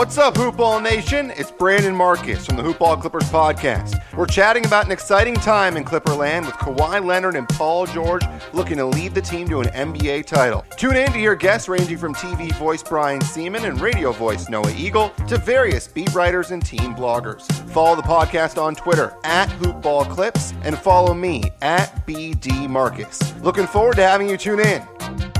What's 0.00 0.16
up, 0.16 0.32
Hoopball 0.32 0.82
Nation? 0.82 1.30
It's 1.36 1.50
Brandon 1.50 1.94
Marcus 1.94 2.46
from 2.46 2.56
the 2.56 2.62
Hoopball 2.62 3.02
Clippers 3.02 3.24
podcast. 3.24 4.02
We're 4.16 4.24
chatting 4.24 4.64
about 4.64 4.86
an 4.86 4.92
exciting 4.92 5.34
time 5.34 5.76
in 5.76 5.84
Clipperland 5.84 6.46
with 6.46 6.54
Kawhi 6.54 7.04
Leonard 7.04 7.36
and 7.36 7.46
Paul 7.46 7.84
George 7.84 8.22
looking 8.54 8.78
to 8.78 8.86
lead 8.86 9.14
the 9.14 9.20
team 9.20 9.46
to 9.50 9.60
an 9.60 9.66
NBA 9.66 10.24
title. 10.24 10.64
Tune 10.78 10.96
in 10.96 11.12
to 11.12 11.18
hear 11.18 11.34
guests 11.34 11.68
ranging 11.68 11.98
from 11.98 12.14
TV 12.14 12.50
voice 12.54 12.82
Brian 12.82 13.20
Sieman 13.20 13.68
and 13.68 13.78
radio 13.78 14.10
voice 14.10 14.48
Noah 14.48 14.72
Eagle 14.74 15.10
to 15.28 15.36
various 15.36 15.86
beat 15.86 16.14
writers 16.14 16.50
and 16.50 16.64
team 16.64 16.94
bloggers. 16.94 17.42
Follow 17.68 17.94
the 17.94 18.00
podcast 18.00 18.56
on 18.56 18.74
Twitter 18.74 19.14
at 19.24 19.50
Hoopball 19.50 20.08
Clips 20.08 20.54
and 20.62 20.78
follow 20.78 21.12
me 21.12 21.42
at 21.60 22.06
BD 22.06 22.70
Marcus. 22.70 23.38
Looking 23.42 23.66
forward 23.66 23.96
to 23.96 24.02
having 24.02 24.30
you 24.30 24.38
tune 24.38 24.60
in. 24.60 25.39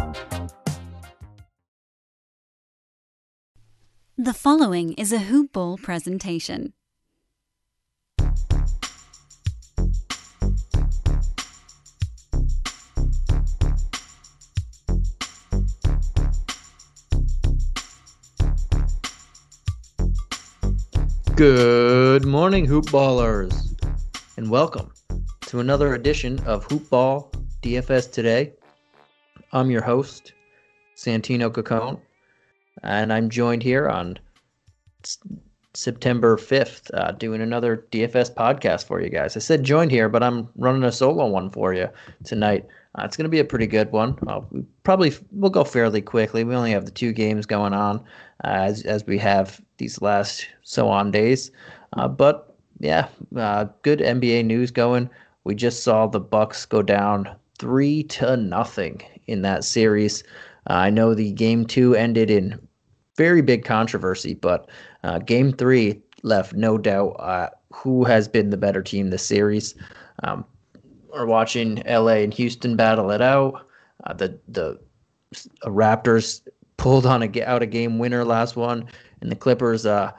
The 4.23 4.34
following 4.34 4.93
is 4.98 5.14
a 5.14 5.18
Hoop 5.18 5.55
Ball 5.55 5.79
presentation. 5.79 6.74
Good 21.34 22.27
morning, 22.27 22.66
hoop 22.66 22.84
ballers, 22.88 23.74
and 24.37 24.51
welcome 24.51 24.93
to 25.46 25.60
another 25.60 25.95
edition 25.95 26.38
of 26.41 26.65
Hoop 26.65 26.91
Ball 26.91 27.32
DFS 27.62 28.12
Today. 28.12 28.52
I'm 29.55 29.71
your 29.71 29.82
host, 29.82 30.34
Santino 30.95 31.51
Cacone, 31.51 31.98
and 32.83 33.12
I'm 33.12 33.30
joined 33.30 33.62
here 33.62 33.89
on 33.89 34.19
S- 35.05 35.19
September 35.75 36.37
5th, 36.37 36.91
uh, 36.95 37.12
doing 37.12 37.41
another 37.41 37.87
DFS 37.93 38.35
podcast 38.35 38.87
for 38.87 39.01
you 39.01 39.09
guys. 39.09 39.37
I 39.37 39.41
said 39.41 39.63
joined 39.63 39.91
here, 39.91 40.09
but 40.09 40.23
I'm 40.23 40.49
running 40.57 40.85
a 40.85 40.93
solo 40.93 41.27
one 41.27 41.51
for 41.51 41.73
you 41.74 41.88
tonight. 42.24 42.66
Uh, 42.99 43.02
it's 43.04 43.16
going 43.16 43.24
to 43.24 43.30
be 43.30 43.38
a 43.38 43.45
pretty 43.45 43.69
good 43.69 43.93
one. 43.93 44.19
Uh, 44.27 44.41
we 44.51 44.65
probably 44.82 45.13
we'll 45.30 45.51
go 45.51 45.63
fairly 45.63 46.02
quickly. 46.02 46.43
We 46.43 46.57
only 46.57 46.73
have 46.73 46.87
the 46.87 46.91
two 46.91 47.13
games 47.13 47.46
going 47.46 47.73
on 47.73 48.01
uh, 48.45 48.49
as 48.49 48.82
as 48.82 49.07
we 49.07 49.16
have 49.19 49.60
these 49.79 50.02
last 50.02 50.49
so 50.63 50.88
on 50.88 51.13
days, 51.13 51.52
uh, 51.93 52.09
but 52.09 52.57
yeah, 52.80 53.09
uh, 53.37 53.66
good 53.82 54.01
NBA 54.01 54.45
news 54.45 54.71
going. 54.71 55.09
We 55.45 55.54
just 55.54 55.85
saw 55.85 56.07
the 56.07 56.21
Bucks 56.21 56.66
go 56.66 56.82
down 56.82 57.35
three 57.59 58.02
to 58.04 58.37
nothing 58.37 59.02
in 59.26 59.43
that 59.43 59.65
series. 59.65 60.24
I 60.66 60.91
know 60.91 61.15
the 61.15 61.32
game 61.32 61.66
two 61.66 61.95
ended 61.95 62.30
in 62.30 62.59
very 63.21 63.43
big 63.43 63.66
controversy, 63.66 64.32
but 64.32 64.71
uh, 65.04 65.19
game 65.19 65.53
three 65.53 66.00
left 66.22 66.54
no 66.54 66.78
doubt 66.78 67.10
uh, 67.19 67.50
who 67.71 68.03
has 68.03 68.26
been 68.26 68.49
the 68.49 68.56
better 68.56 68.82
team 68.82 69.10
this 69.10 69.26
series. 69.26 69.75
Um, 70.22 70.43
we're 71.12 71.26
watching 71.26 71.82
LA 71.87 72.22
and 72.25 72.32
Houston 72.32 72.76
battle 72.76 73.10
it 73.10 73.21
out. 73.21 73.66
Uh, 74.04 74.15
the 74.15 74.38
the 74.48 74.81
Raptors 75.66 76.41
pulled 76.78 77.04
on 77.04 77.22
a 77.22 77.44
out 77.44 77.62
a 77.62 77.66
game 77.66 77.98
winner 77.98 78.25
last 78.25 78.56
one, 78.56 78.88
and 79.21 79.31
the 79.31 79.37
Clippers 79.37 79.84
uh, 79.84 80.12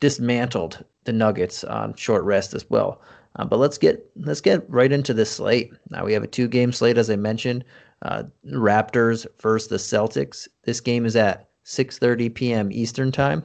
dismantled 0.00 0.84
the 1.04 1.12
Nuggets 1.12 1.62
on 1.62 1.94
short 1.94 2.24
rest 2.24 2.52
as 2.52 2.68
well. 2.68 3.00
Uh, 3.36 3.44
but 3.44 3.60
let's 3.60 3.78
get 3.78 4.10
let's 4.16 4.40
get 4.40 4.68
right 4.68 4.90
into 4.90 5.14
this 5.14 5.30
slate. 5.30 5.72
Now 5.90 6.04
we 6.04 6.12
have 6.12 6.24
a 6.24 6.34
two 6.36 6.48
game 6.48 6.72
slate 6.72 6.98
as 6.98 7.10
I 7.10 7.14
mentioned. 7.16 7.64
Uh, 8.02 8.24
Raptors 8.52 9.24
versus 9.40 9.68
the 9.68 9.76
Celtics. 9.76 10.48
This 10.64 10.80
game 10.80 11.06
is 11.06 11.14
at 11.14 11.48
6:30 11.64 12.34
p.m. 12.34 12.72
Eastern 12.72 13.10
time, 13.10 13.42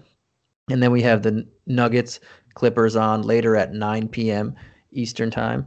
and 0.69 0.83
then 0.83 0.91
we 0.91 1.01
have 1.01 1.23
the 1.23 1.47
Nuggets 1.65 2.19
Clippers 2.53 2.95
on 2.95 3.21
later 3.21 3.55
at 3.55 3.73
9 3.73 4.09
p.m. 4.09 4.55
Eastern 4.91 5.31
time. 5.31 5.65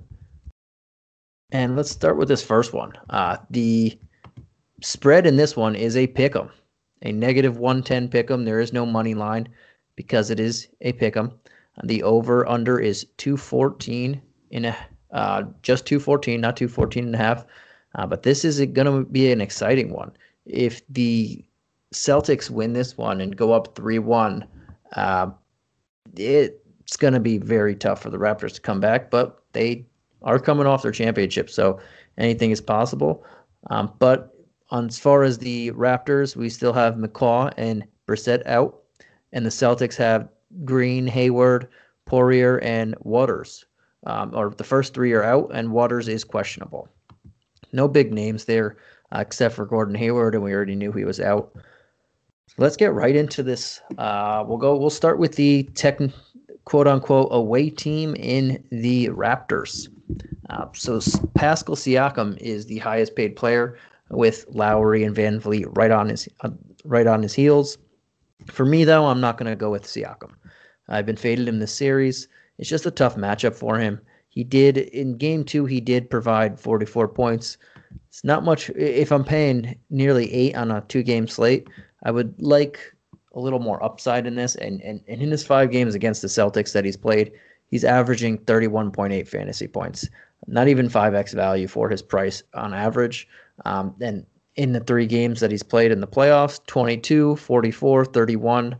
And 1.50 1.77
let's 1.77 1.91
start 1.91 2.17
with 2.17 2.28
this 2.28 2.43
first 2.43 2.72
one. 2.72 2.93
Uh, 3.10 3.37
the 3.50 3.99
spread 4.82 5.27
in 5.27 5.37
this 5.37 5.56
one 5.56 5.75
is 5.75 5.97
a 5.97 6.06
pick 6.06 6.34
'em, 6.34 6.50
a 7.03 7.12
negative 7.12 7.59
110 7.59 8.09
pick 8.09 8.31
'em. 8.31 8.44
There 8.44 8.60
is 8.60 8.72
no 8.72 8.87
money 8.87 9.15
line 9.15 9.48
because 9.97 10.31
it 10.31 10.41
is 10.41 10.69
a 10.81 10.93
pick 10.93 11.16
'em. 11.16 11.32
The 11.84 12.03
over 12.03 12.48
under 12.48 12.78
is 12.78 13.06
214 13.16 14.21
in 14.50 14.66
a 14.66 14.77
uh, 15.12 15.44
just 15.62 15.87
214, 15.87 16.41
not 16.41 16.56
214 16.56 17.04
and 17.04 17.15
a 17.15 17.19
half. 17.19 17.44
Uh, 17.94 18.06
but 18.06 18.22
this 18.22 18.44
is 18.44 18.59
going 18.59 18.87
to 18.87 19.04
be 19.10 19.31
an 19.31 19.41
exciting 19.41 19.93
one. 19.93 20.12
If 20.47 20.81
the 20.88 21.44
Celtics 21.92 22.50
win 22.50 22.72
this 22.72 22.97
one 22.97 23.20
and 23.20 23.36
go 23.36 23.53
up 23.53 23.75
3 23.76 23.98
1, 23.98 24.47
uh, 24.97 25.30
it's 26.16 26.97
going 26.97 27.14
to 27.14 27.20
be 27.20 27.38
very 27.38 27.75
tough 27.75 28.03
for 28.03 28.10
the 28.10 28.19
Raptors 28.19 28.54
to 28.54 28.60
come 28.60 28.80
back, 28.80 29.10
but 29.10 29.42
they 29.53 29.86
are 30.22 30.38
coming 30.38 30.66
off 30.66 30.82
their 30.82 30.92
championship, 30.92 31.50
so 31.50 31.78
anything 32.19 32.50
is 32.50 32.60
possible. 32.60 33.25
Um, 33.70 33.92
but 33.98 34.34
on, 34.70 34.86
as 34.86 34.98
far 34.98 35.22
as 35.22 35.38
the 35.38 35.70
Raptors, 35.72 36.34
we 36.36 36.48
still 36.48 36.72
have 36.72 36.94
McCaw 36.94 37.53
and 37.56 37.84
Brissett 38.06 38.47
out, 38.47 38.82
and 39.32 39.44
the 39.44 39.50
Celtics 39.50 39.97
have 39.97 40.28
Green, 40.64 41.06
Hayward, 41.06 41.69
Poirier, 42.06 42.59
and 42.59 42.94
Waters. 43.00 43.64
Um, 44.04 44.34
or 44.34 44.50
the 44.50 44.64
first 44.64 44.94
three 44.94 45.12
are 45.12 45.22
out, 45.22 45.50
and 45.54 45.72
Waters 45.72 46.09
is 46.09 46.24
questionable. 46.24 46.88
No 47.72 47.86
big 47.86 48.12
names 48.12 48.47
there, 48.47 48.76
uh, 49.12 49.20
except 49.20 49.54
for 49.54 49.64
Gordon 49.64 49.94
Hayward, 49.94 50.34
and 50.34 50.42
we 50.42 50.53
already 50.53 50.74
knew 50.74 50.92
he 50.92 51.04
was 51.04 51.20
out. 51.20 51.54
Let's 52.58 52.76
get 52.76 52.92
right 52.92 53.16
into 53.16 53.42
this. 53.42 53.80
Uh, 53.98 54.44
we'll 54.47 54.58
go. 54.58 54.76
We'll 54.76 54.91
start 54.91 55.19
with 55.19 55.36
the 55.36 55.64
tech, 55.75 55.98
quote 56.64 56.86
unquote, 56.86 57.28
away 57.30 57.70
team 57.70 58.14
in 58.16 58.62
the 58.70 59.08
Raptors. 59.08 59.88
Uh, 60.50 60.66
so 60.75 61.00
Pascal 61.34 61.76
Siakam 61.76 62.36
is 62.38 62.66
the 62.66 62.78
highest 62.78 63.16
paid 63.16 63.36
player, 63.36 63.78
with 64.12 64.44
Lowry 64.50 65.03
and 65.03 65.16
VanVleet 65.16 65.66
right 65.76 65.91
on 65.91 66.08
his 66.10 66.28
uh, 66.41 66.50
right 66.84 67.06
on 67.06 67.22
his 67.22 67.34
heels. 67.34 67.78
For 68.50 68.66
me, 68.66 68.84
though, 68.84 69.06
I'm 69.06 69.20
not 69.20 69.38
going 69.38 69.50
to 69.50 69.56
go 69.56 69.70
with 69.70 69.84
Siakam. 69.84 70.32
I've 70.88 71.06
been 71.06 71.16
faded 71.16 71.48
in 71.48 71.59
this 71.59 71.74
series. 71.74 72.28
It's 72.59 72.69
just 72.69 72.86
a 72.86 72.91
tough 72.91 73.16
matchup 73.16 73.54
for 73.54 73.78
him. 73.78 74.00
He 74.28 74.44
did 74.44 74.78
in 74.78 75.16
game 75.16 75.44
two. 75.44 75.64
He 75.64 75.80
did 75.80 76.10
provide 76.10 76.59
44 76.59 77.09
points. 77.09 77.56
It's 78.09 78.24
not 78.24 78.44
much. 78.44 78.70
If 78.70 79.12
I'm 79.12 79.24
paying 79.24 79.78
nearly 79.91 80.32
eight 80.32 80.56
on 80.56 80.70
a 80.70 80.80
two-game 80.82 81.28
slate, 81.28 81.69
I 82.03 82.11
would 82.11 82.35
like 82.41 82.95
a 83.35 83.41
little 83.41 83.59
more 83.59 83.83
upside 83.83 84.27
in 84.27 84.35
this. 84.35 84.55
And, 84.57 84.81
and, 84.83 85.03
and 85.09 85.23
in 85.23 85.31
his 85.31 85.45
five 85.45 85.71
games 85.71 85.95
against 85.95 86.23
the 86.23 86.29
Celtics 86.29 86.73
that 86.73 86.85
he's 86.85 86.97
played, 86.97 87.33
he's 87.71 87.85
averaging 87.85 88.39
31.8 88.39 89.27
fantasy 89.29 89.67
points. 89.67 90.09
Not 90.47 90.69
even 90.69 90.89
5x 90.89 91.35
value 91.35 91.69
for 91.69 91.89
his 91.89 92.03
price 92.03 92.43
on 92.55 92.75
average. 92.75 93.29
Um, 93.65 93.95
and 94.01 94.27
in 94.57 94.73
the 94.73 94.81
three 94.81 95.07
games 95.07 95.41
that 95.41 95.51
he's 95.51 95.63
played 95.63 95.93
in 95.93 96.01
the 96.01 96.07
playoffs 96.07 96.65
22, 96.67 97.37
44, 97.37 98.05
31. 98.05 98.77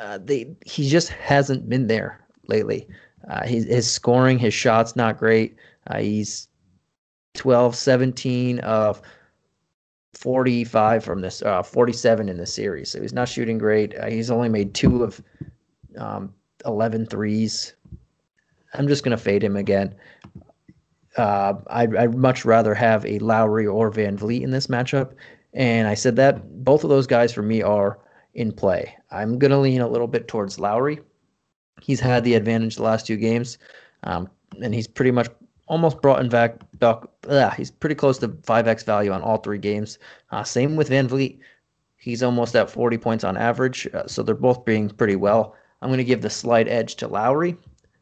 Uh, 0.00 0.18
they, 0.22 0.54
he 0.64 0.88
just 0.88 1.08
hasn't 1.08 1.68
been 1.68 1.86
there 1.86 2.24
lately. 2.46 2.86
Uh, 3.28 3.44
his, 3.44 3.64
his 3.64 3.90
scoring, 3.90 4.38
his 4.38 4.54
shots, 4.54 4.96
not 4.96 5.18
great. 5.18 5.56
Uh, 5.88 5.98
he's 5.98 6.48
12, 7.34 7.74
17 7.74 8.60
of 8.60 9.02
45 10.18 11.04
from 11.04 11.20
this, 11.20 11.42
uh, 11.42 11.62
47 11.62 12.28
in 12.28 12.38
the 12.38 12.46
series. 12.46 12.90
So 12.90 13.00
he's 13.00 13.12
not 13.12 13.28
shooting 13.28 13.56
great. 13.56 13.96
Uh, 13.96 14.06
he's 14.06 14.32
only 14.32 14.48
made 14.48 14.74
two 14.74 15.04
of 15.04 15.22
um, 15.96 16.34
11 16.66 17.06
threes. 17.06 17.74
I'm 18.74 18.88
just 18.88 19.04
going 19.04 19.16
to 19.16 19.22
fade 19.22 19.44
him 19.44 19.54
again. 19.54 19.94
Uh, 21.16 21.54
I'd, 21.68 21.94
I'd 21.94 22.14
much 22.16 22.44
rather 22.44 22.74
have 22.74 23.06
a 23.06 23.20
Lowry 23.20 23.66
or 23.66 23.92
VanVleet 23.92 24.42
in 24.42 24.50
this 24.50 24.66
matchup. 24.66 25.12
And 25.54 25.86
I 25.86 25.94
said 25.94 26.16
that 26.16 26.64
both 26.64 26.82
of 26.82 26.90
those 26.90 27.06
guys 27.06 27.32
for 27.32 27.42
me 27.42 27.62
are 27.62 28.00
in 28.34 28.50
play. 28.50 28.96
I'm 29.12 29.38
going 29.38 29.52
to 29.52 29.58
lean 29.58 29.80
a 29.80 29.88
little 29.88 30.08
bit 30.08 30.26
towards 30.26 30.58
Lowry. 30.58 30.98
He's 31.80 32.00
had 32.00 32.24
the 32.24 32.34
advantage 32.34 32.74
the 32.74 32.82
last 32.82 33.06
two 33.06 33.16
games, 33.16 33.56
um, 34.02 34.28
and 34.60 34.74
he's 34.74 34.88
pretty 34.88 35.12
much 35.12 35.28
almost 35.68 36.02
brought 36.02 36.20
in 36.20 36.28
back. 36.28 36.56
back 36.74 37.02
uh, 37.28 37.50
he's 37.50 37.70
pretty 37.70 37.94
close 37.94 38.18
to 38.18 38.28
5x 38.28 38.84
value 38.84 39.12
on 39.12 39.22
all 39.22 39.38
three 39.38 39.58
games. 39.58 39.98
Uh, 40.30 40.42
same 40.42 40.76
with 40.76 40.90
VanVleet. 40.90 41.38
He's 41.96 42.22
almost 42.22 42.56
at 42.56 42.70
40 42.70 42.98
points 42.98 43.24
on 43.24 43.36
average, 43.36 43.86
uh, 43.92 44.06
so 44.06 44.22
they're 44.22 44.34
both 44.34 44.64
being 44.64 44.88
pretty 44.88 45.16
well. 45.16 45.54
I'm 45.82 45.88
going 45.88 45.98
to 45.98 46.04
give 46.04 46.22
the 46.22 46.30
slight 46.30 46.68
edge 46.68 46.96
to 46.96 47.08
Lowry, 47.08 47.56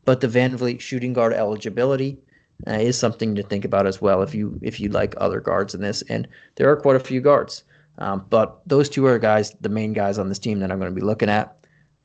but 0.04 0.20
the 0.20 0.28
VanVleet 0.28 0.80
shooting 0.80 1.12
guard 1.12 1.32
eligibility 1.32 2.18
uh, 2.66 2.72
is 2.72 2.96
something 2.98 3.34
to 3.34 3.42
think 3.42 3.64
about 3.64 3.86
as 3.86 4.00
well 4.00 4.22
if 4.22 4.34
you 4.34 4.58
if 4.62 4.80
you 4.80 4.88
like 4.88 5.14
other 5.18 5.40
guards 5.40 5.74
in 5.74 5.80
this. 5.80 6.02
And 6.08 6.28
there 6.54 6.70
are 6.70 6.76
quite 6.76 6.96
a 6.96 7.00
few 7.00 7.20
guards, 7.20 7.64
um, 7.98 8.24
but 8.30 8.60
those 8.66 8.88
two 8.88 9.06
are 9.06 9.18
guys, 9.18 9.54
the 9.60 9.68
main 9.68 9.92
guys 9.92 10.18
on 10.18 10.28
this 10.28 10.38
team 10.38 10.60
that 10.60 10.70
I'm 10.70 10.78
going 10.78 10.94
to 10.94 11.00
be 11.00 11.06
looking 11.06 11.28
at. 11.28 11.56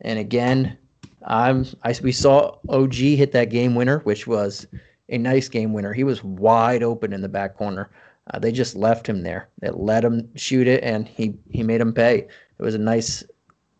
And 0.02 0.18
again, 0.18 0.78
I'm 1.26 1.66
I 1.84 1.96
we 2.02 2.12
saw 2.12 2.58
OG 2.70 2.94
hit 2.94 3.32
that 3.34 3.50
game 3.50 3.76
winner, 3.76 4.00
which 4.00 4.28
was 4.28 4.68
a 5.12 5.18
nice 5.18 5.50
game 5.50 5.74
winner. 5.74 5.94
He 5.94 6.04
was 6.04 6.24
wide 6.24 6.82
open 6.82 7.14
in 7.14 7.22
the 7.22 7.30
back 7.30 7.56
corner. 7.56 7.92
Uh, 8.34 8.40
they 8.40 8.52
just 8.52 8.76
left 8.76 9.08
him 9.08 9.22
there. 9.22 9.50
They 9.60 9.70
let 9.70 10.06
him 10.06 10.30
shoot 10.36 10.68
it, 10.68 10.84
and 10.84 11.08
he 11.08 11.36
he 11.50 11.64
made 11.64 11.82
him 11.82 11.94
pay. 11.94 12.20
It 12.20 12.64
was 12.64 12.76
a 12.76 12.80
nice 12.80 13.24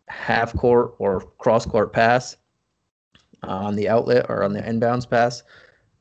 half 0.08 0.54
court 0.54 0.94
or 0.98 1.20
cross 1.38 1.64
court 1.64 1.92
pass 1.92 2.36
on 3.42 3.76
the 3.76 3.88
outlet 3.88 4.26
or 4.28 4.42
on 4.42 4.52
the 4.52 4.60
inbounds 4.60 5.08
pass, 5.08 5.42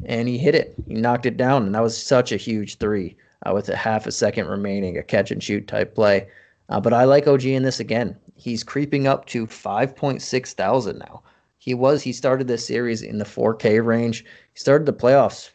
and 0.06 0.28
he 0.28 0.38
hit 0.38 0.54
it. 0.54 0.76
He 0.88 0.96
knocked 0.96 1.26
it 1.26 1.38
down, 1.38 1.66
and 1.66 1.74
that 1.76 1.84
was 1.84 1.98
such 1.98 2.32
a 2.32 2.38
huge 2.38 2.78
three 2.78 3.16
uh, 3.46 3.54
with 3.54 3.70
a 3.70 3.76
half 3.76 4.06
a 4.06 4.12
second 4.12 4.48
remaining, 4.48 4.98
a 4.98 5.04
catch 5.04 5.32
and 5.32 5.42
shoot 5.42 5.68
type 5.68 5.96
play. 5.96 6.28
Uh, 6.70 6.80
but 6.80 6.94
I 6.94 7.06
like 7.06 7.28
OG 7.28 7.46
in 7.46 7.64
this 7.64 7.80
again. 7.80 8.18
He's 8.36 8.64
creeping 8.64 9.08
up 9.08 9.28
to 9.28 9.46
5.6 9.46 10.54
thousand 10.54 11.00
now. 11.00 11.24
He 11.58 11.76
was 11.76 12.02
he 12.02 12.12
started 12.12 12.48
this 12.48 12.66
series 12.66 13.04
in 13.04 13.20
the 13.20 13.26
4K 13.26 13.86
range. 13.86 14.26
He 14.54 14.60
started 14.60 14.86
the 14.86 14.94
playoffs 14.94 15.52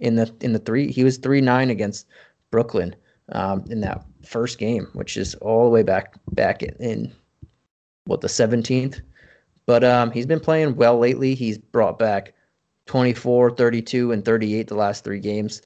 in 0.00 0.16
the 0.16 0.32
in 0.40 0.52
the 0.52 0.58
three. 0.58 0.90
He 0.90 1.04
was 1.04 1.18
three 1.18 1.40
nine 1.40 1.70
against 1.70 2.06
Brooklyn 2.50 2.94
um, 3.32 3.64
in 3.70 3.80
that 3.80 4.04
first 4.24 4.58
game, 4.58 4.88
which 4.92 5.16
is 5.16 5.34
all 5.36 5.64
the 5.64 5.70
way 5.70 5.82
back 5.82 6.14
back 6.32 6.62
in, 6.62 6.74
in 6.80 7.12
what 8.04 8.20
the 8.20 8.28
17th. 8.28 9.00
But 9.66 9.84
um, 9.84 10.10
he's 10.10 10.26
been 10.26 10.40
playing 10.40 10.76
well 10.76 10.98
lately. 10.98 11.34
He's 11.34 11.58
brought 11.58 11.98
back 11.98 12.34
24, 12.86 13.52
32, 13.52 14.12
and 14.12 14.24
38 14.24 14.66
the 14.66 14.74
last 14.74 15.04
three 15.04 15.20
games. 15.20 15.62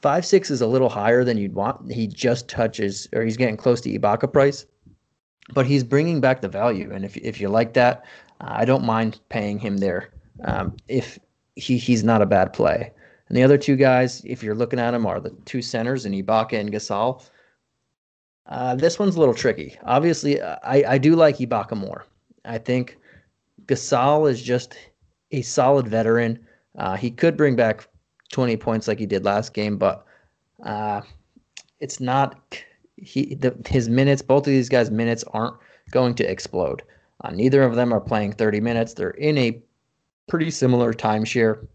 Five 0.00 0.24
six 0.26 0.50
is 0.50 0.60
a 0.60 0.66
little 0.66 0.88
higher 0.88 1.24
than 1.24 1.38
you'd 1.38 1.54
want. 1.54 1.90
He 1.90 2.06
just 2.06 2.48
touches, 2.48 3.08
or 3.12 3.22
he's 3.22 3.36
getting 3.36 3.56
close 3.56 3.80
to 3.82 3.98
Ibaka 3.98 4.32
price, 4.32 4.66
but 5.54 5.66
he's 5.66 5.84
bringing 5.84 6.20
back 6.20 6.40
the 6.40 6.48
value. 6.48 6.90
And 6.92 7.04
if 7.04 7.16
if 7.16 7.40
you 7.40 7.48
like 7.48 7.74
that, 7.74 8.04
I 8.40 8.64
don't 8.64 8.84
mind 8.84 9.20
paying 9.28 9.58
him 9.58 9.78
there. 9.78 10.10
Um, 10.44 10.76
if 10.88 11.18
he 11.56 11.76
he's 11.76 12.04
not 12.04 12.22
a 12.22 12.26
bad 12.26 12.52
play. 12.52 12.92
And 13.28 13.36
the 13.36 13.42
other 13.42 13.58
two 13.58 13.76
guys, 13.76 14.22
if 14.24 14.42
you're 14.42 14.54
looking 14.54 14.78
at 14.78 14.90
them, 14.90 15.06
are 15.06 15.20
the 15.20 15.30
two 15.44 15.62
centers 15.62 16.04
in 16.04 16.12
Ibaka 16.12 16.58
and 16.58 16.72
Gasol. 16.72 17.24
Uh, 18.46 18.74
this 18.74 18.98
one's 18.98 19.16
a 19.16 19.18
little 19.18 19.34
tricky. 19.34 19.78
Obviously, 19.84 20.42
I, 20.42 20.92
I 20.94 20.98
do 20.98 21.16
like 21.16 21.38
Ibaka 21.38 21.76
more. 21.76 22.04
I 22.44 22.58
think 22.58 22.98
Gasol 23.66 24.30
is 24.30 24.42
just 24.42 24.76
a 25.30 25.42
solid 25.42 25.88
veteran. 25.88 26.38
Uh, 26.76 26.96
he 26.96 27.10
could 27.10 27.36
bring 27.36 27.56
back 27.56 27.88
20 28.32 28.56
points 28.56 28.88
like 28.88 28.98
he 28.98 29.06
did 29.06 29.24
last 29.24 29.54
game, 29.54 29.78
but 29.78 30.04
uh, 30.64 31.00
it's 31.80 32.00
not 32.00 32.40
he 32.96 33.34
the, 33.34 33.56
his 33.66 33.88
minutes. 33.88 34.22
Both 34.22 34.46
of 34.46 34.52
these 34.52 34.68
guys' 34.68 34.90
minutes 34.90 35.24
aren't 35.32 35.56
going 35.90 36.14
to 36.16 36.30
explode. 36.30 36.82
Uh, 37.22 37.30
neither 37.30 37.62
of 37.62 37.76
them 37.76 37.92
are 37.92 38.00
playing 38.00 38.32
30 38.32 38.60
minutes. 38.60 38.94
They're 38.94 39.10
in 39.10 39.38
a 39.38 39.62
pretty 40.28 40.50
similar 40.50 40.92
timeshare. 40.92 41.66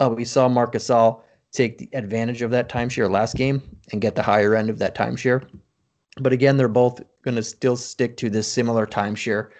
Uh, 0.00 0.10
we 0.10 0.24
saw 0.24 0.48
Marc 0.48 0.76
All 0.90 1.24
take 1.52 1.78
the 1.78 1.88
advantage 1.92 2.42
of 2.42 2.50
that 2.50 2.68
timeshare 2.68 3.10
last 3.10 3.34
game 3.34 3.62
and 3.92 4.00
get 4.00 4.14
the 4.14 4.22
higher 4.22 4.54
end 4.54 4.68
of 4.68 4.78
that 4.78 4.94
timeshare. 4.94 5.48
But 6.20 6.32
again, 6.32 6.56
they're 6.56 6.68
both 6.68 7.00
going 7.22 7.36
to 7.36 7.42
still 7.42 7.76
stick 7.76 8.16
to 8.18 8.30
this 8.30 8.50
similar 8.50 8.86
timeshare. 8.86 9.50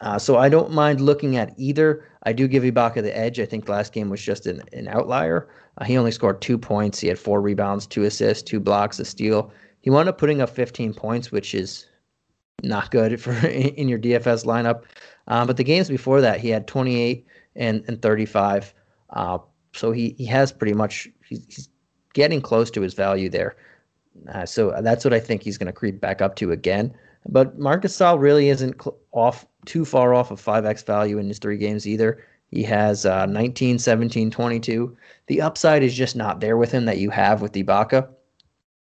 Uh, 0.00 0.18
so 0.18 0.36
I 0.36 0.48
don't 0.48 0.72
mind 0.72 1.00
looking 1.00 1.36
at 1.36 1.54
either. 1.56 2.06
I 2.24 2.32
do 2.32 2.48
give 2.48 2.62
Ibaka 2.62 3.02
the 3.02 3.16
edge. 3.16 3.40
I 3.40 3.46
think 3.46 3.68
last 3.68 3.92
game 3.92 4.10
was 4.10 4.20
just 4.20 4.46
an, 4.46 4.62
an 4.72 4.88
outlier. 4.88 5.48
Uh, 5.78 5.84
he 5.84 5.96
only 5.96 6.10
scored 6.10 6.42
two 6.42 6.58
points. 6.58 6.98
He 7.00 7.08
had 7.08 7.18
four 7.18 7.40
rebounds, 7.40 7.86
two 7.86 8.04
assists, 8.04 8.42
two 8.42 8.60
blocks, 8.60 8.98
a 8.98 9.04
steal. 9.04 9.50
He 9.80 9.90
wound 9.90 10.08
up 10.08 10.18
putting 10.18 10.40
up 10.40 10.50
15 10.50 10.92
points, 10.92 11.32
which 11.32 11.54
is 11.54 11.86
not 12.62 12.90
good 12.90 13.20
for 13.22 13.32
in 13.46 13.88
your 13.88 13.98
DFS 13.98 14.44
lineup. 14.44 14.82
Um, 15.28 15.46
but 15.46 15.56
the 15.56 15.64
games 15.64 15.88
before 15.88 16.20
that, 16.20 16.40
he 16.40 16.50
had 16.50 16.66
28 16.66 17.26
and, 17.56 17.84
and 17.88 18.00
35. 18.02 18.74
Uh, 19.10 19.38
so 19.72 19.92
he, 19.92 20.14
he 20.18 20.24
has 20.26 20.52
pretty 20.52 20.74
much, 20.74 21.08
he's, 21.28 21.44
he's 21.46 21.68
getting 22.14 22.40
close 22.40 22.70
to 22.70 22.80
his 22.80 22.94
value 22.94 23.28
there. 23.28 23.56
Uh, 24.32 24.46
so 24.46 24.74
that's 24.80 25.04
what 25.04 25.12
I 25.12 25.20
think 25.20 25.42
he's 25.42 25.58
going 25.58 25.66
to 25.66 25.72
creep 25.72 26.00
back 26.00 26.22
up 26.22 26.36
to 26.36 26.52
again. 26.52 26.94
But 27.28 27.58
Marcus 27.58 27.96
Gasol 27.96 28.20
really 28.20 28.48
isn't 28.48 28.80
cl- 28.80 28.96
off 29.12 29.46
too 29.64 29.84
far 29.84 30.14
off 30.14 30.30
of 30.30 30.40
5x 30.40 30.86
value 30.86 31.18
in 31.18 31.28
his 31.28 31.38
three 31.38 31.58
games 31.58 31.86
either. 31.86 32.24
He 32.50 32.62
has 32.62 33.04
uh, 33.04 33.26
19, 33.26 33.78
17, 33.78 34.30
22. 34.30 34.96
The 35.26 35.40
upside 35.40 35.82
is 35.82 35.94
just 35.94 36.16
not 36.16 36.40
there 36.40 36.56
with 36.56 36.70
him 36.70 36.84
that 36.84 36.98
you 36.98 37.10
have 37.10 37.42
with 37.42 37.52
Ibaka. 37.52 38.08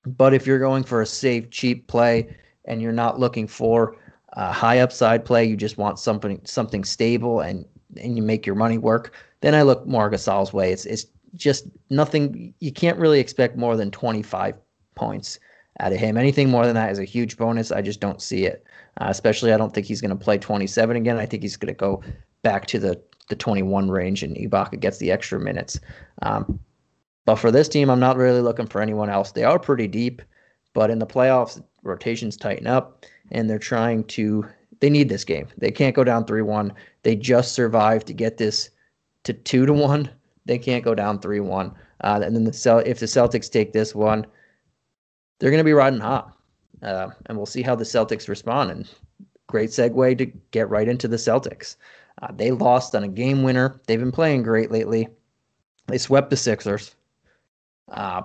But 0.05 0.33
if 0.33 0.45
you're 0.45 0.59
going 0.59 0.83
for 0.83 1.01
a 1.01 1.05
safe, 1.05 1.49
cheap 1.49 1.87
play 1.87 2.35
and 2.65 2.81
you're 2.81 2.91
not 2.91 3.19
looking 3.19 3.47
for 3.47 3.95
a 4.33 4.51
high 4.51 4.79
upside 4.79 5.23
play, 5.23 5.45
you 5.45 5.55
just 5.55 5.77
want 5.77 5.97
something 5.97 6.41
something 6.43 6.83
stable 6.83 7.39
and 7.39 7.65
and 8.01 8.17
you 8.17 8.23
make 8.23 8.45
your 8.45 8.55
money 8.55 8.77
work, 8.77 9.13
then 9.41 9.55
I 9.55 9.61
look 9.61 9.85
more 9.85 10.09
Gasol's 10.09 10.53
way. 10.53 10.71
It's 10.71 10.85
it's 10.85 11.05
just 11.35 11.65
nothing. 11.89 12.53
You 12.59 12.71
can't 12.71 12.97
really 12.97 13.19
expect 13.19 13.57
more 13.57 13.75
than 13.75 13.91
25 13.91 14.55
points 14.95 15.39
out 15.79 15.91
of 15.91 15.99
him. 15.99 16.17
Anything 16.17 16.49
more 16.49 16.65
than 16.65 16.75
that 16.75 16.91
is 16.91 16.99
a 16.99 17.03
huge 17.03 17.37
bonus. 17.37 17.71
I 17.71 17.81
just 17.81 17.99
don't 17.99 18.21
see 18.21 18.45
it. 18.45 18.65
Uh, 19.01 19.07
especially, 19.09 19.53
I 19.53 19.57
don't 19.57 19.73
think 19.73 19.87
he's 19.87 20.01
going 20.01 20.15
to 20.15 20.23
play 20.23 20.37
27 20.37 20.95
again. 20.95 21.17
I 21.17 21.25
think 21.25 21.41
he's 21.43 21.57
going 21.57 21.73
to 21.73 21.77
go 21.77 22.03
back 22.41 22.67
to 22.67 22.79
the 22.79 23.01
the 23.29 23.35
21 23.35 23.89
range, 23.89 24.21
and 24.21 24.35
Ibaka 24.35 24.79
gets 24.79 24.97
the 24.97 25.11
extra 25.11 25.39
minutes. 25.39 25.79
Um, 26.21 26.59
but 27.25 27.35
for 27.35 27.51
this 27.51 27.69
team, 27.69 27.89
I'm 27.89 27.99
not 27.99 28.17
really 28.17 28.41
looking 28.41 28.67
for 28.67 28.81
anyone 28.81 29.09
else. 29.09 29.31
They 29.31 29.45
are 29.45 29.57
pretty 29.57 29.87
deep, 29.87 30.21
but 30.73 30.89
in 30.89 30.99
the 30.99 31.07
playoffs, 31.07 31.63
rotations 31.83 32.35
tighten 32.35 32.67
up, 32.67 33.05
and 33.31 33.49
they're 33.49 33.59
trying 33.59 34.03
to. 34.05 34.45
They 34.83 34.89
need 34.89 35.07
this 35.07 35.23
game. 35.23 35.47
They 35.57 35.71
can't 35.71 35.95
go 35.95 36.03
down 36.03 36.25
three 36.25 36.41
one. 36.41 36.73
They 37.03 37.15
just 37.15 37.53
survived 37.53 38.05
to 38.07 38.13
get 38.13 38.35
this 38.35 38.69
to 39.23 39.31
two 39.31 39.65
to 39.65 39.71
one. 39.71 40.09
They 40.43 40.57
can't 40.57 40.83
go 40.83 40.93
down 40.93 41.19
three 41.19 41.39
one. 41.39 41.73
Uh, 42.01 42.19
and 42.21 42.35
then 42.35 42.43
the 42.43 42.51
Cel- 42.51 42.79
if 42.79 42.99
the 42.99 43.05
Celtics 43.05 43.49
take 43.49 43.71
this 43.71 43.95
one, 43.95 44.25
they're 45.39 45.51
going 45.51 45.61
to 45.61 45.63
be 45.63 45.71
riding 45.71 46.01
hot. 46.01 46.35
Uh, 46.81 47.11
and 47.27 47.37
we'll 47.37 47.45
see 47.45 47.61
how 47.61 47.75
the 47.75 47.85
Celtics 47.85 48.27
respond. 48.27 48.71
And 48.71 48.89
great 49.47 49.69
segue 49.69 50.17
to 50.17 50.25
get 50.51 50.69
right 50.69 50.89
into 50.89 51.07
the 51.07 51.15
Celtics. 51.15 51.77
Uh, 52.21 52.33
they 52.35 52.51
lost 52.51 52.93
on 52.93 53.05
a 53.05 53.07
game 53.07 53.41
winner. 53.41 53.79
They've 53.87 53.97
been 53.97 54.11
playing 54.11 54.43
great 54.43 54.69
lately. 54.69 55.07
They 55.87 55.97
swept 55.97 56.29
the 56.29 56.35
Sixers. 56.35 56.93
Uh, 57.87 58.23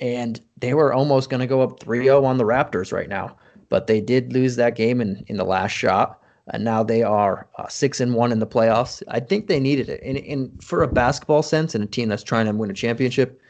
and 0.00 0.40
they 0.56 0.72
were 0.72 0.94
almost 0.94 1.28
going 1.28 1.40
to 1.40 1.46
go 1.46 1.60
up 1.60 1.78
3 1.78 2.04
0 2.04 2.24
on 2.24 2.38
the 2.38 2.44
Raptors 2.44 2.90
right 2.90 3.10
now. 3.10 3.36
But 3.68 3.86
they 3.86 4.00
did 4.00 4.32
lose 4.32 4.56
that 4.56 4.76
game 4.76 5.00
in, 5.00 5.24
in 5.28 5.36
the 5.36 5.44
last 5.44 5.72
shot. 5.72 6.20
And 6.50 6.64
now 6.64 6.82
they 6.82 7.02
are 7.02 7.46
uh, 7.58 7.68
six 7.68 8.00
and 8.00 8.14
one 8.14 8.32
in 8.32 8.38
the 8.38 8.46
playoffs. 8.46 9.02
I 9.08 9.20
think 9.20 9.46
they 9.46 9.60
needed 9.60 9.88
it. 9.90 10.00
And, 10.02 10.16
and 10.18 10.64
for 10.64 10.82
a 10.82 10.88
basketball 10.88 11.42
sense, 11.42 11.74
and 11.74 11.84
a 11.84 11.86
team 11.86 12.08
that's 12.08 12.22
trying 12.22 12.46
to 12.46 12.52
win 12.52 12.70
a 12.70 12.74
championship, 12.74 13.40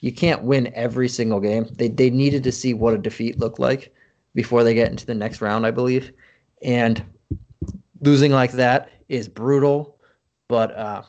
you 0.00 0.12
can't 0.12 0.42
win 0.42 0.72
every 0.74 1.08
single 1.08 1.40
game. 1.40 1.66
They 1.72 1.88
they 1.88 2.10
needed 2.10 2.44
to 2.44 2.52
see 2.52 2.74
what 2.74 2.94
a 2.94 2.98
defeat 2.98 3.38
looked 3.38 3.58
like 3.58 3.92
before 4.34 4.62
they 4.62 4.74
get 4.74 4.90
into 4.90 5.06
the 5.06 5.14
next 5.14 5.40
round, 5.40 5.66
I 5.66 5.72
believe. 5.72 6.12
And 6.62 7.02
losing 8.00 8.30
like 8.30 8.52
that 8.52 8.90
is 9.08 9.28
brutal, 9.28 9.98
but 10.48 10.76
uh, 10.76 11.02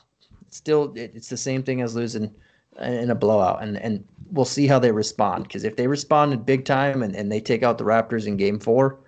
still, 0.49 0.93
it, 0.95 1.11
it's 1.13 1.29
the 1.29 1.37
same 1.37 1.61
thing 1.61 1.81
as 1.81 1.95
losing 1.95 2.33
in 2.79 3.10
a 3.10 3.15
blowout. 3.15 3.62
And 3.62 3.77
and 3.77 4.03
we'll 4.31 4.46
see 4.46 4.67
how 4.67 4.79
they 4.79 4.91
respond. 4.91 5.43
Because 5.43 5.63
if 5.63 5.75
they 5.75 5.88
responded 5.88 6.46
big 6.46 6.65
time 6.65 7.01
and, 7.01 7.15
and 7.15 7.31
they 7.31 7.39
take 7.39 7.63
out 7.63 7.77
the 7.77 7.84
Raptors 7.84 8.27
in 8.27 8.38
Game 8.38 8.60
Four, 8.60 9.00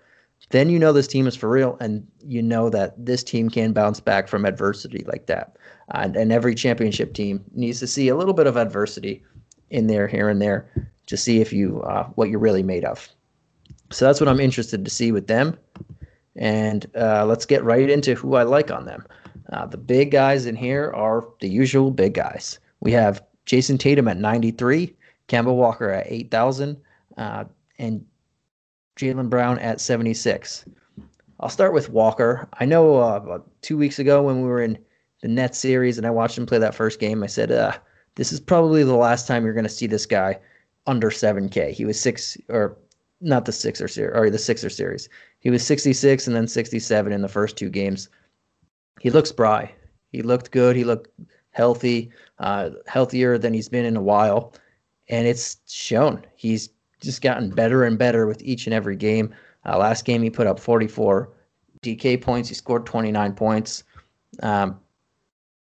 then 0.50 0.70
you 0.70 0.80
know 0.80 0.94
this 0.94 1.08
team 1.08 1.28
is 1.28 1.36
for 1.36 1.50
real, 1.50 1.78
and 1.80 2.08
you 2.26 2.42
know 2.42 2.70
that 2.70 2.94
this 3.06 3.24
team 3.24 3.50
can 3.50 3.74
bounce 3.74 4.00
back 4.00 4.28
from 4.28 4.46
adversity 4.46 5.04
like 5.06 5.28
that. 5.28 5.58
And, 5.92 6.16
and 6.16 6.32
every 6.32 6.56
championship 6.56 7.14
team 7.14 7.44
needs 7.54 7.80
to 7.80 7.88
see 7.88 8.10
a 8.10 8.16
little 8.16 8.34
bit 8.34 8.48
of 8.48 8.58
adversity 8.58 9.24
in 9.70 9.88
there 9.88 10.08
here 10.08 10.30
and 10.30 10.42
there 10.42 10.70
to 11.08 11.18
see 11.18 11.42
if 11.42 11.52
you 11.52 11.82
uh, 11.82 12.06
what 12.16 12.30
you're 12.30 12.40
really 12.40 12.64
made 12.64 12.86
of. 12.86 13.08
So 13.92 14.06
that's 14.06 14.20
what 14.20 14.28
I'm 14.28 14.40
interested 14.40 14.86
to 14.86 14.92
see 14.92 15.12
with 15.12 15.28
them. 15.28 15.58
And 16.36 16.90
uh, 16.96 17.26
let's 17.26 17.46
get 17.46 17.64
right 17.64 17.90
into 17.90 18.16
who 18.16 18.36
I 18.36 18.44
like 18.44 18.72
on 18.72 18.86
them. 18.86 19.06
Uh, 19.52 19.66
the 19.66 19.78
big 19.78 20.12
guys 20.12 20.46
in 20.46 20.56
here 20.56 20.92
are 20.96 21.28
the 21.42 21.50
usual 21.50 21.92
big 21.92 22.14
guys. 22.14 22.60
We 22.82 22.92
have 22.92 23.22
Jayson 23.50 23.80
Tatum 23.80 24.08
at 24.08 24.18
93, 24.18 24.96
Kemba 25.28 25.54
Walker 25.54 25.90
at 25.90 26.06
8,000, 26.08 26.78
uh, 27.18 27.46
and 27.80 28.06
Jaylen 28.96 29.28
Brown 29.28 29.58
at 29.58 29.82
76. 29.82 30.66
I'll 31.40 31.50
start 31.50 31.74
with 31.74 31.90
Walker. 31.90 32.48
I 32.60 32.66
know 32.66 32.98
uh, 32.98 33.40
two 33.64 33.76
weeks 33.76 33.98
ago 33.98 34.22
when 34.22 34.44
we 34.44 34.48
were 34.48 34.62
in 34.62 34.78
the 35.24 35.28
Nets 35.28 35.58
series 35.58 35.98
and 35.98 36.06
I 36.06 36.12
watched 36.12 36.38
him 36.38 36.46
play 36.46 36.60
that 36.60 36.76
first 36.76 37.00
game, 37.00 37.24
I 37.24 37.28
said, 37.28 37.52
uh, 37.52 37.74
this 38.14 38.32
is 38.32 38.40
probably 38.40 38.84
the 38.84 38.94
last 38.94 39.26
time 39.26 39.44
you're 39.44 39.54
going 39.56 39.64
to 39.64 39.70
see 39.70 39.88
this 39.88 40.06
guy 40.06 40.38
under 40.86 41.10
7K. 41.10 41.72
He 41.72 41.86
was 41.86 42.00
six 42.00 42.38
or 42.50 42.78
not 43.20 43.46
the 43.46 43.52
Sixer 43.52 43.88
series 43.88 44.16
or 44.16 44.30
the 44.30 44.38
Sixer 44.38 44.70
series. 44.70 45.10
He 45.40 45.50
was 45.50 45.66
66 45.66 46.28
and 46.28 46.36
then 46.36 46.48
67 46.48 47.12
in 47.12 47.22
the 47.24 47.28
first 47.28 47.58
two 47.58 47.70
games. 47.70 48.10
He 49.00 49.10
looks 49.10 49.30
spry. 49.30 49.74
He 50.12 50.22
looked 50.22 50.52
good. 50.52 50.76
He 50.76 50.84
looked 50.84 51.10
healthy, 51.52 52.12
uh, 52.40 52.72
healthier 52.88 53.38
than 53.38 53.54
he's 53.54 53.70
been 53.70 53.86
in 53.86 53.98
a 53.98 54.02
while, 54.02 54.54
and 55.10 55.28
it's 55.28 55.58
shown. 55.68 56.26
He's 56.36 56.70
just 57.02 57.22
gotten 57.22 57.50
better 57.50 57.84
and 57.84 57.98
better 57.98 58.28
with 58.28 58.42
each 58.42 58.68
and 58.68 58.74
every 58.74 58.96
game. 58.96 59.34
Uh, 59.66 59.78
last 59.78 60.06
game 60.06 60.22
he 60.22 60.30
put 60.30 60.48
up 60.48 60.60
44 60.60 61.32
DK 61.82 62.22
points. 62.22 62.50
He 62.50 62.56
scored 62.56 62.86
29 62.86 63.34
points. 63.34 63.84
Um, 64.42 64.80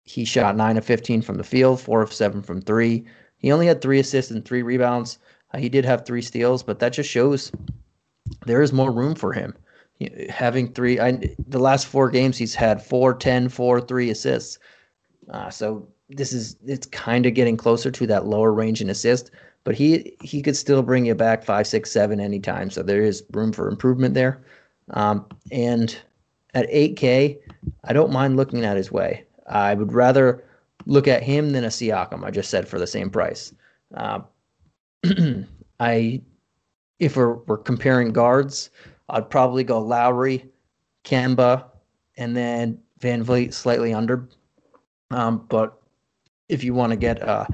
he 0.04 0.26
shot 0.26 0.56
9 0.56 0.78
of 0.78 0.86
15 0.86 1.22
from 1.22 1.38
the 1.38 1.44
field, 1.44 1.80
4 1.80 2.02
of 2.02 2.14
7 2.14 2.42
from 2.42 2.62
3. 2.62 3.06
He 3.38 3.52
only 3.52 3.68
had 3.68 3.82
3 3.82 4.00
assists 4.00 4.32
and 4.32 4.44
3 4.44 4.64
rebounds. 4.64 5.20
Uh, 5.54 5.60
he 5.60 5.70
did 5.70 5.86
have 5.86 6.06
3 6.06 6.22
steals, 6.22 6.64
but 6.64 6.80
that 6.80 6.94
just 6.94 7.10
shows 7.10 7.52
there 8.46 8.62
is 8.62 8.74
more 8.74 8.92
room 8.92 9.16
for 9.16 9.34
him 9.34 9.54
having 10.30 10.72
three. 10.72 11.00
I, 11.00 11.36
the 11.48 11.60
last 11.60 11.88
four 11.88 12.10
games, 12.10 12.38
he's 12.38 12.56
had 12.56 12.82
four, 12.82 13.14
10, 13.14 13.50
four, 13.50 13.82
three 13.82 14.10
assists. 14.10 14.60
Uh, 15.30 15.50
so 15.50 15.88
this 16.10 16.34
is 16.34 16.58
it's 16.66 16.88
kind 16.88 17.26
of 17.26 17.34
getting 17.34 17.56
closer 17.58 17.92
to 17.92 18.08
that 18.08 18.26
lower 18.26 18.52
range 18.52 18.82
in 18.82 18.90
assist, 18.90 19.32
but 19.64 19.76
he 19.76 20.16
he 20.22 20.42
could 20.42 20.56
still 20.56 20.82
bring 20.82 21.06
you 21.06 21.16
back 21.16 21.44
five, 21.44 21.68
six, 21.68 21.92
seven 21.92 22.20
anytime. 22.20 22.70
So 22.70 22.82
there 22.84 23.04
is 23.04 23.24
room 23.32 23.52
for 23.52 23.70
improvement 23.70 24.14
there. 24.14 24.42
Um, 24.92 25.26
and 25.52 25.96
at 26.54 26.70
8K, 26.70 27.38
I 27.84 27.94
don't 27.94 28.12
mind 28.12 28.38
looking 28.38 28.66
at 28.66 28.78
his 28.78 28.92
way. 28.92 29.26
I 29.48 29.74
would 29.74 29.94
rather 29.94 30.44
look 30.86 31.08
at 31.08 31.24
him 31.24 31.52
than 31.52 31.64
a 31.64 31.68
Siakam. 31.68 32.24
I 32.24 32.32
just 32.32 32.50
said 32.50 32.68
for 32.68 32.80
the 32.80 32.88
same 32.88 33.10
price. 33.10 33.54
Uh, 33.94 34.22
I, 35.80 36.22
if 37.00 37.16
we're, 37.16 37.36
we're 37.46 37.58
comparing 37.58 38.12
guards, 38.12 38.70
I'd 39.10 39.30
probably 39.30 39.64
go 39.64 39.80
Lowry, 39.80 40.46
Kemba, 41.04 41.66
and 42.18 42.36
then 42.36 42.80
Van 43.00 43.24
VanVleet 43.24 43.54
slightly 43.54 43.94
under. 43.94 44.28
Um, 45.12 45.46
but 45.50 45.82
if 46.50 46.64
you 46.64 46.74
want 46.74 46.92
to 46.92 46.98
get 46.98 47.22
uh, 47.22 47.46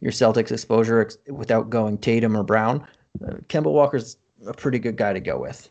your 0.00 0.12
Celtics 0.12 0.52
exposure 0.52 1.00
ex- 1.00 1.18
without 1.28 1.70
going 1.70 1.98
Tatum 1.98 2.36
or 2.36 2.42
Brown, 2.42 2.86
uh, 3.26 3.34
Kemba 3.48 3.70
Walker's 3.70 4.16
a 4.46 4.52
pretty 4.52 4.78
good 4.78 4.96
guy 4.96 5.12
to 5.12 5.20
go 5.20 5.38
with. 5.38 5.68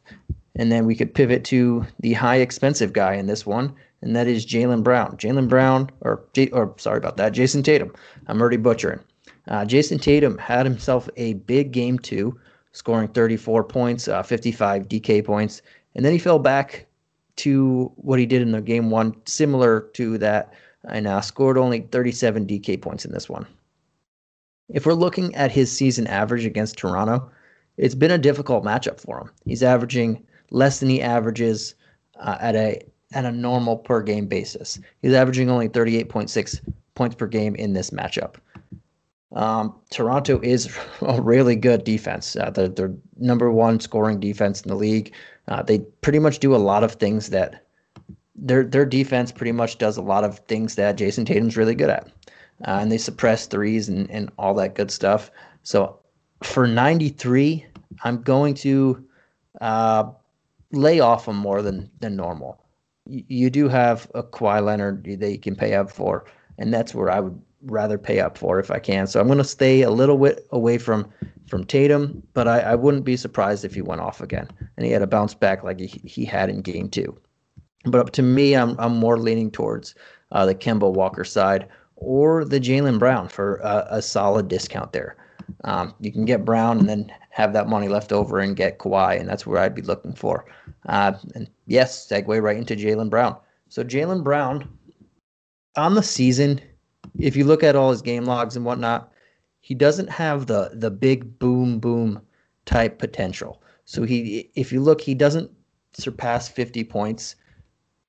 And 0.56 0.72
then 0.72 0.86
we 0.86 0.96
could 0.96 1.14
pivot 1.14 1.44
to 1.46 1.86
the 2.00 2.14
high 2.14 2.38
expensive 2.38 2.94
guy 2.94 3.16
in 3.16 3.28
this 3.28 3.46
one, 3.46 3.74
and 4.02 4.16
that 4.16 4.28
is 4.28 4.46
Jaylen 4.46 4.84
Brown. 4.84 5.18
Jaylen 5.18 5.50
Brown, 5.50 5.90
or 6.02 6.24
or 6.54 6.74
sorry 6.78 6.98
about 6.98 7.18
that, 7.18 7.34
Jayson 7.34 7.64
Tatum. 7.64 7.94
I'm 8.28 8.40
already 8.40 8.58
butchering. 8.58 9.02
Uh, 9.48 9.66
Jayson 9.66 10.00
Tatum 10.00 10.38
had 10.38 10.66
himself 10.66 11.10
a 11.18 11.34
big 11.34 11.72
game 11.72 12.00
too, 12.00 12.40
scoring 12.72 13.10
34 13.10 13.64
points, 13.66 14.08
uh, 14.08 14.24
55 14.24 14.88
DK 14.88 15.24
points, 15.24 15.62
and 15.94 16.06
then 16.06 16.14
he 16.14 16.20
fell 16.20 16.40
back 16.40 16.88
to 17.38 17.92
what 17.98 18.18
he 18.18 18.26
did 18.26 18.42
in 18.42 18.52
the 18.52 18.62
game 18.62 18.90
one, 18.90 19.14
similar 19.26 19.82
to 19.94 20.18
that, 20.20 20.54
and 20.90 21.08
uh, 21.08 21.22
scored 21.22 21.58
only 21.58 21.82
37 21.82 22.46
DK 22.46 22.82
points 22.82 23.06
in 23.06 23.12
this 23.12 23.30
one. 23.30 23.46
If 24.70 24.86
we're 24.86 24.94
looking 24.94 25.34
at 25.36 25.52
his 25.52 25.72
season 25.72 26.08
average 26.08 26.46
against 26.46 26.78
Toronto, 26.78 27.30
it's 27.78 27.96
been 27.96 28.12
a 28.12 28.18
difficult 28.18 28.64
matchup 28.64 29.00
for 29.00 29.20
him. 29.20 29.32
He's 29.46 29.64
averaging 29.64 30.26
less 30.50 30.80
than 30.80 30.90
he 30.90 31.02
averages 31.02 31.76
uh, 32.20 32.38
at 32.40 32.56
a 32.56 32.82
at 33.14 33.26
a 33.26 33.32
normal 33.32 33.78
per 33.78 34.02
game 34.02 34.28
basis. 34.28 34.80
He's 35.02 35.14
averaging 35.14 35.50
only 35.50 35.70
38.6 35.70 36.60
points 36.96 37.16
per 37.16 37.28
game 37.28 37.56
in 37.56 37.74
this 37.74 37.92
matchup. 37.92 38.36
Um, 39.34 39.76
Toronto 39.90 40.40
is 40.42 40.76
a 41.02 41.22
really 41.22 41.56
good 41.56 41.84
defense. 41.84 42.36
Uh, 42.36 42.50
they're, 42.50 42.70
they're, 42.70 42.94
number 43.18 43.52
one 43.52 43.80
scoring 43.80 44.20
defense 44.20 44.62
in 44.62 44.70
the 44.70 44.76
league. 44.76 45.14
Uh, 45.48 45.62
they 45.62 45.80
pretty 46.02 46.20
much 46.20 46.40
do 46.40 46.56
a 46.56 46.58
lot 46.58 46.84
of 46.84 46.94
things 46.94 47.30
that 47.30 47.65
their 48.36 48.64
their 48.64 48.86
defense 48.86 49.32
pretty 49.32 49.52
much 49.52 49.78
does 49.78 49.98
a 49.98 50.02
lot 50.02 50.24
of 50.24 50.40
things 50.40 50.76
that 50.76 50.98
Jayson 50.98 51.26
Tatum's 51.26 51.58
really 51.58 51.76
good 51.76 51.90
at, 51.90 52.08
uh, 52.68 52.80
and 52.82 52.92
they 52.92 52.98
suppress 52.98 53.48
threes 53.48 53.90
and, 53.90 54.10
and 54.12 54.30
all 54.38 54.54
that 54.56 54.76
good 54.76 54.92
stuff. 54.92 55.32
So 55.64 56.00
for 56.44 56.68
93, 56.68 57.66
I'm 58.04 58.22
going 58.22 58.54
to 58.56 59.04
uh, 59.62 60.12
lay 60.72 61.00
off 61.00 61.28
him 61.28 61.38
more 61.38 61.62
than 61.62 61.90
than 62.00 62.16
normal. 62.16 62.62
You, 63.06 63.24
you 63.28 63.50
do 63.50 63.70
have 63.70 64.10
a 64.14 64.24
Kawhi 64.24 64.64
Leonard 64.64 65.06
that 65.20 65.32
you 65.32 65.40
can 65.40 65.56
pay 65.56 65.74
up 65.74 65.90
for, 65.90 66.26
and 66.58 66.74
that's 66.74 66.94
where 66.94 67.10
I 67.10 67.22
would 67.22 67.42
rather 67.64 67.98
pay 67.98 68.20
up 68.20 68.38
for 68.38 68.60
if 68.60 68.70
I 68.70 68.80
can. 68.80 69.08
So 69.08 69.20
I'm 69.20 69.28
going 69.28 69.40
to 69.40 69.44
stay 69.44 69.82
a 69.82 69.90
little 69.90 70.18
bit 70.18 70.46
away 70.52 70.78
from 70.78 71.08
from 71.48 71.64
Tatum, 71.64 72.24
but 72.34 72.48
I, 72.48 72.60
I 72.60 72.76
wouldn't 72.76 73.06
be 73.06 73.16
surprised 73.16 73.64
if 73.64 73.76
he 73.76 73.82
went 73.82 74.02
off 74.02 74.20
again 74.20 74.50
and 74.76 74.86
he 74.86 74.92
had 74.92 75.04
a 75.04 75.08
bounce 75.08 75.36
back 75.36 75.64
like 75.64 75.80
he, 75.80 75.88
he 76.04 76.26
had 76.26 76.50
in 76.50 76.62
Game 76.62 76.90
Two. 76.90 77.18
But 77.86 78.02
up 78.02 78.12
to 78.12 78.22
me, 78.22 78.56
I'm 78.56 78.80
I'm 78.80 78.96
more 78.96 79.18
leaning 79.18 79.52
towards 79.52 79.96
uh, 80.32 80.46
the 80.46 80.56
Kemba 80.56 80.92
Walker 80.92 81.24
side 81.24 81.68
or 81.96 82.44
the 82.44 82.60
Jaylen 82.60 83.00
Brown 83.00 83.28
for 83.28 83.58
a, 83.58 83.88
a 83.90 84.02
solid 84.02 84.48
discount 84.48 84.92
there. 84.92 85.16
Um, 85.64 85.94
you 86.00 86.12
can 86.12 86.26
get 86.26 86.46
Brown 86.46 86.80
and 86.80 86.90
then 86.90 87.12
have 87.30 87.54
that 87.54 87.70
money 87.70 87.88
left 87.88 88.12
over 88.12 88.40
and 88.40 88.56
get 88.56 88.80
Kawhi, 88.80 89.20
and 89.20 89.30
that's 89.30 89.46
where 89.46 89.60
I'd 89.60 89.76
be 89.76 89.82
looking 89.82 90.14
for. 90.14 90.46
Uh, 90.88 91.14
and 91.36 91.50
yes, 91.68 92.08
segue 92.08 92.42
right 92.42 92.58
into 92.58 92.76
Jaylen 92.76 93.10
Brown. 93.10 93.38
So 93.70 93.84
Jaylen 93.84 94.24
Brown 94.24 94.68
on 95.76 95.96
the 95.96 96.04
season, 96.04 96.62
if 97.20 97.36
you 97.36 97.44
look 97.44 97.64
at 97.64 97.76
all 97.76 97.92
his 97.92 98.02
game 98.02 98.26
logs 98.26 98.56
and 98.56 98.66
whatnot, 98.66 99.12
he 99.62 99.74
doesn't 99.74 100.10
have 100.10 100.48
the 100.48 100.72
the 100.74 100.92
big 100.92 101.40
boom 101.40 101.80
boom 101.80 102.22
type 102.66 103.00
potential. 103.00 103.62
So 103.86 104.04
he, 104.04 104.50
if 104.56 104.72
you 104.72 104.82
look, 104.82 105.02
he 105.02 105.14
doesn't 105.14 105.52
surpass 105.94 106.48
50 106.48 106.84
points 106.84 107.36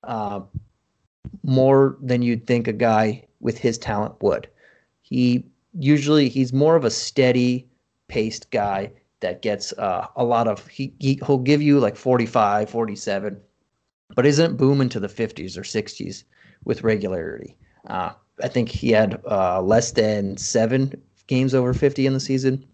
uh, 0.03 0.41
more 1.43 1.97
than 2.01 2.21
you'd 2.21 2.47
think 2.47 2.67
a 2.67 2.73
guy 2.73 3.25
with 3.39 3.57
his 3.57 3.77
talent 3.77 4.21
would. 4.21 4.47
He 5.01 5.45
usually 5.77 6.29
he's 6.29 6.53
more 6.53 6.75
of 6.75 6.85
a 6.85 6.89
steady 6.89 7.67
paced 8.07 8.49
guy 8.51 8.91
that 9.19 9.41
gets 9.41 9.73
uh, 9.73 10.07
a 10.15 10.23
lot 10.23 10.47
of 10.47 10.65
he, 10.67 10.93
he 10.99 11.19
he'll 11.25 11.37
give 11.37 11.61
you 11.61 11.79
like 11.79 11.95
45 11.95 12.69
47 12.69 13.39
but 14.15 14.25
isn't 14.25 14.57
booming 14.57 14.89
to 14.89 14.99
the 14.99 15.07
50s 15.07 15.57
or 15.57 15.61
60s 15.61 16.23
with 16.63 16.83
regularity 16.83 17.55
uh, 17.87 18.11
i 18.43 18.47
think 18.47 18.69
he 18.69 18.91
had 18.91 19.21
uh, 19.29 19.61
less 19.61 19.91
than 19.91 20.37
seven 20.37 20.93
games 21.27 21.53
over 21.53 21.73
50 21.73 22.05
in 22.05 22.13
the 22.13 22.19
season 22.19 22.65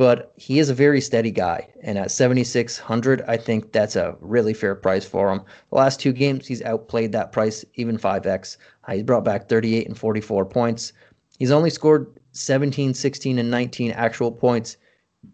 but 0.00 0.32
he 0.36 0.58
is 0.58 0.70
a 0.70 0.74
very 0.74 0.98
steady 0.98 1.30
guy 1.30 1.68
and 1.82 1.98
at 1.98 2.10
7600 2.10 3.20
i 3.28 3.36
think 3.36 3.70
that's 3.70 3.96
a 3.96 4.16
really 4.22 4.54
fair 4.54 4.74
price 4.74 5.04
for 5.04 5.30
him. 5.30 5.42
The 5.68 5.76
last 5.76 6.00
two 6.00 6.14
games 6.14 6.46
he's 6.46 6.62
outplayed 6.62 7.12
that 7.12 7.32
price 7.32 7.66
even 7.74 7.98
5x 7.98 8.56
uh, 8.88 8.92
he's 8.94 9.02
brought 9.02 9.26
back 9.26 9.46
38 9.46 9.86
and 9.86 9.98
44 9.98 10.46
points. 10.46 10.94
He's 11.38 11.50
only 11.50 11.68
scored 11.68 12.18
17 12.32 12.94
16 12.94 13.38
and 13.38 13.50
19 13.50 13.90
actual 13.90 14.32
points 14.32 14.78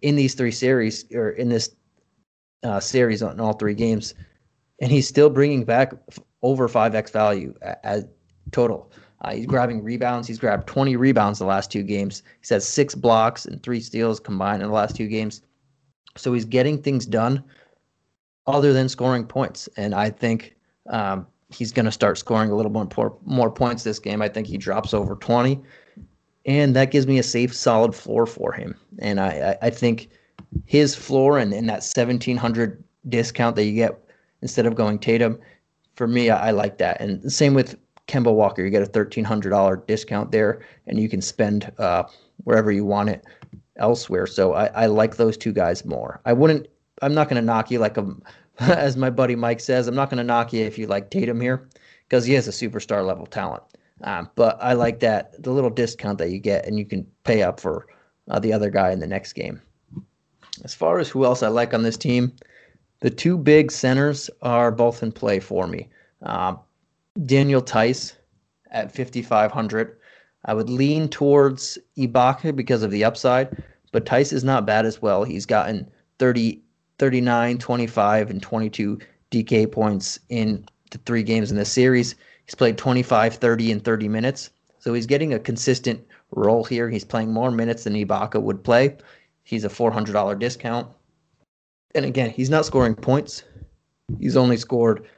in 0.02 0.16
these 0.16 0.34
three 0.34 0.50
series 0.50 1.04
or 1.14 1.30
in 1.30 1.48
this 1.48 1.76
uh, 2.64 2.80
series 2.80 3.22
on 3.22 3.38
all 3.38 3.52
three 3.52 3.74
games, 3.74 4.14
and 4.80 4.90
he's 4.90 5.06
still 5.06 5.30
bringing 5.30 5.62
back 5.62 5.92
over 6.42 6.66
five 6.66 6.96
x 6.96 7.12
value 7.12 7.54
as 7.84 8.04
total. 8.50 8.90
Uh, 9.26 9.34
he's 9.34 9.46
grabbing 9.46 9.82
rebounds. 9.82 10.28
He's 10.28 10.38
grabbed 10.38 10.68
20 10.68 10.94
rebounds 10.94 11.40
the 11.40 11.46
last 11.46 11.70
two 11.70 11.82
games. 11.82 12.22
He's 12.40 12.48
had 12.48 12.62
six 12.62 12.94
blocks 12.94 13.44
and 13.44 13.60
three 13.60 13.80
steals 13.80 14.20
combined 14.20 14.62
in 14.62 14.68
the 14.68 14.74
last 14.74 14.94
two 14.94 15.08
games. 15.08 15.42
So 16.16 16.32
he's 16.32 16.44
getting 16.44 16.80
things 16.80 17.04
done 17.04 17.42
other 18.46 18.72
than 18.72 18.88
scoring 18.88 19.26
points. 19.26 19.68
And 19.76 19.96
I 19.96 20.10
think 20.10 20.54
um, 20.88 21.26
he's 21.50 21.72
going 21.72 21.86
to 21.86 21.92
start 21.92 22.18
scoring 22.18 22.50
a 22.50 22.54
little 22.54 22.70
more, 22.70 23.18
more 23.24 23.50
points 23.50 23.82
this 23.82 23.98
game. 23.98 24.22
I 24.22 24.28
think 24.28 24.46
he 24.46 24.56
drops 24.56 24.94
over 24.94 25.16
20 25.16 25.60
and 26.46 26.76
that 26.76 26.92
gives 26.92 27.08
me 27.08 27.18
a 27.18 27.24
safe, 27.24 27.52
solid 27.52 27.96
floor 27.96 28.26
for 28.26 28.52
him. 28.52 28.76
And 29.00 29.18
I, 29.18 29.58
I, 29.60 29.70
think 29.70 30.10
his 30.64 30.94
floor 30.94 31.38
and, 31.38 31.52
and 31.52 31.68
that 31.68 31.82
1700 31.82 32.84
discount 33.08 33.56
that 33.56 33.64
you 33.64 33.74
get 33.74 33.98
instead 34.42 34.66
of 34.66 34.76
going 34.76 35.00
Tatum, 35.00 35.40
for 35.96 36.06
me, 36.06 36.30
I, 36.30 36.48
I 36.48 36.50
like 36.52 36.78
that. 36.78 37.00
And 37.00 37.32
same 37.32 37.52
with 37.52 37.76
Kemba 38.08 38.32
Walker, 38.32 38.64
you 38.64 38.70
get 38.70 38.82
a 38.82 38.90
$1,300 38.90 39.86
discount 39.86 40.30
there, 40.30 40.60
and 40.86 41.00
you 41.00 41.08
can 41.08 41.20
spend 41.20 41.72
uh, 41.78 42.04
wherever 42.44 42.70
you 42.70 42.84
want 42.84 43.08
it 43.08 43.24
elsewhere. 43.76 44.26
So 44.26 44.54
I, 44.54 44.66
I 44.66 44.86
like 44.86 45.16
those 45.16 45.36
two 45.36 45.52
guys 45.52 45.84
more. 45.84 46.20
I 46.24 46.32
wouldn't. 46.32 46.68
I'm 47.02 47.14
not 47.14 47.28
going 47.28 47.40
to 47.40 47.46
knock 47.46 47.70
you 47.70 47.78
like 47.78 47.96
a, 47.96 48.14
as 48.58 48.96
my 48.96 49.10
buddy 49.10 49.36
Mike 49.36 49.60
says. 49.60 49.88
I'm 49.88 49.94
not 49.94 50.08
going 50.08 50.18
to 50.18 50.24
knock 50.24 50.52
you 50.52 50.64
if 50.64 50.78
you 50.78 50.86
like 50.86 51.10
Tatum 51.10 51.40
here, 51.40 51.68
because 52.08 52.24
he 52.24 52.34
has 52.34 52.48
a 52.48 52.52
superstar 52.52 53.04
level 53.04 53.26
talent. 53.26 53.62
Um, 54.02 54.30
but 54.34 54.58
I 54.60 54.74
like 54.74 55.00
that 55.00 55.42
the 55.42 55.50
little 55.50 55.70
discount 55.70 56.18
that 56.18 56.30
you 56.30 56.38
get, 56.38 56.66
and 56.66 56.78
you 56.78 56.84
can 56.84 57.06
pay 57.24 57.42
up 57.42 57.60
for 57.60 57.86
uh, 58.30 58.38
the 58.38 58.52
other 58.52 58.70
guy 58.70 58.92
in 58.92 59.00
the 59.00 59.06
next 59.06 59.32
game. 59.32 59.60
As 60.64 60.74
far 60.74 60.98
as 60.98 61.08
who 61.08 61.24
else 61.24 61.42
I 61.42 61.48
like 61.48 61.74
on 61.74 61.82
this 61.82 61.96
team, 61.96 62.32
the 63.00 63.10
two 63.10 63.36
big 63.36 63.70
centers 63.70 64.30
are 64.42 64.70
both 64.70 65.02
in 65.02 65.12
play 65.12 65.40
for 65.40 65.66
me. 65.66 65.88
Uh, 66.22 66.56
Daniel 67.24 67.62
Theis 67.62 68.14
at 68.70 68.94
5,500. 68.94 69.96
I 70.44 70.54
would 70.54 70.70
lean 70.70 71.08
towards 71.08 71.78
Ibaka 71.96 72.54
because 72.54 72.82
of 72.82 72.90
the 72.90 73.04
upside, 73.04 73.62
but 73.92 74.04
Theis 74.06 74.32
is 74.32 74.44
not 74.44 74.66
bad 74.66 74.86
as 74.86 75.00
well. 75.00 75.24
He's 75.24 75.46
gotten 75.46 75.90
30, 76.18 76.62
39, 76.98 77.58
25, 77.58 78.30
and 78.30 78.42
22 78.42 78.98
DK 79.30 79.70
points 79.70 80.18
in 80.28 80.64
the 80.90 80.98
three 80.98 81.22
games 81.22 81.50
in 81.50 81.56
this 81.56 81.72
series. 81.72 82.14
He's 82.44 82.54
played 82.54 82.78
25, 82.78 83.34
30, 83.34 83.72
and 83.72 83.84
30 83.84 84.08
minutes. 84.08 84.50
So 84.78 84.94
he's 84.94 85.06
getting 85.06 85.34
a 85.34 85.38
consistent 85.38 86.04
role 86.30 86.64
here. 86.64 86.88
He's 86.88 87.04
playing 87.04 87.32
more 87.32 87.50
minutes 87.50 87.84
than 87.84 87.94
Ibaka 87.94 88.40
would 88.40 88.62
play. 88.62 88.96
He's 89.42 89.64
a 89.64 89.68
$400 89.68 90.38
discount. 90.38 90.88
And 91.94 92.04
again, 92.04 92.30
he's 92.30 92.50
not 92.50 92.66
scoring 92.66 92.94
points. 92.94 93.42
He's 94.20 94.36
only 94.36 94.56
scored 94.56 95.08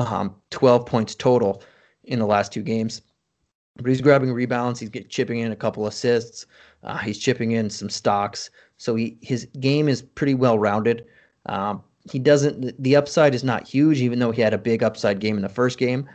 um, 0.00 0.34
12 0.50 0.86
points 0.86 1.14
total 1.14 1.62
in 2.04 2.18
the 2.18 2.26
last 2.26 2.52
two 2.52 2.62
games. 2.62 3.02
But 3.76 3.88
he's 3.88 4.00
grabbing 4.00 4.32
rebounds. 4.32 4.80
He's 4.80 4.90
chipping 5.08 5.38
in 5.38 5.52
a 5.52 5.56
couple 5.56 5.86
assists. 5.86 6.46
Uh, 6.82 6.98
he's 6.98 7.18
chipping 7.18 7.52
in 7.52 7.70
some 7.70 7.88
stocks. 7.88 8.50
So 8.76 8.94
he 8.94 9.16
his 9.20 9.46
game 9.60 9.88
is 9.88 10.02
pretty 10.02 10.34
well 10.34 10.58
rounded. 10.58 11.06
Um, 11.46 11.82
he 12.10 12.18
doesn't. 12.18 12.82
The 12.82 12.96
upside 12.96 13.34
is 13.34 13.44
not 13.44 13.66
huge, 13.66 14.00
even 14.00 14.18
though 14.18 14.30
he 14.30 14.42
had 14.42 14.54
a 14.54 14.58
big 14.58 14.82
upside 14.82 15.20
game 15.20 15.36
in 15.36 15.42
the 15.42 15.48
first 15.48 15.78
game. 15.78 16.08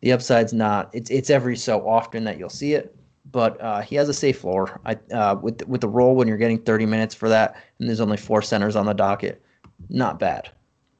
The 0.00 0.12
upside's 0.12 0.52
not. 0.52 0.90
It's 0.92 1.10
it's 1.10 1.30
every 1.30 1.56
so 1.56 1.86
often 1.86 2.24
that 2.24 2.38
you'll 2.38 2.48
see 2.48 2.74
it, 2.74 2.96
but 3.30 3.60
uh, 3.60 3.80
he 3.80 3.96
has 3.96 4.08
a 4.08 4.14
safe 4.14 4.38
floor. 4.38 4.80
I 4.84 4.94
uh, 5.12 5.36
with 5.40 5.66
with 5.68 5.80
the 5.80 5.88
role 5.88 6.16
when 6.16 6.28
you're 6.28 6.38
getting 6.38 6.58
30 6.58 6.86
minutes 6.86 7.14
for 7.14 7.28
that, 7.28 7.56
and 7.78 7.88
there's 7.88 8.00
only 8.00 8.16
four 8.16 8.42
centers 8.42 8.76
on 8.76 8.86
the 8.86 8.94
docket, 8.94 9.42
not 9.88 10.18
bad. 10.18 10.50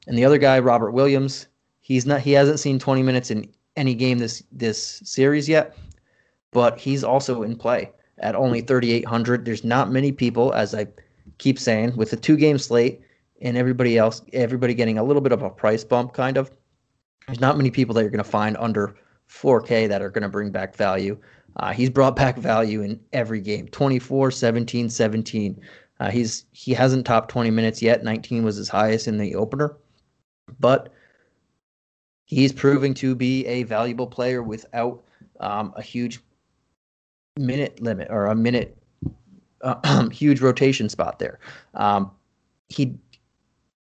And 0.06 0.16
the 0.16 0.24
other 0.24 0.38
guy, 0.38 0.58
Robert 0.58 0.92
Williams, 0.92 1.48
he's 1.88 2.06
not. 2.06 2.20
He 2.20 2.32
hasn't 2.32 2.60
seen 2.60 2.78
20 2.78 3.02
minutes 3.02 3.30
in 3.32 3.48
any 3.76 3.94
game 3.94 4.18
this 4.18 4.44
this 4.52 5.02
series 5.04 5.48
yet, 5.48 5.76
but 6.52 6.78
he's 6.78 7.02
also 7.02 7.42
in 7.42 7.56
play 7.56 7.90
at 8.18 8.36
only 8.36 8.60
3,800. 8.60 9.44
There's 9.44 9.64
not 9.64 9.90
many 9.90 10.12
people, 10.12 10.52
as 10.52 10.74
I 10.74 10.86
keep 11.38 11.58
saying, 11.58 11.96
with 11.96 12.12
a 12.12 12.16
two 12.16 12.36
game 12.36 12.58
slate 12.58 13.00
and 13.40 13.56
everybody 13.56 13.98
else, 13.98 14.22
everybody 14.32 14.74
getting 14.74 14.98
a 14.98 15.04
little 15.04 15.22
bit 15.22 15.32
of 15.32 15.42
a 15.42 15.50
price 15.50 15.82
bump, 15.82 16.12
kind 16.12 16.36
of. 16.36 16.50
There's 17.26 17.40
not 17.40 17.56
many 17.56 17.70
people 17.70 17.94
that 17.94 18.02
you're 18.02 18.10
going 18.10 18.24
to 18.24 18.30
find 18.30 18.56
under 18.58 18.96
4K 19.28 19.88
that 19.88 20.02
are 20.02 20.10
going 20.10 20.22
to 20.22 20.28
bring 20.28 20.50
back 20.50 20.74
value. 20.74 21.18
Uh, 21.56 21.72
he's 21.72 21.90
brought 21.90 22.16
back 22.16 22.36
value 22.38 22.82
in 22.82 23.00
every 23.12 23.40
game 23.40 23.68
24, 23.68 24.30
17, 24.30 24.88
17. 24.88 25.60
Uh, 26.00 26.10
he's 26.10 26.44
he 26.52 26.72
hasn't 26.72 27.04
topped 27.04 27.30
20 27.30 27.50
minutes 27.50 27.82
yet. 27.82 28.04
19 28.04 28.44
was 28.44 28.56
his 28.56 28.68
highest 28.68 29.08
in 29.08 29.18
the 29.18 29.34
opener, 29.34 29.76
but 30.60 30.92
he's 32.28 32.52
proving 32.52 32.94
to 32.94 33.14
be 33.14 33.44
a 33.46 33.64
valuable 33.64 34.06
player 34.06 34.42
without 34.42 35.02
um, 35.40 35.72
a 35.76 35.82
huge 35.82 36.20
minute 37.36 37.80
limit 37.80 38.08
or 38.10 38.26
a 38.26 38.34
minute 38.34 38.76
uh, 39.62 40.08
huge 40.10 40.40
rotation 40.40 40.88
spot 40.88 41.18
there. 41.18 41.40
Um, 41.74 42.12
he 42.68 42.94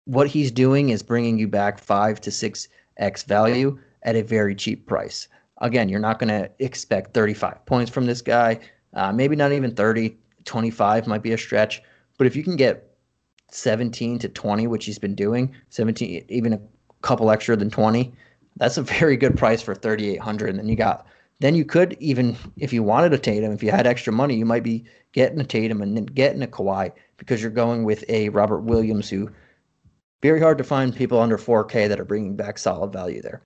what 0.06 0.28
he's 0.28 0.52
doing 0.52 0.90
is 0.90 1.02
bringing 1.02 1.40
you 1.40 1.48
back 1.48 1.80
five 1.80 2.20
to 2.22 2.32
six 2.32 2.68
x 2.98 3.24
value 3.24 3.80
at 4.04 4.16
a 4.16 4.22
very 4.22 4.54
cheap 4.54 4.86
price. 4.86 5.30
Again, 5.60 5.88
you're 5.88 6.00
not 6.02 6.20
going 6.20 6.28
to 6.28 6.52
expect 6.60 7.14
35 7.14 7.66
points 7.66 7.90
from 7.90 8.06
this 8.06 8.22
guy. 8.22 8.60
Uh, 8.94 9.14
maybe 9.14 9.36
not 9.36 9.54
even 9.54 9.74
30. 9.74 10.18
25 10.44 11.08
might 11.08 11.24
be 11.24 11.32
a 11.32 11.38
stretch. 11.38 11.82
But 12.18 12.28
if 12.28 12.36
you 12.36 12.44
can 12.44 12.58
get 12.58 12.94
17 13.52 14.20
to 14.20 14.28
20, 14.28 14.68
which 14.68 14.86
he's 14.86 15.00
been 15.00 15.16
doing, 15.16 15.56
17, 15.70 16.26
even 16.28 16.52
a 16.52 16.60
couple 17.02 17.32
extra 17.32 17.56
than 17.56 17.70
20, 17.70 18.14
that's 18.58 18.78
a 18.78 18.84
very 18.84 19.18
good 19.18 19.38
price 19.38 19.62
for 19.62 19.76
3,800. 19.76 20.50
And 20.50 20.60
then 20.60 20.70
you 20.70 20.76
got 20.76 21.06
then 21.40 21.56
you 21.56 21.66
could 21.66 21.98
even, 22.00 22.38
if 22.58 22.72
you 22.72 22.84
wanted 22.84 23.14
a 23.14 23.18
Tatum, 23.18 23.52
if 23.52 23.62
you 23.62 23.72
had 23.72 23.86
extra 23.86 24.14
money, 24.14 24.36
you 24.36 24.46
might 24.46 24.64
be 24.64 24.86
getting 25.12 25.42
a 25.42 25.44
Tatum 25.44 25.82
and 25.82 25.98
then 25.98 26.06
getting 26.06 26.42
a 26.42 26.48
Kawhi 26.48 26.92
because 27.18 27.42
you're 27.42 27.52
going 27.52 27.84
with 27.84 28.06
a 28.08 28.30
Robert 28.30 28.62
Williams 28.62 29.10
who 29.10 29.30
very 30.22 30.40
hard 30.40 30.58
to 30.58 30.64
find 30.64 30.96
people 30.96 31.20
under 31.20 31.38
4K 31.38 31.90
that 31.90 32.00
are 32.00 32.06
bringing 32.06 32.38
back 32.38 32.58
solid 32.58 32.94
value 32.94 33.22
there. 33.22 33.42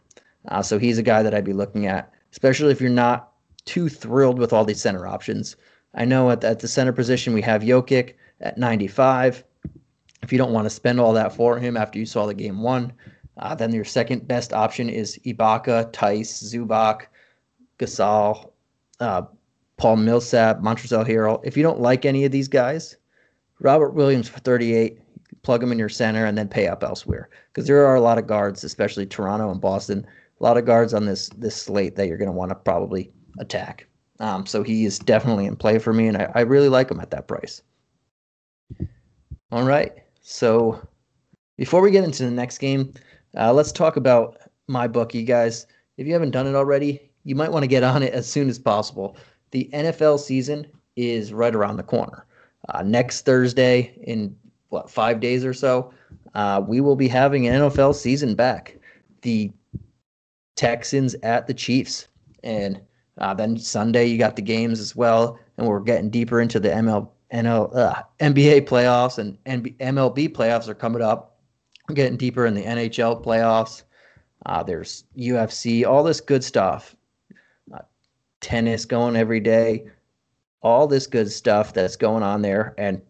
Uh, 0.48 0.62
so 0.62 0.78
he's 0.78 1.00
a 1.00 1.04
guy 1.04 1.24
that 1.24 1.34
I'd 1.34 1.44
be 1.44 1.54
looking 1.54 1.88
at, 1.88 2.14
especially 2.32 2.72
if 2.72 2.80
you're 2.80 2.90
not 2.92 3.32
too 3.66 3.90
thrilled 3.90 4.38
with 4.38 4.54
all 4.54 4.64
these 4.64 4.82
center 4.82 5.08
options. 5.08 5.56
I 5.96 6.06
know 6.06 6.30
at, 6.30 6.44
at 6.44 6.60
the 6.60 6.68
center 6.68 6.94
position 6.94 7.34
we 7.34 7.42
have 7.42 7.64
Jokic 7.64 8.14
at 8.42 8.60
95. 8.60 9.44
If 10.22 10.32
you 10.32 10.38
don't 10.38 10.54
want 10.54 10.66
to 10.66 10.70
spend 10.70 11.00
all 11.00 11.14
that 11.14 11.36
for 11.36 11.58
him 11.58 11.78
after 11.78 11.98
you 11.98 12.06
saw 12.06 12.28
the 12.28 12.34
game 12.36 12.62
one, 12.62 12.94
uh, 13.40 13.56
then 13.56 13.74
your 13.74 13.86
second 13.86 14.28
best 14.28 14.54
option 14.54 14.90
is 14.90 15.20
Ibaka, 15.26 15.94
Theis, 15.94 16.32
Zubac, 16.42 17.08
Gasol, 17.80 18.52
uh, 19.00 19.24
Paul 19.78 19.98
Millsap, 19.98 20.60
Montrezl 20.60 21.08
Harrell. 21.08 21.40
If 21.44 21.56
you 21.56 21.64
don't 21.64 21.80
like 21.80 22.06
any 22.06 22.26
of 22.26 22.32
these 22.32 22.48
guys, 22.48 22.98
Robert 23.60 23.92
Williams 23.92 24.28
for 24.28 24.40
38, 24.40 25.00
plug 25.44 25.62
him 25.62 25.72
in 25.72 25.80
your 25.80 25.90
center 25.90 26.26
and 26.26 26.38
then 26.38 26.48
pay 26.48 26.68
up 26.68 26.84
elsewhere 26.84 27.30
because 27.54 27.68
there 27.68 27.86
are 27.86 27.96
a 27.96 28.02
lot 28.02 28.18
of 28.18 28.28
guards, 28.28 28.64
especially 28.64 29.06
Toronto 29.06 29.52
and 29.52 29.62
Boston, 29.62 30.06
a 30.40 30.44
lot 30.44 30.58
of 30.58 30.66
guards 30.66 30.94
on 30.94 31.06
this 31.06 31.30
this 31.30 31.56
slate 31.56 31.96
that 31.96 32.08
you're 32.08 32.18
going 32.18 32.30
to 32.30 32.34
want 32.34 32.50
to 32.50 32.56
probably 32.56 33.12
attack. 33.40 33.88
Um, 34.20 34.46
so 34.46 34.64
he 34.64 34.86
is 34.86 34.98
definitely 35.00 35.46
in 35.46 35.56
play 35.56 35.78
for 35.78 35.94
me, 35.94 36.08
and 36.08 36.18
I, 36.18 36.32
I 36.34 36.42
really 36.42 36.70
like 36.70 36.90
him 36.90 37.00
at 37.00 37.12
that 37.12 37.28
price. 37.28 37.62
All 39.52 39.64
right, 39.64 39.94
so 40.22 40.86
before 41.56 41.82
we 41.82 41.92
get 41.92 42.04
into 42.04 42.24
the 42.24 42.32
next 42.32 42.58
game, 42.58 42.94
uh, 43.38 43.54
let's 43.54 43.72
talk 43.72 43.98
about 43.98 44.38
MyBookie, 44.70 45.26
guys. 45.26 45.68
If 45.98 46.08
you 46.08 46.14
haven't 46.14 46.32
done 46.32 46.48
it 46.48 46.56
already, 46.56 47.10
you 47.24 47.36
might 47.36 47.52
want 47.52 47.64
to 47.64 47.68
get 47.68 47.84
on 47.84 48.04
it 48.04 48.14
as 48.14 48.28
soon 48.28 48.50
as 48.50 48.60
possible. 48.60 49.18
The 49.52 49.70
NFL 49.74 50.20
season 50.20 50.68
is 50.96 51.34
right 51.34 51.54
around 51.54 51.78
the 51.78 51.84
corner. 51.84 52.26
Uh, 52.70 52.84
next 52.84 53.26
Thursday, 53.26 53.98
in 54.04 54.36
what 54.70 54.90
five 54.90 55.20
days 55.20 55.46
or 55.46 55.54
so, 55.54 55.94
uh, 56.34 56.62
we 56.66 56.82
will 56.82 56.96
be 56.96 57.08
having 57.08 57.48
an 57.48 57.62
NFL 57.62 57.96
season 57.96 58.36
back. 58.36 58.78
The 59.22 59.52
Texans 60.56 61.16
at 61.24 61.48
the 61.48 61.54
Chiefs, 61.54 62.08
and 62.44 62.82
uh, 63.20 63.34
then 63.34 63.58
Sunday 63.58 64.06
you 64.08 64.18
got 64.18 64.36
the 64.36 64.42
games 64.42 64.80
as 64.80 64.96
well, 64.96 65.40
and 65.58 65.68
we're 65.68 65.80
getting 65.80 66.10
deeper 66.10 66.42
into 66.42 66.60
the 66.60 66.70
ML, 66.70 67.10
NL, 67.32 67.76
uh, 67.76 68.04
NBA 68.20 68.68
playoffs 68.68 69.18
and 69.18 69.42
NB, 69.46 69.78
MLB 69.78 70.30
playoffs 70.30 70.68
are 70.68 70.76
coming 70.76 71.02
up. 71.02 71.37
Getting 71.94 72.18
deeper 72.18 72.46
in 72.46 72.54
the 72.54 72.64
NHL 72.64 73.24
playoffs. 73.24 73.84
Uh, 74.46 74.62
there's 74.64 75.06
UFC, 75.18 75.86
all 75.86 76.04
this 76.04 76.22
good 76.22 76.44
stuff 76.44 76.96
tennis 78.42 78.86
going 78.86 79.16
every 79.16 79.40
day, 79.40 79.86
all 80.62 80.88
this 80.88 81.08
good 81.08 81.32
stuff 81.32 81.74
that's 81.74 81.96
going 81.96 82.24
on 82.24 82.42
there. 82.42 82.74
And 82.78 83.02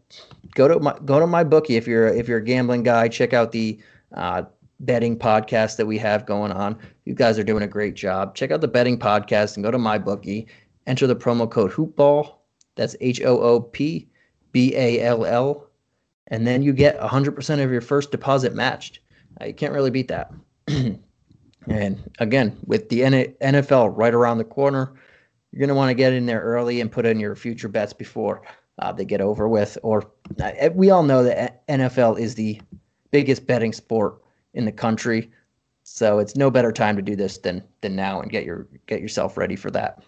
go 0.56 0.68
to 0.68 0.80
my 0.80 0.96
go 1.06 1.20
to 1.20 1.26
MyBookie 1.26 1.78
if 1.78 1.88
you're 1.88 2.08
if 2.08 2.28
you're 2.28 2.40
a 2.40 2.44
gambling 2.44 2.84
guy. 2.84 3.08
Check 3.08 3.34
out 3.34 3.52
the 3.52 3.80
uh, 4.14 4.44
betting 4.82 5.18
podcast 5.18 5.78
that 5.78 5.86
we 5.86 5.98
have 5.98 6.26
going 6.26 6.52
on. 6.52 6.78
You 7.06 7.14
guys 7.14 7.40
are 7.40 7.44
doing 7.44 7.64
a 7.64 7.68
great 7.68 7.96
job. 7.96 8.36
Check 8.36 8.52
out 8.52 8.62
the 8.62 8.68
betting 8.68 9.00
podcast 9.00 9.56
and 9.56 9.64
go 9.64 9.72
to 9.72 9.78
MyBookie. 9.78 10.48
Enter 10.86 11.08
the 11.08 11.16
promo 11.16 11.50
code 11.50 11.72
Hoopball. 11.72 12.36
That's 12.76 12.96
H 13.02 13.22
O 13.22 13.40
O 13.40 13.60
P 13.60 14.08
B 14.52 14.76
A 14.76 15.02
L 15.02 15.26
L, 15.26 15.67
and 16.28 16.46
then 16.46 16.62
you 16.62 16.74
get 16.74 17.00
100% 17.00 17.64
of 17.64 17.72
your 17.72 17.82
first 17.82 18.12
deposit 18.12 18.54
matched. 18.54 19.00
Uh, 19.42 19.46
you 19.46 19.54
can't 19.54 19.74
really 19.74 19.92
beat 19.92 20.08
that. 20.10 20.32
and 20.68 22.12
again, 22.20 22.58
with 22.66 22.90
the 22.90 23.02
NFL 23.02 23.94
right 23.96 24.14
around 24.14 24.38
the 24.38 24.44
corner, 24.44 24.94
you're 25.52 25.60
going 25.60 25.70
to 25.70 25.76
want 25.76 25.90
to 25.90 25.96
get 25.96 26.14
in 26.14 26.26
there 26.26 26.42
early 26.42 26.82
and 26.82 26.92
put 26.92 27.06
in 27.06 27.20
your 27.20 27.36
future 27.36 27.70
bets 27.70 27.94
before 27.94 28.42
uh, 28.80 28.92
they 28.92 29.06
get 29.06 29.22
over 29.22 29.48
with. 29.48 29.78
Or 29.84 30.12
uh, 30.42 30.70
we 30.74 30.90
all 30.90 31.04
know 31.04 31.24
that 31.24 31.66
NFL 31.68 32.20
is 32.20 32.36
the 32.36 32.62
biggest 33.12 33.48
betting 33.48 33.74
sport 33.74 34.22
in 34.54 34.66
the 34.66 34.72
country, 34.72 35.32
so 35.84 36.20
it's 36.20 36.36
no 36.36 36.52
better 36.52 36.72
time 36.72 36.96
to 36.98 37.02
do 37.02 37.16
this 37.16 37.38
than 37.38 37.64
than 37.82 37.96
now 37.96 38.20
and 38.22 38.30
get 38.30 38.44
your 38.44 38.68
get 38.88 39.02
yourself 39.02 39.38
ready 39.38 39.56
for 39.56 39.72
that. 39.72 40.04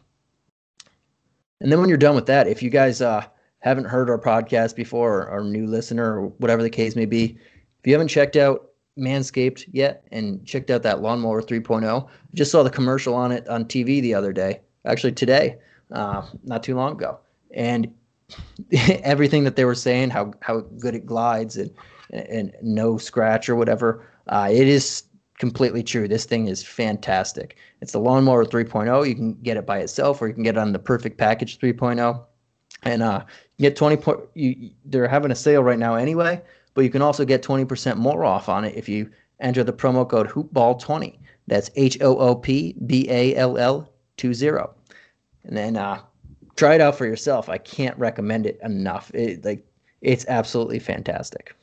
And 1.61 1.71
then 1.71 1.79
when 1.79 1.89
you're 1.89 1.97
done 1.97 2.15
with 2.15 2.25
that, 2.27 2.47
if 2.47 2.61
you 2.63 2.69
guys 2.69 3.01
uh, 3.01 3.25
haven't 3.59 3.85
heard 3.85 4.09
our 4.09 4.19
podcast 4.19 4.75
before 4.75 5.21
or, 5.21 5.29
or 5.29 5.43
new 5.43 5.67
listener 5.67 6.19
or 6.19 6.27
whatever 6.37 6.63
the 6.63 6.69
case 6.69 6.95
may 6.95 7.05
be, 7.05 7.37
if 7.79 7.87
you 7.87 7.93
haven't 7.93 8.07
checked 8.07 8.35
out 8.35 8.69
Manscaped 8.97 9.65
yet 9.71 10.03
and 10.11 10.45
checked 10.45 10.69
out 10.69 10.83
that 10.83 11.01
lawnmower 11.01 11.41
3.0, 11.41 12.07
I 12.07 12.09
just 12.33 12.51
saw 12.51 12.63
the 12.63 12.69
commercial 12.69 13.15
on 13.15 13.31
it 13.31 13.47
on 13.47 13.65
TV 13.65 14.01
the 14.01 14.13
other 14.13 14.33
day 14.33 14.61
actually 14.85 15.13
today, 15.13 15.57
uh, 15.91 16.25
not 16.43 16.63
too 16.63 16.75
long 16.75 16.93
ago, 16.93 17.19
and 17.51 17.93
everything 19.03 19.43
that 19.43 19.55
they 19.55 19.65
were 19.65 19.75
saying, 19.75 20.09
how 20.09 20.33
how 20.41 20.61
good 20.79 20.95
it 20.95 21.05
glides 21.05 21.57
and 21.57 21.71
and 22.11 22.55
no 22.61 22.97
scratch 22.97 23.49
or 23.49 23.55
whatever, 23.55 24.07
uh, 24.27 24.49
it 24.51 24.67
is 24.67 25.03
completely 25.37 25.83
true. 25.83 26.07
This 26.07 26.25
thing 26.25 26.47
is 26.47 26.63
fantastic. 26.63 27.55
It's 27.81 27.91
the 27.91 27.99
lawnmower 27.99 28.45
3.0. 28.45 29.07
You 29.07 29.15
can 29.15 29.33
get 29.35 29.57
it 29.57 29.65
by 29.65 29.79
itself, 29.79 30.21
or 30.21 30.27
you 30.27 30.33
can 30.33 30.43
get 30.43 30.55
it 30.55 30.59
on 30.59 30.73
the 30.73 30.79
perfect 30.79 31.17
package 31.17 31.59
3.0, 31.59 32.21
and 32.83 33.03
uh, 33.03 33.23
get 33.59 33.75
20. 33.75 33.97
Po- 33.97 34.27
you, 34.33 34.71
they're 34.85 35.07
having 35.07 35.31
a 35.31 35.35
sale 35.35 35.63
right 35.63 35.79
now 35.79 35.95
anyway, 35.95 36.41
but 36.73 36.81
you 36.81 36.89
can 36.89 37.01
also 37.01 37.25
get 37.25 37.43
20% 37.43 37.97
more 37.97 38.23
off 38.23 38.49
on 38.49 38.65
it 38.65 38.75
if 38.75 38.87
you 38.87 39.09
enter 39.39 39.63
the 39.63 39.73
promo 39.73 40.07
code 40.07 40.27
Hoopball20. 40.27 41.17
That's 41.47 41.69
H 41.75 41.97
O 42.01 42.17
O 42.17 42.35
P 42.35 42.75
B 42.85 43.07
A 43.09 43.35
L 43.35 43.57
L 43.57 43.91
20 44.17 44.47
and 45.45 45.57
then 45.57 45.75
uh, 45.75 46.01
try 46.55 46.75
it 46.75 46.81
out 46.81 46.95
for 46.95 47.05
yourself. 47.05 47.49
I 47.49 47.57
can't 47.57 47.97
recommend 47.97 48.45
it 48.45 48.59
enough. 48.63 49.11
It 49.13 49.43
like 49.43 49.65
it's 50.01 50.25
absolutely 50.27 50.79
fantastic. 50.79 51.55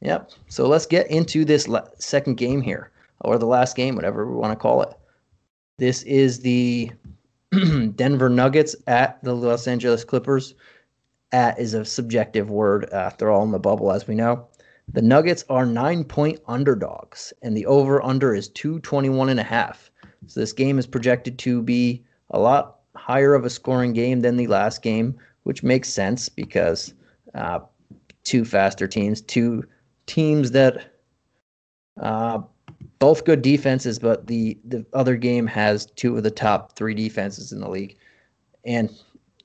Yep. 0.00 0.30
So 0.48 0.66
let's 0.66 0.86
get 0.86 1.10
into 1.10 1.44
this 1.44 1.68
le- 1.68 1.88
second 1.98 2.36
game 2.36 2.60
here, 2.60 2.90
or 3.20 3.38
the 3.38 3.46
last 3.46 3.76
game, 3.76 3.96
whatever 3.96 4.26
we 4.26 4.36
want 4.36 4.52
to 4.52 4.62
call 4.62 4.82
it. 4.82 4.94
This 5.78 6.02
is 6.04 6.40
the 6.40 6.90
Denver 7.96 8.28
Nuggets 8.28 8.74
at 8.86 9.22
the 9.22 9.34
Los 9.34 9.66
Angeles 9.66 10.04
Clippers. 10.04 10.54
At 11.32 11.58
is 11.58 11.74
a 11.74 11.84
subjective 11.84 12.50
word. 12.50 12.88
Uh, 12.90 13.10
they're 13.18 13.30
all 13.30 13.42
in 13.42 13.50
the 13.50 13.58
bubble, 13.58 13.92
as 13.92 14.06
we 14.06 14.14
know. 14.14 14.46
The 14.92 15.02
Nuggets 15.02 15.44
are 15.48 15.66
nine 15.66 16.04
point 16.04 16.40
underdogs, 16.46 17.32
and 17.42 17.56
the 17.56 17.66
over 17.66 18.02
under 18.02 18.34
is 18.34 18.48
221 18.48 19.28
and 19.30 19.40
a 19.40 19.44
half. 19.44 19.90
So 20.26 20.40
this 20.40 20.52
game 20.52 20.78
is 20.78 20.86
projected 20.86 21.38
to 21.40 21.62
be 21.62 22.04
a 22.30 22.38
lot 22.38 22.80
higher 22.94 23.34
of 23.34 23.44
a 23.44 23.50
scoring 23.50 23.92
game 23.92 24.20
than 24.20 24.36
the 24.36 24.46
last 24.46 24.82
game, 24.82 25.16
which 25.42 25.62
makes 25.62 25.88
sense 25.88 26.28
because 26.28 26.94
uh, 27.34 27.60
two 28.22 28.44
faster 28.44 28.86
teams, 28.86 29.20
two 29.20 29.64
teams 30.06 30.50
that 30.52 30.92
uh, 32.00 32.40
both 32.98 33.24
good 33.24 33.42
defenses, 33.42 33.98
but 33.98 34.26
the 34.26 34.58
the 34.64 34.84
other 34.92 35.16
game 35.16 35.46
has 35.46 35.86
two 35.86 36.16
of 36.16 36.22
the 36.22 36.30
top 36.30 36.76
three 36.76 36.94
defenses 36.94 37.52
in 37.52 37.60
the 37.60 37.68
league, 37.68 37.96
and 38.64 38.90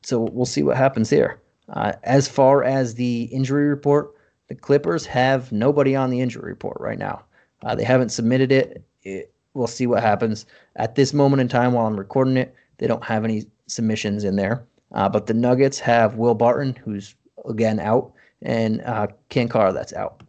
so 0.01 0.21
we'll 0.31 0.45
see 0.45 0.63
what 0.63 0.77
happens 0.77 1.09
here. 1.09 1.41
Uh, 1.69 1.93
as 2.03 2.27
far 2.27 2.63
as 2.63 2.95
the 2.95 3.23
injury 3.23 3.67
report, 3.67 4.13
the 4.47 4.55
Clippers 4.55 5.05
have 5.05 5.51
nobody 5.51 5.95
on 5.95 6.09
the 6.09 6.21
injury 6.21 6.49
report 6.49 6.77
right 6.79 6.97
now. 6.97 7.23
Uh, 7.63 7.75
they 7.75 7.83
haven't 7.83 8.09
submitted 8.09 8.51
it. 8.51 8.83
it. 9.03 9.31
We'll 9.53 9.67
see 9.67 9.87
what 9.87 10.01
happens. 10.01 10.45
At 10.77 10.95
this 10.95 11.13
moment 11.13 11.41
in 11.41 11.47
time, 11.47 11.73
while 11.73 11.85
I'm 11.85 11.99
recording 11.99 12.37
it, 12.37 12.55
they 12.77 12.87
don't 12.87 13.03
have 13.03 13.23
any 13.23 13.45
submissions 13.67 14.23
in 14.23 14.35
there. 14.35 14.65
Uh, 14.93 15.09
but 15.09 15.27
the 15.27 15.33
Nuggets 15.33 15.79
have 15.79 16.15
Will 16.15 16.33
Barton, 16.33 16.75
who's 16.75 17.15
again 17.45 17.79
out, 17.79 18.11
and 18.41 18.81
uh, 18.81 19.07
Cancar 19.29 19.73
that's 19.73 19.93
out. 19.93 20.23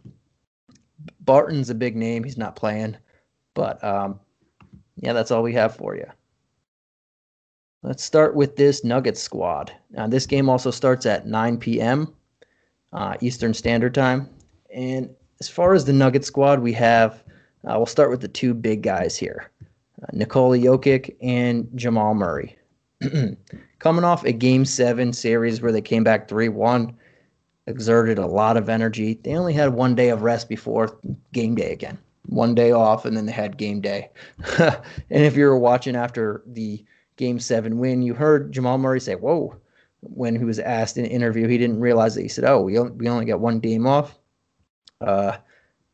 Barton's 1.20 1.70
a 1.70 1.74
big 1.74 1.96
name. 1.96 2.24
He's 2.24 2.37
not 2.37 2.56
playing. 2.56 2.96
But 3.54 3.82
um, 3.82 4.20
yeah, 4.96 5.12
that's 5.12 5.30
all 5.30 5.42
we 5.42 5.54
have 5.54 5.74
for 5.74 5.96
you. 5.96 6.06
Let's 7.82 8.04
start 8.04 8.34
with 8.34 8.56
this 8.56 8.84
Nuggets 8.84 9.22
squad. 9.22 9.72
Now, 9.90 10.06
this 10.06 10.26
game 10.26 10.50
also 10.50 10.70
starts 10.70 11.06
at 11.06 11.26
9 11.26 11.56
p.m. 11.56 12.12
Uh, 12.92 13.16
Eastern 13.22 13.54
Standard 13.54 13.94
Time. 13.94 14.28
And 14.74 15.08
as 15.40 15.48
far 15.48 15.72
as 15.72 15.86
the 15.86 15.92
Nuggets 15.92 16.26
squad, 16.26 16.60
we 16.60 16.74
have, 16.74 17.24
uh, 17.66 17.74
we'll 17.76 17.86
start 17.86 18.10
with 18.10 18.20
the 18.20 18.28
two 18.28 18.52
big 18.52 18.82
guys 18.82 19.16
here 19.16 19.50
uh, 20.02 20.06
Nikola 20.12 20.58
Jokic 20.58 21.16
and 21.22 21.68
Jamal 21.74 22.14
Murray. 22.14 22.56
Coming 23.78 24.04
off 24.04 24.24
a 24.24 24.32
game 24.32 24.66
seven 24.66 25.14
series 25.14 25.62
where 25.62 25.72
they 25.72 25.80
came 25.80 26.04
back 26.04 26.28
3 26.28 26.50
1, 26.50 26.94
exerted 27.66 28.18
a 28.18 28.26
lot 28.26 28.58
of 28.58 28.68
energy. 28.68 29.14
They 29.22 29.36
only 29.36 29.54
had 29.54 29.72
one 29.72 29.94
day 29.94 30.10
of 30.10 30.20
rest 30.20 30.50
before 30.50 30.98
game 31.32 31.54
day 31.54 31.72
again. 31.72 31.98
One 32.30 32.54
day 32.54 32.72
off, 32.72 33.04
and 33.04 33.16
then 33.16 33.26
they 33.26 33.32
had 33.32 33.56
game 33.56 33.80
day. 33.80 34.10
and 34.58 34.74
if 35.10 35.36
you 35.36 35.46
were 35.46 35.58
watching 35.58 35.96
after 35.96 36.42
the 36.46 36.84
game 37.16 37.38
seven 37.38 37.78
win, 37.78 38.02
you 38.02 38.14
heard 38.14 38.52
Jamal 38.52 38.78
Murray 38.78 39.00
say, 39.00 39.14
Whoa, 39.14 39.56
when 40.00 40.36
he 40.36 40.44
was 40.44 40.58
asked 40.58 40.96
in 40.96 41.04
an 41.04 41.10
interview, 41.10 41.48
he 41.48 41.58
didn't 41.58 41.80
realize 41.80 42.14
that 42.14 42.22
he 42.22 42.28
said, 42.28 42.44
Oh, 42.44 42.62
we 42.62 42.78
only, 42.78 42.92
we 42.92 43.08
only 43.08 43.24
get 43.24 43.40
one 43.40 43.58
game 43.60 43.86
off. 43.86 44.18
Uh, 45.00 45.36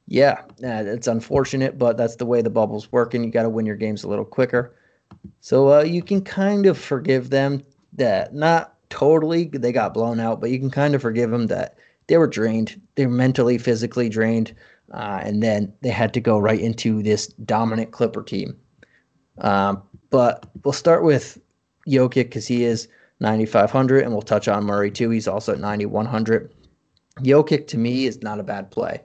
yeah, 0.09 0.43
it's 0.61 1.09
unfortunate, 1.09 1.79
but 1.79 1.97
that's 1.97 2.17
the 2.17 2.27
way 2.27 2.43
the 2.43 2.51
bubble's 2.51 2.93
working. 2.93 3.25
You 3.25 3.31
got 3.31 3.43
to 3.43 3.49
win 3.49 3.67
your 3.67 3.77
games 3.77 4.05
a 4.05 4.09
little 4.09 4.25
quicker. 4.25 4.77
So 5.41 5.73
uh, 5.73 5.83
you 5.83 6.03
can 6.03 6.23
kind 6.23 6.67
of 6.67 6.79
forgive 6.79 7.31
them 7.31 7.65
that 7.95 8.35
not 8.35 8.77
totally 8.91 9.47
they 9.47 9.73
got 9.73 9.95
blown 9.95 10.21
out, 10.21 10.41
but 10.41 10.51
you 10.51 10.59
can 10.59 10.71
kind 10.71 10.95
of 10.95 11.03
forgive 11.03 11.31
them 11.31 11.49
that 11.49 11.77
they 12.07 12.19
were 12.19 12.27
drained. 12.27 12.81
They 12.95 13.07
were 13.07 13.13
mentally, 13.13 13.59
physically 13.59 14.09
drained, 14.09 14.55
uh, 14.93 15.21
and 15.23 15.43
then 15.43 15.73
they 15.81 15.91
had 15.91 16.15
to 16.15 16.21
go 16.21 16.39
right 16.39 16.61
into 16.61 17.03
this 17.03 17.27
dominant 17.29 17.91
Clipper 17.91 18.23
team. 18.23 18.57
Um, 19.39 19.83
but 20.11 20.47
we'll 20.65 20.73
start 20.73 21.03
with 21.03 21.39
Jokic 21.87 22.25
because 22.25 22.47
he 22.47 22.65
is 22.65 22.89
9,500, 23.21 24.03
and 24.03 24.13
we'll 24.13 24.23
touch 24.23 24.49
on 24.49 24.65
Murray 24.65 24.91
too. 24.91 25.11
He's 25.11 25.29
also 25.29 25.53
at 25.53 25.61
9,100. 25.61 26.53
Jokic 27.21 27.67
to 27.69 27.79
me 27.79 28.07
is 28.07 28.23
not 28.23 28.41
a 28.41 28.45
bad 28.45 28.71
play. 28.71 29.03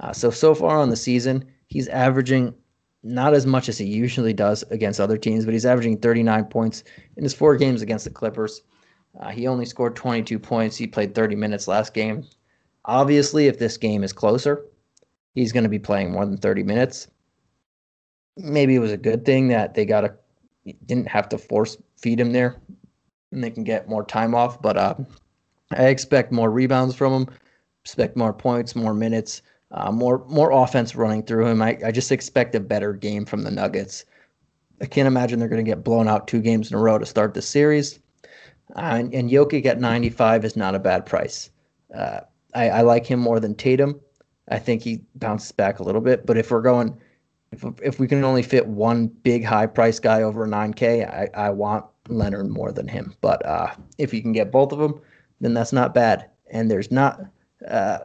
Uh, 0.00 0.12
so 0.12 0.30
so 0.30 0.54
far 0.54 0.78
on 0.78 0.90
the 0.90 0.96
season, 0.96 1.44
he's 1.66 1.88
averaging 1.88 2.54
not 3.02 3.32
as 3.32 3.46
much 3.46 3.68
as 3.68 3.78
he 3.78 3.86
usually 3.86 4.32
does 4.32 4.62
against 4.70 5.00
other 5.00 5.16
teams, 5.16 5.44
but 5.44 5.54
he's 5.54 5.66
averaging 5.66 5.98
39 5.98 6.44
points 6.46 6.84
in 7.16 7.22
his 7.22 7.34
four 7.34 7.56
games 7.56 7.82
against 7.82 8.04
the 8.04 8.10
Clippers. 8.10 8.62
Uh, 9.18 9.30
he 9.30 9.46
only 9.46 9.64
scored 9.64 9.96
22 9.96 10.38
points. 10.38 10.76
He 10.76 10.86
played 10.86 11.14
30 11.14 11.34
minutes 11.34 11.66
last 11.66 11.94
game. 11.94 12.24
Obviously, 12.84 13.46
if 13.46 13.58
this 13.58 13.76
game 13.76 14.04
is 14.04 14.12
closer, 14.12 14.64
he's 15.34 15.52
going 15.52 15.64
to 15.64 15.70
be 15.70 15.78
playing 15.78 16.12
more 16.12 16.26
than 16.26 16.36
30 16.36 16.62
minutes. 16.62 17.08
Maybe 18.36 18.74
it 18.74 18.80
was 18.80 18.92
a 18.92 18.96
good 18.96 19.24
thing 19.24 19.48
that 19.48 19.74
they 19.74 19.84
got 19.84 20.04
a 20.04 20.14
didn't 20.86 21.08
have 21.08 21.28
to 21.30 21.38
force 21.38 21.76
feed 21.96 22.20
him 22.20 22.32
there, 22.32 22.60
and 23.32 23.42
they 23.42 23.50
can 23.50 23.64
get 23.64 23.88
more 23.88 24.04
time 24.04 24.34
off. 24.34 24.60
But 24.60 24.76
uh, 24.76 24.94
I 25.72 25.86
expect 25.86 26.32
more 26.32 26.50
rebounds 26.50 26.94
from 26.94 27.12
him. 27.12 27.34
Expect 27.84 28.16
more 28.16 28.32
points, 28.32 28.76
more 28.76 28.94
minutes, 28.94 29.42
uh, 29.72 29.90
more 29.90 30.24
more 30.28 30.50
offense 30.52 30.94
running 30.94 31.22
through 31.22 31.46
him. 31.46 31.62
I, 31.62 31.78
I 31.84 31.90
just 31.90 32.12
expect 32.12 32.54
a 32.54 32.60
better 32.60 32.92
game 32.92 33.24
from 33.24 33.42
the 33.42 33.50
Nuggets. 33.50 34.04
I 34.80 34.86
can't 34.86 35.08
imagine 35.08 35.38
they're 35.38 35.48
going 35.48 35.64
to 35.64 35.70
get 35.70 35.84
blown 35.84 36.08
out 36.08 36.26
two 36.26 36.40
games 36.40 36.70
in 36.70 36.76
a 36.76 36.80
row 36.80 36.98
to 36.98 37.06
start 37.06 37.34
the 37.34 37.42
series. 37.42 37.98
Uh, 38.76 38.80
and, 38.80 39.14
and 39.14 39.30
Jokic 39.30 39.66
at 39.66 39.80
95 39.80 40.44
is 40.44 40.56
not 40.56 40.74
a 40.74 40.78
bad 40.78 41.04
price. 41.04 41.50
Uh, 41.94 42.20
I, 42.54 42.70
I, 42.70 42.80
like 42.82 43.04
him 43.04 43.18
more 43.18 43.40
than 43.40 43.54
Tatum. 43.54 44.00
I 44.50 44.58
think 44.58 44.82
he 44.82 45.00
bounces 45.16 45.52
back 45.52 45.78
a 45.78 45.82
little 45.82 46.00
bit. 46.00 46.26
But 46.26 46.36
if 46.36 46.50
we're 46.50 46.62
going, 46.62 46.98
if, 47.52 47.64
if 47.82 47.98
we 47.98 48.08
can 48.08 48.24
only 48.24 48.42
fit 48.42 48.66
one 48.66 49.06
big 49.06 49.44
high 49.44 49.66
price 49.66 49.98
guy 49.98 50.22
over 50.22 50.46
9K, 50.46 51.08
I, 51.08 51.28
I 51.34 51.50
want 51.50 51.84
Leonard 52.08 52.48
more 52.48 52.72
than 52.72 52.88
him. 52.88 53.14
But 53.20 53.44
uh, 53.46 53.74
if 53.98 54.12
you 54.12 54.22
can 54.22 54.32
get 54.32 54.50
both 54.50 54.72
of 54.72 54.78
them, 54.78 55.00
then 55.40 55.54
that's 55.54 55.72
not 55.72 55.94
bad. 55.94 56.28
And 56.50 56.70
there's 56.70 56.90
not 56.90 57.20
uh, 57.68 57.98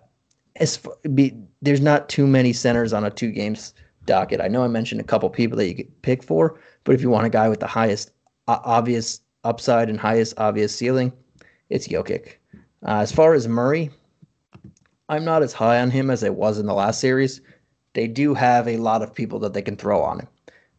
as 0.58 0.79
be, 1.13 1.36
there's 1.62 1.81
not 1.81 2.10
too 2.10 2.27
many 2.27 2.53
centers 2.53 2.93
on 2.93 3.03
a 3.03 3.10
two 3.10 3.31
games 3.31 3.73
docket. 4.05 4.41
I 4.41 4.47
know 4.47 4.63
I 4.63 4.67
mentioned 4.67 5.01
a 5.01 5.05
couple 5.05 5.29
people 5.29 5.58
that 5.58 5.67
you 5.67 5.75
could 5.75 6.01
pick 6.01 6.23
for, 6.23 6.60
but 6.84 6.95
if 6.95 7.01
you 7.01 7.10
want 7.10 7.25
a 7.25 7.29
guy 7.29 7.49
with 7.49 7.60
the 7.60 7.67
highest 7.67 8.12
uh, 8.47 8.60
obvious 8.63 9.21
upside 9.43 9.89
and 9.89 9.99
highest 9.99 10.36
obvious 10.38 10.75
ceiling, 10.75 11.12
it's 11.69 11.88
Jokic. 11.88 12.36
Uh, 12.86 12.99
as 12.99 13.12
far 13.12 13.34
as 13.34 13.47
Murray, 13.47 13.89
I'm 15.09 15.23
not 15.23 15.43
as 15.43 15.53
high 15.53 15.79
on 15.81 15.91
him 15.91 16.09
as 16.09 16.23
I 16.23 16.29
was 16.29 16.57
in 16.57 16.65
the 16.65 16.73
last 16.73 16.99
series. 16.99 17.41
They 17.93 18.07
do 18.07 18.33
have 18.33 18.67
a 18.67 18.77
lot 18.77 19.01
of 19.01 19.13
people 19.13 19.39
that 19.39 19.53
they 19.53 19.61
can 19.61 19.77
throw 19.77 20.01
on 20.01 20.19
him 20.19 20.27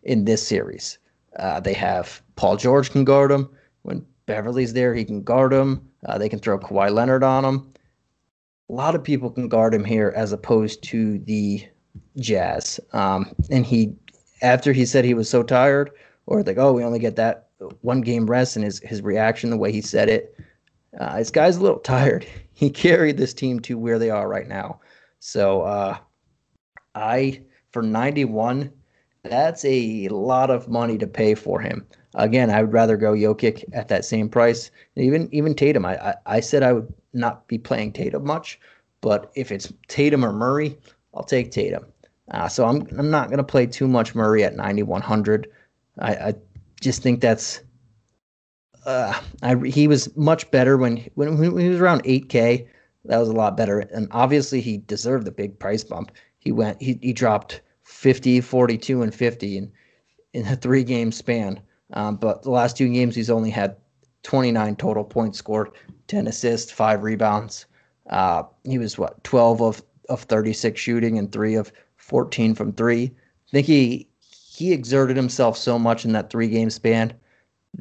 in 0.03 0.25
this 0.25 0.47
series. 0.47 0.99
Uh, 1.39 1.61
they 1.61 1.73
have 1.75 2.23
Paul 2.37 2.57
George 2.57 2.91
can 2.91 3.05
guard 3.05 3.31
him. 3.31 3.49
When 3.83 4.05
Beverley's 4.27 4.73
there, 4.73 4.95
he 4.95 5.05
can 5.05 5.23
guard 5.23 5.53
him. 5.53 5.89
Uh, 6.07 6.19
they 6.19 6.29
can 6.29 6.39
throw 6.39 6.59
Kawhi 6.59 6.91
Leonard 6.91 7.23
on 7.23 7.45
him. 7.45 7.73
A 8.69 8.73
lot 8.73 8.95
of 8.95 9.05
people 9.05 9.31
can 9.31 9.49
guard 9.49 9.73
him 9.73 9.85
here 9.85 10.13
as 10.17 10.33
opposed 10.33 10.83
to 10.85 11.19
the 11.21 11.65
Jazz. 12.19 12.81
Um, 12.93 13.33
and 13.51 13.65
he, 13.65 13.95
after 14.43 14.73
he 14.73 14.85
said 14.85 15.05
he 15.05 15.15
was 15.15 15.31
so 15.31 15.43
tired, 15.43 15.91
or 16.27 16.43
like, 16.43 16.59
oh, 16.59 16.73
we 16.73 16.83
only 16.83 16.99
get 16.99 17.17
that 17.17 17.49
one 17.83 18.01
game 18.01 18.27
rest 18.27 18.57
and 18.57 18.65
his 18.65 18.81
his 18.81 19.03
reaction, 19.03 19.51
the 19.51 19.57
way 19.57 19.71
he 19.73 19.81
said 19.81 20.09
it. 20.09 20.37
Uh, 20.99 21.19
this 21.19 21.31
guy's 21.31 21.57
a 21.57 21.63
little 21.63 21.79
tired. 21.79 22.27
He 22.57 22.71
carried 22.71 23.19
this 23.19 23.35
team 23.35 23.61
to 23.61 23.77
where 23.77 23.99
they 23.99 24.09
are 24.09 24.27
right 24.27 24.49
now. 24.49 24.81
So 25.19 25.61
uh, 25.61 25.99
I 26.95 27.43
for 27.71 27.83
91, 27.83 28.73
that's 29.23 29.63
a 29.67 30.09
lot 30.09 30.49
of 30.49 30.67
money 30.67 30.97
to 30.97 31.07
pay 31.07 31.35
for 31.35 31.61
him. 31.61 31.87
Again, 32.15 32.49
I 32.49 32.63
would 32.63 32.73
rather 32.73 32.97
go 32.97 33.13
Jokic 33.13 33.63
at 33.75 33.89
that 33.89 34.07
same 34.07 34.31
price. 34.31 34.71
Even 34.97 35.29
even 35.33 35.55
Tatum, 35.55 35.85
I, 35.85 35.97
I, 35.99 36.15
I 36.25 36.41
said 36.41 36.63
I 36.63 36.73
would 36.73 36.91
not 37.13 37.47
be 37.47 37.59
playing 37.59 37.93
Tatum 37.93 38.25
much, 38.25 38.59
but 39.03 39.31
if 39.35 39.53
it's 39.53 39.71
Tatum 39.89 40.25
or 40.25 40.33
Murray, 40.33 40.79
I'll 41.13 41.25
take 41.25 41.51
Tatum. 41.51 41.85
Uh, 42.31 42.49
so 42.49 42.65
I'm 42.65 42.87
I'm 42.99 43.11
not 43.11 43.29
going 43.29 43.37
to 43.37 43.45
play 43.45 43.67
too 43.67 43.87
much 43.87 44.15
Murray 44.15 44.45
at 44.45 44.57
9100. 44.57 45.51
I, 45.99 46.15
I 46.15 46.35
just 46.81 47.03
think 47.03 47.21
that's 47.21 47.61
uh, 48.87 49.21
I, 49.43 49.57
he 49.57 49.89
was 49.89 50.17
much 50.17 50.51
better 50.53 50.77
when, 50.77 50.99
when 51.15 51.37
when 51.37 51.59
he 51.59 51.69
was 51.69 51.81
around 51.81 52.05
8K. 52.05 52.67
That 53.05 53.19
was 53.19 53.29
a 53.29 53.33
lot 53.33 53.57
better, 53.57 53.81
and 53.81 54.09
obviously 54.13 54.61
he 54.61 54.79
deserved 54.79 55.27
the 55.27 55.33
big 55.33 55.59
price 55.59 55.85
bump. 55.85 56.13
He 56.39 56.53
went 56.53 56.81
he 56.81 56.99
he 57.03 57.13
dropped 57.13 57.61
50, 57.83 58.41
42, 58.41 59.03
and 59.03 59.15
50 59.15 59.59
in 59.59 59.73
in 60.33 60.47
a 60.47 60.57
three 60.57 60.85
game 60.85 61.11
span. 61.13 61.61
Um, 61.93 62.17
but 62.17 62.43
the 62.43 62.51
last 62.51 62.77
two 62.77 62.89
games 62.89 63.15
he's 63.15 63.31
only 63.31 63.51
had 63.51 63.77
29 64.23 64.75
total 64.77 65.05
points 65.05 65.39
scored, 65.39 65.71
10 66.09 66.27
assists, 66.27 66.73
five 66.73 67.05
rebounds. 67.05 67.67
Uh, 68.11 68.45
he 68.65 68.79
was 68.79 68.99
what 68.99 69.23
12 69.25 69.63
of 69.63 69.83
of 70.09 70.23
36 70.23 70.81
shooting 70.81 71.19
and 71.19 71.33
three 71.33 71.57
of 71.57 71.73
14 71.97 72.55
from 72.55 72.73
three. 72.73 73.13
I 73.49 73.51
think 73.51 73.67
he 73.67 74.09
he 74.21 74.73
exerted 74.73 75.17
himself 75.17 75.57
so 75.57 75.77
much 75.77 76.05
in 76.05 76.13
that 76.13 76.31
three 76.31 76.49
game 76.49 76.71
span 76.71 77.13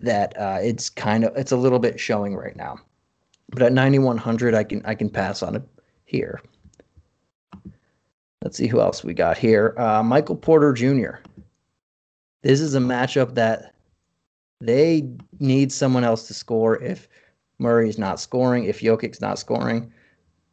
that 0.02 0.38
uh, 0.40 0.60
it's 0.62 0.90
kind 0.90 1.24
of 1.24 1.36
it's 1.36 1.52
a 1.52 1.58
little 1.58 1.80
bit 1.80 2.00
showing 2.00 2.36
right 2.36 2.56
now. 2.56 2.78
But 3.50 3.62
at 3.62 3.74
9100, 3.74 4.54
I 4.54 4.64
can 4.64 4.82
I 4.86 4.96
can 4.96 5.10
pass 5.10 5.44
on 5.44 5.56
it 5.56 5.64
here. 6.06 6.42
Let's 8.44 8.58
see 8.58 8.68
who 8.68 8.80
else 8.80 9.04
we 9.04 9.14
got 9.14 9.38
here. 9.38 9.74
Uh, 9.78 10.04
Michael 10.04 10.36
Porter 10.36 10.74
Jr. 10.74 11.18
This 12.44 12.62
is 12.62 12.76
a 12.76 12.80
matchup 12.80 13.34
that 13.36 13.74
they 14.62 15.10
need 15.40 15.72
someone 15.72 16.04
else 16.04 16.28
to 16.28 16.34
score 16.34 16.82
if 16.82 17.08
Murray's 17.58 17.98
not 17.98 18.20
scoring, 18.20 18.66
if 18.66 18.82
Jokic's 18.82 19.22
not 19.22 19.40
scoring. 19.40 19.92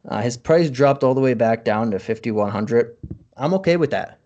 Uh, 0.07 0.21
his 0.21 0.37
price 0.37 0.69
dropped 0.69 1.03
all 1.03 1.13
the 1.13 1.21
way 1.21 1.33
back 1.33 1.63
down 1.63 1.91
to 1.91 1.99
5100. 1.99 2.97
I'm 3.37 3.53
okay 3.53 3.77
with 3.77 3.91
that. 3.91 4.19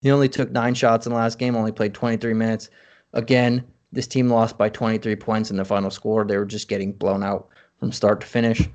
He 0.00 0.10
only 0.10 0.28
took 0.28 0.50
nine 0.50 0.74
shots 0.74 1.06
in 1.06 1.12
the 1.12 1.18
last 1.18 1.38
game, 1.38 1.54
only 1.54 1.72
played 1.72 1.94
23 1.94 2.34
minutes. 2.34 2.70
Again, 3.12 3.64
this 3.92 4.06
team 4.06 4.28
lost 4.28 4.56
by 4.56 4.68
23 4.68 5.16
points 5.16 5.50
in 5.50 5.56
the 5.56 5.64
final 5.64 5.90
score. 5.90 6.24
They 6.24 6.38
were 6.38 6.46
just 6.46 6.68
getting 6.68 6.92
blown 6.92 7.22
out 7.22 7.48
from 7.78 7.92
start 7.92 8.20
to 8.22 8.26
finish. 8.26 8.68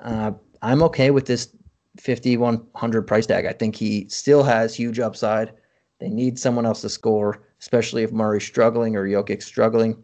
Uh, 0.00 0.32
I'm 0.62 0.82
okay 0.84 1.10
with 1.10 1.26
this 1.26 1.54
5100 2.00 3.02
price 3.02 3.26
tag. 3.26 3.44
I 3.46 3.52
think 3.52 3.76
he 3.76 4.08
still 4.08 4.42
has 4.42 4.74
huge 4.74 4.98
upside. 4.98 5.52
They 5.98 6.08
need 6.08 6.38
someone 6.38 6.66
else 6.66 6.80
to 6.80 6.88
score, 6.88 7.42
especially 7.60 8.02
if 8.02 8.12
Murray's 8.12 8.44
struggling 8.44 8.96
or 8.96 9.06
Jokic 9.06 9.42
struggling. 9.42 10.02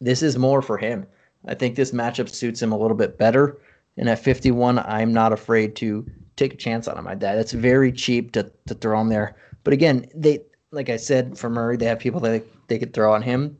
This 0.00 0.22
is 0.22 0.38
more 0.38 0.62
for 0.62 0.78
him. 0.78 1.06
I 1.46 1.54
think 1.54 1.76
this 1.76 1.92
matchup 1.92 2.28
suits 2.28 2.62
him 2.62 2.72
a 2.72 2.78
little 2.78 2.96
bit 2.96 3.18
better. 3.18 3.58
And 3.96 4.08
at 4.08 4.18
51, 4.18 4.78
I'm 4.78 5.12
not 5.12 5.32
afraid 5.32 5.76
to 5.76 6.06
take 6.36 6.54
a 6.54 6.56
chance 6.56 6.88
on 6.88 6.98
him. 6.98 7.06
I, 7.06 7.14
that's 7.14 7.52
very 7.52 7.92
cheap 7.92 8.32
to, 8.32 8.50
to 8.66 8.74
throw 8.74 9.00
him 9.00 9.08
there. 9.08 9.36
But 9.62 9.72
again, 9.72 10.06
they 10.14 10.40
like 10.74 10.88
I 10.88 10.96
said 10.96 11.38
for 11.38 11.48
Murray, 11.48 11.76
they 11.76 11.86
have 11.86 11.98
people 11.98 12.20
that 12.20 12.44
they 12.68 12.78
could 12.78 12.92
throw 12.92 13.12
on 13.12 13.22
him. 13.22 13.56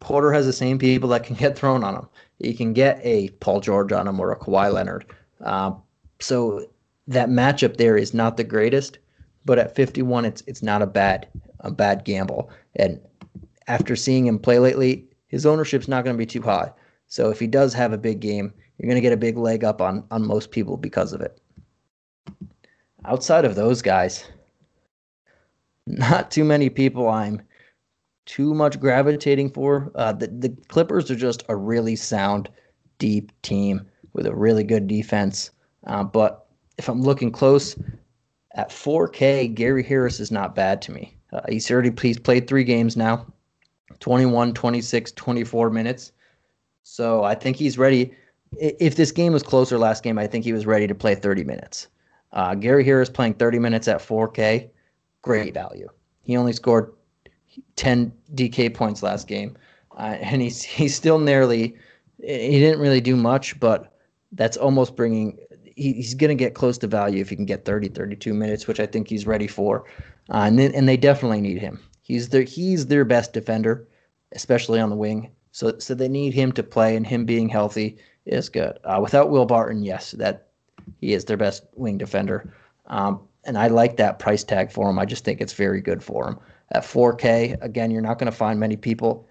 Porter 0.00 0.32
has 0.32 0.46
the 0.46 0.52
same 0.52 0.78
people 0.78 1.08
that 1.10 1.24
can 1.24 1.36
get 1.36 1.56
thrown 1.56 1.84
on 1.84 1.94
him. 1.94 2.08
You 2.38 2.54
can 2.54 2.72
get 2.72 3.00
a 3.02 3.30
Paul 3.40 3.60
George 3.60 3.92
on 3.92 4.06
him 4.06 4.20
or 4.20 4.32
a 4.32 4.38
Kawhi 4.38 4.72
Leonard. 4.72 5.06
Uh, 5.40 5.72
so 6.20 6.66
that 7.06 7.28
matchup 7.28 7.76
there 7.76 7.96
is 7.96 8.14
not 8.14 8.36
the 8.36 8.44
greatest, 8.44 8.98
but 9.44 9.58
at 9.58 9.74
51, 9.74 10.24
it's 10.24 10.42
it's 10.46 10.62
not 10.62 10.82
a 10.82 10.86
bad 10.86 11.28
a 11.60 11.70
bad 11.70 12.04
gamble. 12.04 12.50
And 12.76 13.00
after 13.68 13.96
seeing 13.96 14.26
him 14.26 14.38
play 14.38 14.58
lately, 14.58 15.06
his 15.28 15.46
ownership's 15.46 15.88
not 15.88 16.04
going 16.04 16.14
to 16.14 16.18
be 16.18 16.26
too 16.26 16.42
high. 16.42 16.72
So 17.08 17.30
if 17.30 17.38
he 17.38 17.46
does 17.46 17.72
have 17.74 17.92
a 17.92 17.98
big 17.98 18.20
game, 18.20 18.52
you're 18.78 18.88
going 18.88 18.96
to 18.96 19.00
get 19.00 19.12
a 19.12 19.16
big 19.16 19.36
leg 19.36 19.64
up 19.64 19.80
on 19.80 20.04
on 20.10 20.26
most 20.26 20.50
people 20.50 20.76
because 20.76 21.12
of 21.12 21.20
it. 21.20 21.40
Outside 23.04 23.44
of 23.44 23.54
those 23.54 23.82
guys, 23.82 24.24
not 25.86 26.30
too 26.30 26.44
many 26.44 26.68
people 26.68 27.08
I'm 27.08 27.42
too 28.26 28.54
much 28.54 28.78
gravitating 28.80 29.50
for. 29.50 29.90
Uh, 29.94 30.12
the 30.12 30.26
the 30.26 30.56
Clippers 30.68 31.10
are 31.10 31.16
just 31.16 31.44
a 31.48 31.56
really 31.56 31.96
sound, 31.96 32.48
deep 32.98 33.30
team 33.42 33.86
with 34.12 34.26
a 34.26 34.34
really 34.34 34.64
good 34.64 34.86
defense. 34.88 35.50
Uh, 35.86 36.02
but 36.02 36.46
if 36.78 36.88
I'm 36.88 37.02
looking 37.02 37.30
close 37.30 37.78
at 38.54 38.70
4K, 38.70 39.54
Gary 39.54 39.82
Harris 39.82 40.20
is 40.20 40.30
not 40.30 40.54
bad 40.54 40.82
to 40.82 40.92
me. 40.92 41.16
Uh, 41.32 41.42
he's 41.48 41.70
already 41.70 41.92
he's 42.00 42.18
played 42.18 42.48
three 42.48 42.64
games 42.64 42.96
now 42.96 43.26
21, 44.00 44.54
26, 44.54 45.12
24 45.12 45.70
minutes. 45.70 46.12
So 46.82 47.24
I 47.24 47.34
think 47.34 47.56
he's 47.56 47.78
ready. 47.78 48.14
If 48.58 48.96
this 48.96 49.12
game 49.12 49.32
was 49.32 49.42
closer 49.42 49.78
last 49.78 50.02
game, 50.02 50.18
I 50.18 50.26
think 50.26 50.44
he 50.44 50.52
was 50.52 50.66
ready 50.66 50.86
to 50.86 50.94
play 50.94 51.14
30 51.14 51.44
minutes. 51.44 51.88
Uh, 52.32 52.54
Gary 52.54 52.84
Harris 52.84 53.10
playing 53.10 53.34
30 53.34 53.58
minutes 53.58 53.88
at 53.88 53.98
4K, 53.98 54.68
great 55.26 55.52
value. 55.54 55.88
He 56.22 56.36
only 56.36 56.52
scored 56.52 56.92
10 57.74 58.12
DK 58.34 58.72
points 58.72 59.02
last 59.02 59.26
game, 59.26 59.56
uh, 59.98 60.16
and 60.20 60.40
he's 60.40 60.62
he's 60.62 60.94
still 60.94 61.18
nearly. 61.18 61.76
He 62.22 62.58
didn't 62.60 62.80
really 62.80 63.00
do 63.00 63.16
much, 63.16 63.58
but 63.60 63.92
that's 64.32 64.56
almost 64.56 64.96
bringing. 64.96 65.38
He, 65.64 65.92
he's 65.92 66.14
going 66.14 66.36
to 66.36 66.44
get 66.44 66.54
close 66.54 66.78
to 66.78 66.86
value 66.86 67.20
if 67.20 67.28
he 67.28 67.36
can 67.36 67.44
get 67.44 67.66
30, 67.66 67.88
32 67.88 68.32
minutes, 68.32 68.66
which 68.66 68.80
I 68.80 68.86
think 68.86 69.08
he's 69.08 69.26
ready 69.26 69.46
for, 69.46 69.84
uh, 70.30 70.44
and 70.46 70.58
then, 70.58 70.72
and 70.74 70.88
they 70.88 70.96
definitely 70.96 71.42
need 71.42 71.58
him. 71.58 71.80
He's 72.00 72.28
their 72.30 72.44
he's 72.44 72.86
their 72.86 73.04
best 73.04 73.32
defender, 73.32 73.86
especially 74.32 74.80
on 74.80 74.90
the 74.90 74.96
wing. 74.96 75.30
So 75.50 75.78
so 75.78 75.94
they 75.94 76.08
need 76.08 76.34
him 76.34 76.52
to 76.52 76.62
play, 76.62 76.96
and 76.96 77.06
him 77.06 77.26
being 77.26 77.48
healthy 77.48 77.98
is 78.26 78.48
good. 78.48 78.78
Uh, 78.84 79.00
without 79.02 79.30
Will 79.30 79.46
Barton, 79.46 79.82
yes, 79.82 80.12
that 80.12 80.46
he 81.00 81.12
is 81.12 81.24
their 81.24 81.36
best 81.36 81.64
wing 81.74 81.98
defender. 81.98 82.54
Um, 82.86 83.25
and 83.46 83.56
I 83.56 83.68
like 83.68 83.96
that 83.96 84.18
price 84.18 84.44
tag 84.44 84.70
for 84.70 84.90
him. 84.90 84.98
I 84.98 85.04
just 85.04 85.24
think 85.24 85.40
it's 85.40 85.52
very 85.52 85.80
good 85.80 86.02
for 86.02 86.28
him. 86.28 86.38
At 86.72 86.82
4K, 86.82 87.62
again, 87.62 87.90
you're 87.90 88.02
not 88.02 88.18
going 88.18 88.30
to 88.30 88.36
find 88.36 88.58
many 88.58 88.76
people 88.76 89.26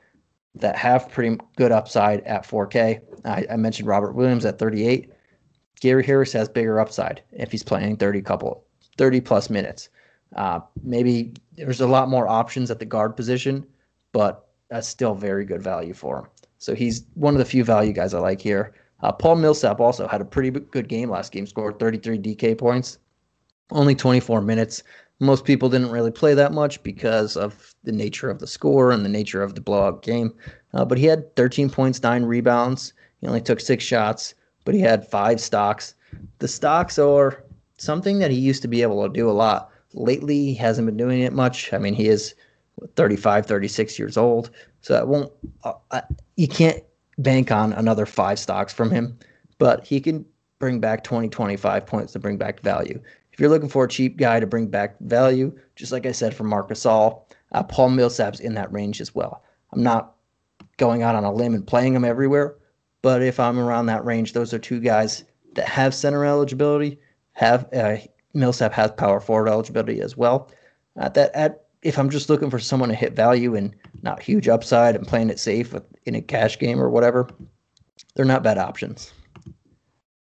that 0.56 0.78
have 0.78 1.10
pretty 1.10 1.38
good 1.58 1.72
upside 1.72 2.22
at 2.22 2.48
4K. 2.48 3.02
I, 3.26 3.46
I, 3.52 3.58
mentioned 3.58 3.90
Robert 3.90 4.14
Williams 4.14 4.46
at 4.46 4.58
38. 4.58 5.12
Gary 5.82 6.04
Harris 6.04 6.32
has 6.32 6.48
bigger 6.48 6.80
upside 6.80 7.22
if 7.34 7.52
he's 7.52 7.64
playing 7.64 7.98
30 7.98 8.22
couple 8.22 8.64
30 8.98 9.20
plus 9.20 9.50
minutes. 9.50 9.90
Uh, 10.38 10.62
maybe 10.82 11.34
there's 11.58 11.82
a 11.82 11.88
lot 11.88 12.08
more 12.08 12.28
options 12.28 12.72
at 12.72 12.80
the 12.80 12.86
guard 12.86 13.18
position, 13.18 13.66
but 14.14 14.48
that's 14.70 14.88
still 14.88 15.14
very 15.14 15.44
good 15.44 15.62
value 15.62 15.94
for 15.94 16.20
him. 16.20 16.26
So 16.58 16.74
he's 16.74 17.04
one 17.16 17.34
of 17.34 17.40
the 17.40 17.46
few 17.46 17.66
value 17.66 17.92
guys 17.92 18.14
I 18.14 18.20
like 18.20 18.40
here. 18.40 18.74
Uh, 19.02 19.12
Paul 19.12 19.36
Millsap 19.36 19.82
also 19.82 20.08
had 20.08 20.22
a 20.22 20.26
pretty 20.26 20.50
good 20.52 20.88
game 20.88 21.10
last 21.10 21.34
game, 21.34 21.46
scored 21.46 21.78
33 21.80 22.18
DK 22.18 22.58
points, 22.58 22.98
only 23.72 23.96
24 23.96 24.42
minutes. 24.42 24.84
Most 25.20 25.46
people 25.46 25.70
didn't 25.70 25.92
really 25.92 26.12
play 26.12 26.34
that 26.34 26.52
much 26.52 26.82
because 26.84 27.38
of 27.38 27.74
the 27.84 27.92
nature 27.92 28.30
of 28.30 28.40
the 28.40 28.48
score 28.48 28.92
and 28.92 29.06
the 29.06 29.10
nature 29.10 29.42
of 29.42 29.56
the 29.56 29.62
blowout 29.62 30.02
game. 30.02 30.34
Uh, 30.74 30.84
but 30.84 30.98
he 30.98 31.06
had 31.06 31.36
13 31.36 31.70
points, 31.70 32.04
nine 32.04 32.24
rebounds. 32.24 32.94
He 33.22 33.28
only 33.28 33.42
took 33.42 33.60
six 33.60 33.84
shots, 33.84 34.36
but 34.66 34.76
he 34.76 34.82
had 34.82 35.10
five 35.10 35.40
stocks. 35.40 35.96
The 36.40 36.48
stocks 36.48 37.00
are 37.00 37.44
something 37.78 38.20
that 38.20 38.32
he 38.32 38.38
used 38.38 38.62
to 38.64 38.68
be 38.68 38.82
able 38.82 39.08
to 39.08 39.14
do 39.14 39.30
a 39.30 39.32
lot. 39.32 39.72
Lately, 39.94 40.48
he 40.48 40.56
hasn't 40.56 40.86
been 40.86 40.98
doing 40.98 41.22
it 41.22 41.34
much. 41.34 41.72
I 41.74 41.78
mean, 41.78 41.94
he 41.94 42.08
is 42.08 42.36
35, 42.96 43.46
36 43.46 43.98
years 43.98 44.18
old. 44.18 44.52
So 44.82 44.98
it 44.98 45.08
won't, 45.08 45.32
uh, 45.64 46.02
you 46.36 46.48
can't 46.48 46.84
bank 47.18 47.52
on 47.52 47.74
another 47.74 48.06
five 48.06 48.40
stocks 48.40 48.74
from 48.74 48.92
him, 48.92 49.18
but 49.58 49.86
he 49.86 50.02
can 50.02 50.26
bring 50.60 50.80
back 50.80 51.04
20, 51.04 51.30
25 51.30 51.86
points 51.86 52.14
to 52.14 52.20
bring 52.20 52.38
back 52.38 52.60
value. 52.62 53.02
If 53.36 53.42
you're 53.42 53.50
looking 53.50 53.68
for 53.68 53.84
a 53.84 53.90
cheap 53.90 54.16
guy 54.16 54.40
to 54.40 54.48
bring 54.48 54.68
back 54.68 54.96
value, 55.02 55.54
just 55.76 55.92
like 55.92 56.06
I 56.06 56.14
said 56.14 56.34
for 56.34 56.46
Marc 56.46 56.70
Gasol, 56.70 57.24
uh, 57.52 57.64
Paul 57.64 57.90
Millsap's 57.90 58.40
in 58.40 58.54
that 58.54 58.72
range 58.72 59.02
as 59.02 59.14
well. 59.14 59.44
I'm 59.74 59.84
not 59.84 60.16
going 60.78 61.04
out 61.04 61.16
on 61.16 61.26
a 61.26 61.34
limb 61.34 61.54
and 61.54 61.68
playing 61.68 61.94
them 61.94 62.06
everywhere, 62.06 62.56
but 63.02 63.22
if 63.22 63.38
I'm 63.38 63.60
around 63.60 63.88
that 63.88 64.06
range, 64.06 64.32
those 64.32 64.54
are 64.54 64.58
two 64.58 64.80
guys 64.80 65.26
that 65.56 65.68
have 65.68 65.94
center 65.94 66.24
eligibility. 66.24 66.98
Have 67.34 67.68
uh, 67.74 67.98
Millsap 68.34 68.72
has 68.72 68.92
power 68.92 69.20
forward 69.20 69.50
eligibility 69.50 70.00
as 70.00 70.16
well. 70.16 70.50
At 70.96 71.14
that, 71.16 71.36
at 71.36 71.66
if 71.82 72.00
I'm 72.00 72.10
just 72.10 72.30
looking 72.30 72.50
for 72.50 72.58
someone 72.58 72.88
to 72.88 72.96
hit 72.96 73.18
value 73.18 73.54
and 73.54 73.76
not 74.02 74.22
huge 74.24 74.48
upside 74.48 74.96
and 74.96 75.06
playing 75.06 75.30
it 75.30 75.40
safe 75.40 75.74
with, 75.74 75.84
in 76.06 76.16
a 76.16 76.22
cash 76.22 76.58
game 76.58 76.80
or 76.80 76.90
whatever, 76.90 77.28
they're 78.16 78.24
not 78.24 78.44
bad 78.44 78.58
options. 78.58 79.12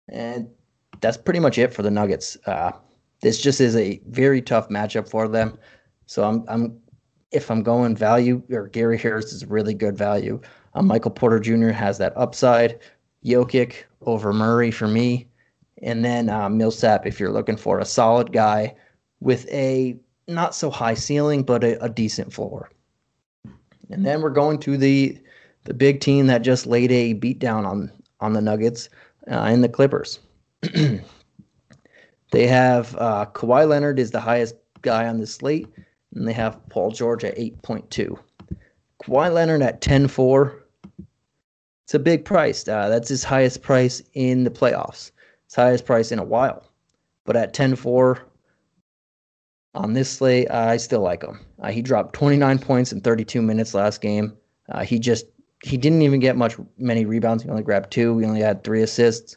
And 0.08 0.48
that's 1.00 1.16
pretty 1.16 1.40
much 1.40 1.58
it 1.58 1.74
for 1.74 1.82
the 1.82 1.90
Nuggets. 1.90 2.38
Uh, 2.46 2.70
this 3.22 3.40
just 3.40 3.60
is 3.60 3.74
a 3.76 4.00
very 4.08 4.42
tough 4.42 4.68
matchup 4.68 5.08
for 5.08 5.26
them. 5.26 5.56
So 6.06 6.24
I'm 6.24 6.44
I'm 6.48 6.78
if 7.30 7.50
I'm 7.50 7.62
going 7.62 7.96
value 7.96 8.42
or 8.50 8.68
Gary 8.68 8.98
Harris 8.98 9.32
is 9.32 9.46
really 9.46 9.72
good 9.72 9.96
value. 9.96 10.40
Um, 10.74 10.86
Michael 10.86 11.10
Porter 11.10 11.40
Jr. 11.40 11.68
has 11.68 11.98
that 11.98 12.12
upside. 12.16 12.80
Jokic 13.24 13.84
over 14.02 14.32
Murray 14.32 14.70
for 14.70 14.88
me, 14.88 15.28
and 15.82 16.04
then 16.04 16.28
uh, 16.28 16.48
Millsap 16.48 17.06
if 17.06 17.20
you're 17.20 17.32
looking 17.32 17.56
for 17.56 17.78
a 17.78 17.84
solid 17.84 18.32
guy 18.32 18.74
with 19.20 19.48
a 19.48 19.96
not 20.26 20.54
so 20.54 20.70
high 20.70 20.94
ceiling 20.94 21.42
but 21.42 21.64
a, 21.64 21.82
a 21.82 21.88
decent 21.88 22.32
floor. 22.32 22.70
And 23.90 24.04
then 24.04 24.20
we're 24.20 24.30
going 24.30 24.58
to 24.60 24.76
the 24.76 25.18
the 25.64 25.74
big 25.74 26.00
team 26.00 26.26
that 26.26 26.42
just 26.42 26.66
laid 26.66 26.90
a 26.90 27.14
beatdown 27.14 27.64
on 27.64 27.92
on 28.18 28.32
the 28.32 28.42
Nuggets 28.42 28.88
uh, 29.30 29.44
and 29.44 29.62
the 29.62 29.68
Clippers. 29.68 30.18
They 32.32 32.46
have 32.46 32.96
uh, 32.96 33.26
Kawhi 33.26 33.68
Leonard 33.68 33.98
is 33.98 34.10
the 34.10 34.20
highest 34.20 34.56
guy 34.80 35.06
on 35.06 35.20
the 35.20 35.26
slate, 35.26 35.68
and 36.14 36.26
they 36.26 36.32
have 36.32 36.58
Paul 36.70 36.90
George 36.90 37.24
at 37.24 37.36
8.2. 37.36 38.18
Kawhi 39.04 39.32
Leonard 39.32 39.60
at 39.60 39.82
10.4. 39.82 40.58
It's 41.84 41.94
a 41.94 41.98
big 41.98 42.24
price. 42.24 42.66
Uh, 42.66 42.88
that's 42.88 43.08
his 43.08 43.22
highest 43.22 43.60
price 43.60 44.02
in 44.14 44.44
the 44.44 44.50
playoffs. 44.50 45.10
His 45.44 45.54
highest 45.54 45.84
price 45.84 46.10
in 46.10 46.18
a 46.18 46.24
while. 46.24 46.66
But 47.26 47.36
at 47.36 47.52
10.4 47.52 48.20
on 49.74 49.92
this 49.92 50.10
slate, 50.10 50.50
I 50.50 50.78
still 50.78 51.02
like 51.02 51.22
him. 51.22 51.38
Uh, 51.60 51.70
he 51.70 51.82
dropped 51.82 52.14
29 52.14 52.58
points 52.60 52.92
in 52.92 53.02
32 53.02 53.42
minutes 53.42 53.74
last 53.74 54.00
game. 54.00 54.32
Uh, 54.70 54.84
he 54.84 54.98
just 54.98 55.26
he 55.62 55.76
didn't 55.76 56.02
even 56.02 56.18
get 56.18 56.36
much 56.36 56.56
many 56.78 57.04
rebounds. 57.04 57.42
He 57.42 57.50
only 57.50 57.62
grabbed 57.62 57.92
two. 57.92 58.18
He 58.18 58.24
only 58.24 58.40
had 58.40 58.64
three 58.64 58.82
assists, 58.82 59.36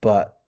but 0.00 0.40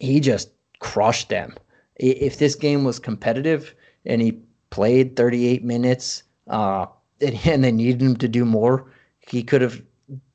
he 0.00 0.20
just 0.20 0.50
crushed 0.86 1.28
them. 1.30 1.52
If 1.96 2.38
this 2.38 2.54
game 2.54 2.84
was 2.84 3.00
competitive 3.00 3.74
and 4.04 4.22
he 4.22 4.38
played 4.70 5.16
38 5.16 5.64
minutes 5.64 6.22
uh, 6.46 6.86
and 7.20 7.64
they 7.64 7.72
needed 7.72 8.00
him 8.00 8.16
to 8.18 8.28
do 8.28 8.44
more, 8.44 8.90
he 9.18 9.42
could 9.42 9.62
have 9.62 9.82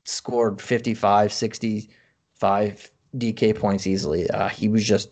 scored 0.03 0.61
55, 0.61 1.31
65 1.31 2.91
DK 3.15 3.55
points 3.57 3.87
easily. 3.87 4.29
Uh, 4.29 4.49
he 4.49 4.67
was 4.67 4.83
just, 4.83 5.09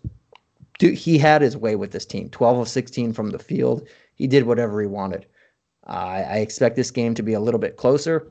dude, 0.78 0.96
he 0.96 1.18
had 1.18 1.42
his 1.42 1.56
way 1.56 1.76
with 1.76 1.92
this 1.92 2.06
team 2.06 2.30
12 2.30 2.60
of 2.60 2.68
16 2.68 3.14
from 3.14 3.30
the 3.30 3.40
field. 3.40 3.88
He 4.16 4.28
did 4.28 4.46
whatever 4.46 4.82
he 4.82 4.88
wanted. 4.88 5.26
Uh, 5.88 6.24
I 6.30 6.38
expect 6.40 6.76
this 6.76 6.92
game 6.92 7.16
to 7.16 7.24
be 7.24 7.34
a 7.34 7.40
little 7.40 7.62
bit 7.62 7.78
closer, 7.78 8.28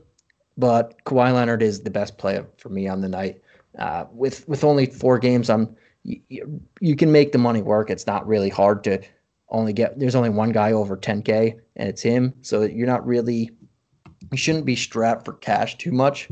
but 0.57 1.03
Kawhi 1.05 1.33
Leonard 1.33 1.63
is 1.63 1.81
the 1.81 1.89
best 1.89 2.19
player 2.19 2.45
for 2.57 2.69
me 2.69 2.87
on 2.87 3.01
the 3.01 3.09
night. 3.09 3.41
Uh, 3.79 4.05
with 4.11 4.47
with 4.47 4.63
only 4.63 4.85
four 4.85 5.19
games, 5.19 5.49
I'm 5.49 5.75
you, 6.03 6.61
you 6.79 6.95
can 6.95 7.11
make 7.11 7.31
the 7.31 7.37
money 7.37 7.61
work. 7.61 7.89
It's 7.89 8.07
not 8.07 8.27
really 8.27 8.49
hard 8.49 8.83
to 8.85 9.01
only 9.49 9.73
get. 9.73 9.99
There's 9.99 10.15
only 10.15 10.29
one 10.29 10.51
guy 10.51 10.71
over 10.71 10.97
10k, 10.97 11.59
and 11.75 11.89
it's 11.89 12.01
him. 12.01 12.33
So 12.41 12.63
you're 12.63 12.87
not 12.87 13.05
really. 13.05 13.51
You 14.31 14.37
shouldn't 14.37 14.65
be 14.65 14.75
strapped 14.75 15.25
for 15.25 15.33
cash 15.33 15.77
too 15.77 15.91
much, 15.91 16.29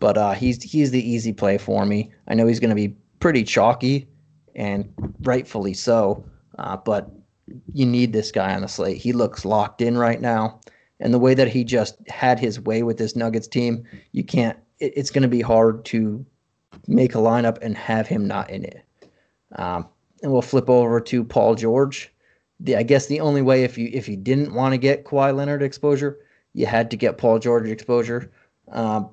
but 0.00 0.18
uh, 0.18 0.32
he's 0.32 0.62
he's 0.62 0.90
the 0.90 1.10
easy 1.10 1.32
play 1.32 1.58
for 1.58 1.86
me. 1.86 2.12
I 2.28 2.34
know 2.34 2.46
he's 2.46 2.60
going 2.60 2.70
to 2.70 2.76
be 2.76 2.96
pretty 3.20 3.44
chalky, 3.44 4.08
and 4.54 4.92
rightfully 5.22 5.74
so. 5.74 6.24
Uh, 6.58 6.76
but 6.76 7.10
you 7.72 7.86
need 7.86 8.12
this 8.12 8.30
guy 8.30 8.54
on 8.54 8.62
the 8.62 8.68
slate. 8.68 8.98
He 8.98 9.12
looks 9.12 9.44
locked 9.44 9.80
in 9.80 9.96
right 9.96 10.20
now. 10.20 10.60
And 11.00 11.14
the 11.14 11.18
way 11.18 11.34
that 11.34 11.48
he 11.48 11.64
just 11.64 11.96
had 12.08 12.38
his 12.40 12.60
way 12.60 12.82
with 12.82 12.98
this 12.98 13.14
Nuggets 13.14 13.46
team, 13.46 13.84
you 14.12 14.24
can't, 14.24 14.58
it, 14.80 14.92
it's 14.96 15.10
going 15.10 15.22
to 15.22 15.28
be 15.28 15.40
hard 15.40 15.84
to 15.86 16.24
make 16.86 17.14
a 17.14 17.18
lineup 17.18 17.58
and 17.62 17.76
have 17.76 18.06
him 18.06 18.26
not 18.26 18.50
in 18.50 18.64
it. 18.64 18.84
Um, 19.56 19.88
and 20.22 20.32
we'll 20.32 20.42
flip 20.42 20.68
over 20.68 21.00
to 21.00 21.24
Paul 21.24 21.54
George. 21.54 22.12
The, 22.60 22.76
I 22.76 22.82
guess 22.82 23.06
the 23.06 23.20
only 23.20 23.42
way 23.42 23.64
if 23.64 23.78
you 23.78 23.88
if 23.92 24.08
you 24.08 24.16
didn't 24.16 24.52
want 24.52 24.74
to 24.74 24.78
get 24.78 25.04
Kawhi 25.04 25.34
Leonard 25.34 25.62
exposure, 25.62 26.18
you 26.54 26.66
had 26.66 26.90
to 26.90 26.96
get 26.96 27.18
Paul 27.18 27.38
George 27.38 27.68
exposure. 27.68 28.32
Um, 28.72 29.10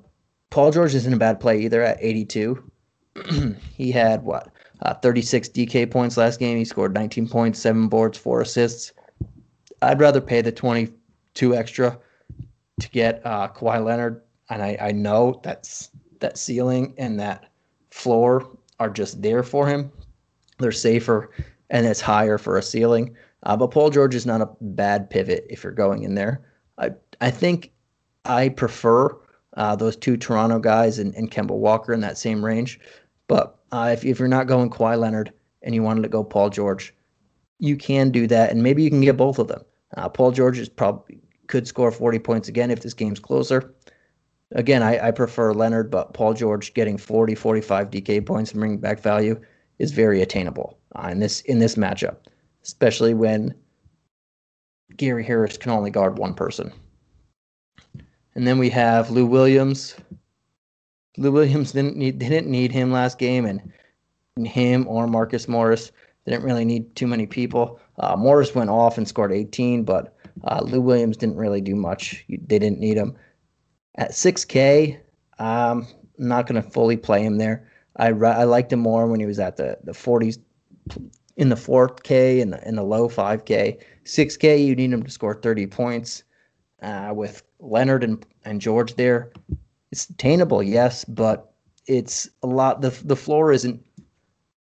Paul 0.50 0.72
George 0.72 0.94
isn't 0.94 1.12
a 1.12 1.16
bad 1.16 1.40
play 1.40 1.60
either 1.60 1.82
at 1.82 1.98
82. 2.00 2.70
he 3.76 3.92
had 3.92 4.22
what 4.22 4.50
uh, 4.82 4.94
36 4.94 5.48
DK 5.50 5.90
points 5.90 6.16
last 6.16 6.38
game. 6.38 6.58
He 6.58 6.64
scored 6.64 6.94
19 6.94 7.28
points, 7.28 7.60
seven 7.60 7.88
boards, 7.88 8.18
four 8.18 8.40
assists. 8.40 8.92
I'd 9.82 10.00
rather 10.00 10.20
pay 10.20 10.42
the 10.42 10.52
22 10.52 11.54
extra 11.54 11.98
to 12.80 12.90
get 12.90 13.22
uh, 13.24 13.48
Kawhi 13.48 13.84
Leonard, 13.84 14.22
and 14.50 14.62
I, 14.62 14.76
I 14.80 14.92
know 14.92 15.40
that's 15.42 15.90
that 16.20 16.38
ceiling 16.38 16.94
and 16.98 17.20
that 17.20 17.50
floor 17.90 18.56
are 18.78 18.90
just 18.90 19.22
there 19.22 19.42
for 19.42 19.66
him. 19.66 19.90
They're 20.58 20.72
safer 20.72 21.30
and 21.70 21.86
it's 21.86 22.00
higher 22.00 22.38
for 22.38 22.56
a 22.56 22.62
ceiling. 22.62 23.16
Uh, 23.42 23.56
but 23.56 23.70
Paul 23.70 23.90
George 23.90 24.14
is 24.14 24.26
not 24.26 24.40
a 24.40 24.50
bad 24.60 25.10
pivot 25.10 25.46
if 25.48 25.62
you're 25.62 25.72
going 25.72 26.02
in 26.02 26.14
there. 26.14 26.42
I 26.78 26.90
I 27.20 27.30
think 27.30 27.72
I 28.24 28.48
prefer 28.48 29.16
uh, 29.56 29.76
those 29.76 29.96
two 29.96 30.16
Toronto 30.16 30.58
guys 30.58 30.98
and, 30.98 31.14
and 31.14 31.30
Kemba 31.30 31.52
Walker 31.52 31.92
in 31.92 32.00
that 32.00 32.18
same 32.18 32.44
range. 32.44 32.78
But 33.28 33.56
uh, 33.72 33.90
if, 33.92 34.04
if 34.04 34.18
you're 34.18 34.28
not 34.28 34.46
going 34.46 34.70
Kawhi 34.70 34.98
Leonard 34.98 35.32
and 35.62 35.74
you 35.74 35.82
wanted 35.82 36.02
to 36.02 36.08
go 36.08 36.22
Paul 36.22 36.50
George, 36.50 36.94
you 37.58 37.76
can 37.76 38.10
do 38.10 38.26
that, 38.26 38.50
and 38.50 38.62
maybe 38.62 38.82
you 38.82 38.90
can 38.90 39.00
get 39.00 39.16
both 39.16 39.38
of 39.38 39.48
them. 39.48 39.62
Uh, 39.96 40.08
Paul 40.08 40.30
George 40.30 40.58
is 40.58 40.68
probably 40.68 41.18
could 41.46 41.66
score 41.66 41.90
40 41.90 42.18
points 42.18 42.48
again 42.48 42.70
if 42.70 42.80
this 42.80 42.94
game's 42.94 43.20
closer. 43.20 43.72
Again, 44.52 44.82
I, 44.82 45.08
I 45.08 45.10
prefer 45.10 45.52
Leonard, 45.52 45.90
but 45.90 46.12
Paul 46.12 46.34
George 46.34 46.74
getting 46.74 46.98
40, 46.98 47.34
45 47.34 47.90
DK 47.90 48.26
points 48.26 48.50
and 48.50 48.60
bringing 48.60 48.78
back 48.78 49.00
value 49.00 49.40
is 49.78 49.92
very 49.92 50.22
attainable 50.22 50.78
uh, 50.94 51.08
in 51.08 51.20
this 51.20 51.40
in 51.42 51.58
this 51.58 51.74
matchup, 51.74 52.16
especially 52.62 53.14
when 53.14 53.54
Gary 54.96 55.24
Harris 55.24 55.56
can 55.56 55.72
only 55.72 55.90
guard 55.90 56.18
one 56.18 56.34
person. 56.34 56.72
And 58.34 58.46
then 58.46 58.58
we 58.58 58.70
have 58.70 59.10
Lou 59.10 59.26
Williams. 59.26 59.96
Lou 61.16 61.32
Williams 61.32 61.72
didn't 61.72 61.96
need 61.96 62.18
didn't 62.18 62.46
need 62.46 62.72
him 62.72 62.92
last 62.92 63.18
game, 63.18 63.46
and 63.46 63.72
him 64.46 64.86
or 64.88 65.06
Marcus 65.06 65.48
Morris 65.48 65.92
didn't 66.26 66.44
really 66.44 66.64
need 66.64 66.94
too 66.96 67.06
many 67.06 67.26
people. 67.26 67.80
Uh, 67.98 68.16
Morris 68.16 68.54
went 68.54 68.68
off 68.68 68.98
and 68.98 69.08
scored 69.08 69.32
18, 69.32 69.84
but 69.84 70.14
uh, 70.44 70.60
Lou 70.62 70.80
Williams 70.80 71.16
didn't 71.16 71.36
really 71.36 71.60
do 71.60 71.74
much. 71.74 72.24
They 72.28 72.58
didn't 72.58 72.78
need 72.78 72.96
him. 72.96 73.16
At 73.96 74.10
6K, 74.10 74.98
um, 75.38 75.86
I'm 76.18 76.28
not 76.28 76.46
going 76.46 76.62
to 76.62 76.70
fully 76.70 76.96
play 76.96 77.22
him 77.24 77.38
there. 77.38 77.66
I 77.96 78.08
I 78.08 78.44
liked 78.44 78.72
him 78.72 78.80
more 78.80 79.06
when 79.06 79.20
he 79.20 79.26
was 79.26 79.38
at 79.38 79.56
the 79.56 79.78
the 79.84 79.92
40s, 79.92 80.38
in 81.36 81.48
the 81.48 81.56
4K 81.56 82.40
and 82.42 82.52
the, 82.52 82.68
in 82.68 82.76
the 82.76 82.82
low 82.82 83.08
5K. 83.08 83.78
6K, 84.04 84.64
you 84.64 84.74
need 84.74 84.92
him 84.92 85.02
to 85.02 85.10
score 85.10 85.34
30 85.34 85.66
points. 85.66 86.22
Uh, 86.82 87.10
with 87.14 87.42
Leonard 87.58 88.04
and, 88.04 88.24
and 88.44 88.60
George 88.60 88.94
there, 88.96 89.32
it's 89.90 90.08
attainable, 90.10 90.62
yes, 90.62 91.04
but 91.06 91.54
it's 91.86 92.28
a 92.42 92.46
lot. 92.46 92.82
the 92.82 92.90
The 93.04 93.16
floor 93.16 93.50
isn't 93.50 93.82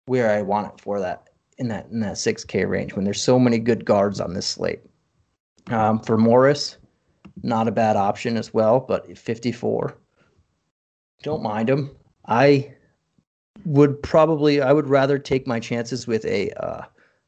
where 0.06 0.32
I 0.32 0.42
want 0.42 0.74
it 0.74 0.82
for 0.82 1.00
that 1.00 1.30
in 1.60 1.68
that 1.68 1.88
in 1.92 2.00
that 2.00 2.15
6K 2.15 2.68
range 2.68 2.94
when 2.94 3.06
there's 3.06 3.22
so 3.22 3.38
many 3.38 3.60
good 3.60 3.86
guards 3.86 4.20
on 4.20 4.34
this 4.34 4.48
slate. 4.48 4.82
Um, 5.68 6.00
for 6.00 6.18
Morris, 6.18 6.78
not 7.44 7.68
a 7.68 7.72
bad 7.72 7.96
option 7.96 8.38
as 8.38 8.54
well, 8.54 8.80
but 8.80 9.15
54. 9.18 9.96
Don't 11.22 11.44
mind 11.44 11.70
him. 11.70 11.96
I 12.26 12.74
would 13.65 14.02
probably 14.02 14.62
I 14.62 14.74
would 14.74 14.89
rather 14.89 15.17
take 15.19 15.48
my 15.48 15.60
chances 15.60 16.08
with 16.08 16.26
a 16.26 16.52
uh, 16.52 16.84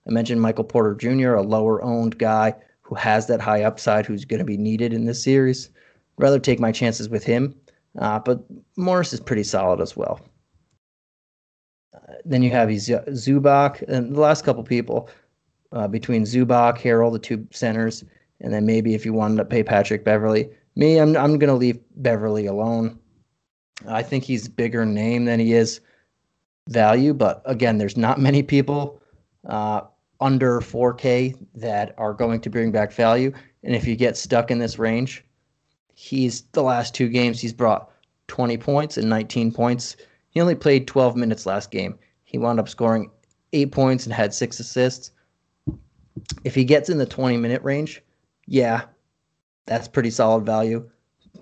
I 0.08 0.12
mentioned 0.12 0.41
Michael 0.41 0.63
Porter 0.63 0.96
Jr., 0.96 1.34
a 1.34 1.41
lower 1.41 1.82
owned 1.84 2.17
guy 2.17 2.56
who 2.82 2.96
has 2.96 3.28
that 3.28 3.39
high 3.39 3.63
upside, 3.63 4.06
who's 4.06 4.26
going 4.26 4.39
to 4.39 4.46
be 4.46 4.58
needed 4.58 4.94
in 4.94 5.06
this 5.06 5.24
series. 5.24 5.70
rather 6.17 6.39
take 6.39 6.60
my 6.60 6.72
chances 6.72 7.08
with 7.08 7.24
him, 7.24 7.56
uh, 8.00 8.20
but 8.20 8.44
Morris 8.76 9.13
is 9.13 9.20
pretty 9.20 9.44
solid 9.44 9.80
as 9.80 9.96
well. 9.96 10.20
Uh, 11.94 12.13
then 12.26 12.44
you 12.44 12.50
have 12.50 12.70
Zubac 12.70 13.82
and 13.88 14.15
the 14.15 14.20
last 14.20 14.44
couple 14.44 14.63
people 14.63 15.10
uh, 15.72 15.88
between 15.88 16.24
Zubac, 16.24 16.78
Harrell, 16.78 17.12
the 17.12 17.20
two 17.20 17.48
centers, 17.52 18.04
and 18.41 18.54
then 18.54 18.65
maybe 18.65 18.94
if 18.94 19.06
you 19.06 19.13
wanted 19.13 19.38
to 19.38 19.46
pay 19.46 19.63
Patrick 19.63 20.04
Beverley. 20.04 20.50
Me, 20.76 20.98
I'm 20.98 21.15
I'm 21.17 21.38
going 21.38 21.50
to 21.50 21.56
leave 21.56 21.80
Beverley 21.98 22.46
alone. 22.46 22.98
I 23.88 24.04
think 24.04 24.24
he's 24.24 24.48
bigger 24.48 24.86
name 24.86 25.26
than 25.26 25.39
he 25.39 25.54
is 25.54 25.82
value. 26.69 27.13
But 27.13 27.41
again, 27.45 27.78
there's 27.78 27.97
not 27.97 28.19
many 28.19 28.43
people 28.43 29.02
uh, 29.47 29.82
under 30.19 30.62
4K 30.62 31.36
that 31.56 31.93
are 31.97 32.13
going 32.13 32.41
to 32.41 32.50
bring 32.50 32.71
back 32.71 32.91
value. 32.91 33.32
And 33.63 33.76
if 33.76 33.88
you 33.88 33.95
get 33.95 34.17
stuck 34.17 34.52
in 34.52 34.60
this 34.60 34.80
range, 34.80 35.24
he's 35.95 36.43
the 36.52 36.63
last 36.63 36.95
two 36.95 37.10
games 37.10 37.39
he's 37.39 37.54
brought 37.54 37.91
20 38.28 38.58
points 38.58 38.97
and 38.97 39.10
19 39.10 39.52
points. 39.52 39.97
He 40.30 40.39
only 40.39 40.56
played 40.56 40.88
12 40.88 41.15
minutes 41.15 41.45
last 41.45 41.71
game. 41.71 41.97
He 42.24 42.38
wound 42.38 42.60
up 42.60 42.69
scoring 42.69 43.12
eight 43.54 43.71
points 43.71 44.06
and 44.06 44.13
had 44.13 44.34
six 44.34 44.60
assists. 44.60 45.12
If 46.43 46.56
he 46.56 46.63
gets 46.63 46.89
in 46.89 46.97
the 46.97 47.06
20 47.06 47.38
minute 47.38 47.62
range, 47.63 48.02
yeah, 48.47 48.84
that's 49.65 49.88
pretty 49.88 50.10
solid 50.10 50.45
value. 50.45 50.89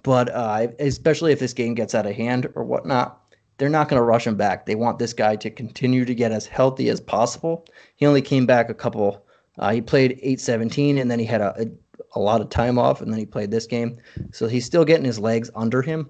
But 0.03 0.29
uh, 0.29 0.67
especially 0.79 1.31
if 1.31 1.39
this 1.39 1.53
game 1.53 1.73
gets 1.73 1.93
out 1.93 2.05
of 2.05 2.15
hand 2.15 2.47
or 2.55 2.63
whatnot, 2.63 3.18
they're 3.59 3.69
not 3.69 3.89
going 3.89 3.99
to 3.99 4.03
rush 4.03 4.25
him 4.25 4.35
back. 4.35 4.65
They 4.65 4.75
want 4.75 4.97
this 4.97 5.13
guy 5.13 5.35
to 5.35 5.51
continue 5.51 6.05
to 6.05 6.15
get 6.15 6.31
as 6.31 6.47
healthy 6.47 6.89
as 6.89 7.01
possible. 7.01 7.65
He 7.97 8.05
only 8.05 8.21
came 8.21 8.45
back 8.45 8.69
a 8.69 8.73
couple. 8.73 9.25
Uh, 9.59 9.71
he 9.73 9.81
played 9.81 10.13
817 10.13 10.97
and 10.97 11.11
then 11.11 11.19
he 11.19 11.25
had 11.25 11.41
a, 11.41 11.53
a, 11.61 12.17
a, 12.17 12.19
lot 12.19 12.39
of 12.39 12.49
time 12.49 12.79
off 12.79 13.01
and 13.01 13.11
then 13.11 13.19
he 13.19 13.25
played 13.25 13.51
this 13.51 13.67
game. 13.67 13.97
So 14.31 14.47
he's 14.47 14.65
still 14.65 14.85
getting 14.85 15.05
his 15.05 15.19
legs 15.19 15.51
under 15.55 15.81
him. 15.81 16.09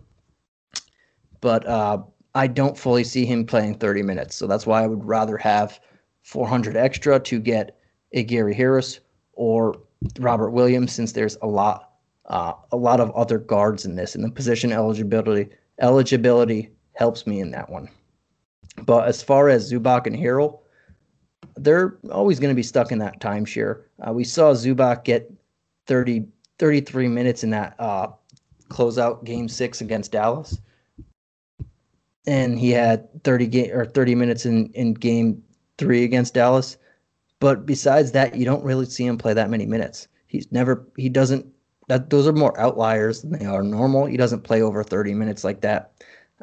But 1.41 1.65
uh, 1.67 2.03
I 2.35 2.45
don't 2.45 2.77
fully 2.77 3.03
see 3.03 3.25
him 3.25 3.45
playing 3.45 3.79
30 3.79 4.03
minutes. 4.03 4.35
So 4.35 4.45
that's 4.45 4.67
why 4.67 4.83
I 4.83 4.87
would 4.87 5.03
rather 5.03 5.37
have 5.37 5.79
400 6.21 6.77
extra 6.77 7.19
to 7.19 7.39
get 7.39 7.79
a 8.11 8.23
Gary 8.23 8.53
Harris 8.53 8.99
or 9.33 9.75
Robert 10.19 10.51
Williams 10.51 10.91
since 10.91 11.13
there's 11.13 11.37
a 11.41 11.47
lot 11.47 11.85
uh, 12.25 12.53
a 12.71 12.77
lot 12.77 12.99
of 12.99 13.09
other 13.11 13.39
guards 13.39 13.85
in 13.85 13.95
this 13.95 14.13
and 14.13 14.23
the 14.23 14.29
position 14.29 14.71
eligibility 14.71 15.49
eligibility 15.81 16.69
helps 16.99 17.25
me 17.25 17.39
in 17.39 17.49
that 17.51 17.69
one. 17.69 17.89
But 18.85 19.07
as 19.07 19.23
far 19.23 19.47
as 19.49 19.71
Zubac 19.71 20.05
and 20.05 20.15
Harrell, 20.15 20.59
they're 21.55 21.97
always 22.11 22.39
going 22.39 22.51
to 22.51 22.55
be 22.55 22.63
stuck 22.63 22.91
in 22.91 22.99
that 22.99 23.21
timeshare. 23.21 23.83
Uh, 24.05 24.11
we 24.13 24.25
saw 24.25 24.53
Zubac 24.53 25.05
get 25.05 25.31
30, 25.87 26.25
33 26.59 27.07
minutes 27.07 27.43
in 27.43 27.49
that 27.51 27.75
uh, 27.79 28.09
closeout 28.69 29.23
game 29.23 29.47
six 29.47 29.79
against 29.81 30.11
Dallas. 30.11 30.59
And 32.27 32.59
he 32.59 32.69
had 32.69 33.07
30 33.23 33.47
game 33.47 33.71
or 33.71 33.85
30 33.85 34.15
minutes 34.15 34.45
in, 34.45 34.67
in 34.73 34.93
game 34.93 35.41
three 35.77 36.03
against 36.03 36.33
Dallas. 36.33 36.77
But 37.39 37.65
besides 37.65 38.11
that, 38.11 38.35
you 38.35 38.43
don't 38.43 38.63
really 38.63 38.85
see 38.85 39.05
him 39.05 39.17
play 39.17 39.33
that 39.33 39.49
many 39.49 39.65
minutes. 39.65 40.09
He's 40.27 40.51
never 40.51 40.85
he 40.97 41.09
doesn't 41.09 41.47
that 41.87 42.09
those 42.11 42.27
are 42.27 42.33
more 42.33 42.57
outliers 42.59 43.21
than 43.21 43.31
they 43.31 43.45
are 43.45 43.63
normal. 43.63 44.05
He 44.05 44.17
doesn't 44.17 44.43
play 44.43 44.61
over 44.61 44.83
30 44.83 45.13
minutes 45.13 45.43
like 45.43 45.61
that. 45.61 45.93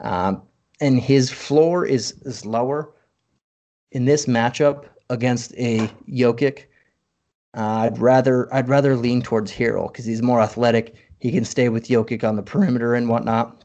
Um, 0.03 0.43
and 0.81 1.01
his 1.01 1.31
floor 1.31 1.87
is, 1.87 2.13
is 2.23 2.45
lower 2.45 2.93
in 3.93 4.05
this 4.05 4.27
matchup 4.27 4.87
against 5.09 5.55
a 5.57 5.89
Jokic. 6.09 6.65
Uh, 7.57 7.61
I'd 7.85 7.99
rather 7.99 8.53
I'd 8.55 8.69
rather 8.69 8.97
lean 8.97 9.23
towards 9.23 9.51
Harrell 9.51 9.91
because 9.91 10.05
he's 10.05 10.21
more 10.21 10.41
athletic. 10.41 10.95
He 11.21 11.33
can 11.33 11.45
stay 11.45 11.71
with 11.71 11.89
Jokic 11.89 12.23
on 12.23 12.37
the 12.37 12.43
perimeter 12.43 12.95
and 12.95 13.09
whatnot. 13.09 13.65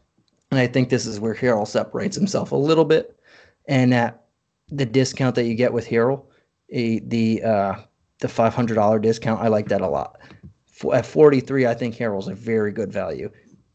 And 0.51 0.59
I 0.59 0.67
think 0.67 0.89
this 0.89 1.05
is 1.05 1.19
where 1.19 1.35
Harrell 1.35 1.67
separates 1.67 2.15
himself 2.15 2.51
a 2.51 2.55
little 2.55 2.85
bit. 2.85 3.19
And 3.67 3.93
at 3.93 4.23
the 4.69 4.85
discount 4.85 5.35
that 5.35 5.45
you 5.45 5.55
get 5.55 5.73
with 5.73 5.87
Harrell, 5.87 6.23
a, 6.69 6.99
the 6.99 7.43
uh, 7.43 7.75
the 8.19 8.29
five 8.29 8.53
hundred 8.53 8.75
dollar 8.75 8.99
discount, 8.99 9.41
I 9.41 9.49
like 9.49 9.67
that 9.67 9.81
a 9.81 9.87
lot. 9.87 10.19
At 10.93 11.05
forty 11.05 11.41
three, 11.41 11.67
I 11.67 11.73
think 11.73 11.95
Harrell's 11.95 12.29
a 12.29 12.35
very 12.35 12.71
good 12.71 12.93
value. 12.93 13.29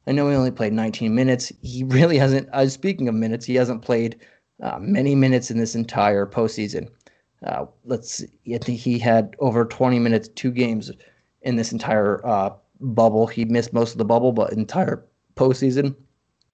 I 0.06 0.12
know 0.12 0.28
he 0.28 0.36
only 0.36 0.50
played 0.50 0.72
19 0.72 1.14
minutes. 1.14 1.52
He 1.62 1.84
really 1.84 2.18
hasn't. 2.18 2.48
Uh, 2.52 2.68
speaking 2.68 3.08
of 3.08 3.14
minutes, 3.14 3.44
he 3.44 3.54
hasn't 3.56 3.82
played 3.82 4.16
uh, 4.62 4.78
many 4.80 5.14
minutes 5.14 5.50
in 5.50 5.58
this 5.58 5.74
entire 5.74 6.26
postseason. 6.26 6.88
Uh, 7.44 7.66
let's. 7.84 8.22
I 8.52 8.58
think 8.58 8.78
he 8.78 8.98
had 8.98 9.34
over 9.40 9.64
20 9.64 9.98
minutes, 9.98 10.28
two 10.28 10.50
games 10.50 10.90
in 11.42 11.56
this 11.56 11.72
entire 11.72 12.24
uh, 12.26 12.50
bubble. 12.80 13.26
He 13.26 13.44
missed 13.44 13.72
most 13.72 13.92
of 13.92 13.98
the 13.98 14.04
bubble, 14.04 14.32
but 14.32 14.52
entire 14.52 15.04
postseason. 15.34 15.94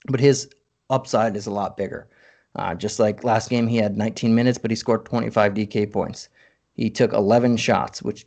But 0.08 0.20
his 0.20 0.48
upside 0.90 1.36
is 1.36 1.46
a 1.46 1.52
lot 1.52 1.76
bigger. 1.76 2.08
Uh, 2.56 2.74
just 2.74 2.98
like 2.98 3.24
last 3.24 3.48
game, 3.48 3.66
he 3.66 3.76
had 3.76 3.96
19 3.96 4.34
minutes, 4.34 4.58
but 4.58 4.70
he 4.70 4.76
scored 4.76 5.04
25 5.06 5.54
DK 5.54 5.90
points. 5.90 6.28
He 6.74 6.90
took 6.90 7.12
11 7.12 7.56
shots, 7.56 8.02
which 8.02 8.26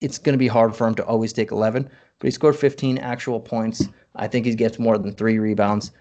it's 0.00 0.18
going 0.18 0.32
to 0.32 0.38
be 0.38 0.48
hard 0.48 0.74
for 0.74 0.86
him 0.86 0.94
to 0.96 1.04
always 1.04 1.32
take 1.32 1.52
11, 1.52 1.84
but 1.84 2.26
he 2.26 2.30
scored 2.30 2.56
15 2.56 2.98
actual 2.98 3.38
points. 3.38 3.88
I 4.16 4.28
think 4.28 4.46
he 4.46 4.54
gets 4.54 4.78
more 4.78 4.98
than 4.98 5.14
three 5.14 5.38
rebounds. 5.38 5.92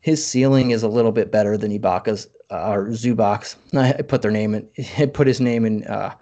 His 0.00 0.24
ceiling 0.24 0.70
is 0.70 0.82
a 0.82 0.88
little 0.88 1.12
bit 1.12 1.32
better 1.32 1.56
than 1.56 1.76
Ibaka's 1.76 2.28
uh, 2.50 2.70
or 2.70 2.88
Zubac's. 2.88 3.56
I 3.74 4.02
put 4.02 4.22
their 4.22 4.30
name 4.30 4.54
in, 4.54 4.68
I 4.98 5.06
put 5.06 5.26
his 5.26 5.40
name 5.40 5.64
in 5.64 5.84
uh, 5.84 6.14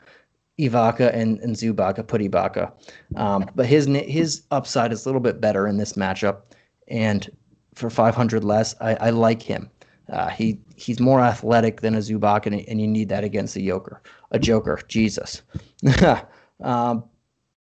Ibaka 0.58 1.14
and, 1.14 1.38
and 1.40 1.54
Zubac, 1.54 2.06
put 2.06 2.20
Ibaka. 2.20 2.72
Um, 3.16 3.50
but 3.54 3.66
his 3.66 3.86
his 3.86 4.42
upside 4.50 4.92
is 4.92 5.04
a 5.04 5.08
little 5.08 5.20
bit 5.20 5.40
better 5.40 5.66
in 5.66 5.76
this 5.76 5.94
matchup. 5.94 6.42
And 6.88 7.28
for 7.74 7.90
500 7.90 8.42
less, 8.42 8.74
I, 8.80 8.94
I 8.96 9.10
like 9.10 9.42
him. 9.42 9.70
Uh, 10.10 10.28
he 10.28 10.58
he's 10.76 11.00
more 11.00 11.20
athletic 11.20 11.80
than 11.80 11.96
a 11.96 11.98
Zubac, 11.98 12.46
and, 12.46 12.54
and 12.68 12.80
you 12.80 12.86
need 12.86 13.08
that 13.08 13.24
against 13.24 13.56
a 13.56 13.60
Joker. 13.60 14.00
A 14.30 14.38
Joker, 14.38 14.80
Jesus. 14.88 15.42
um, 16.62 17.04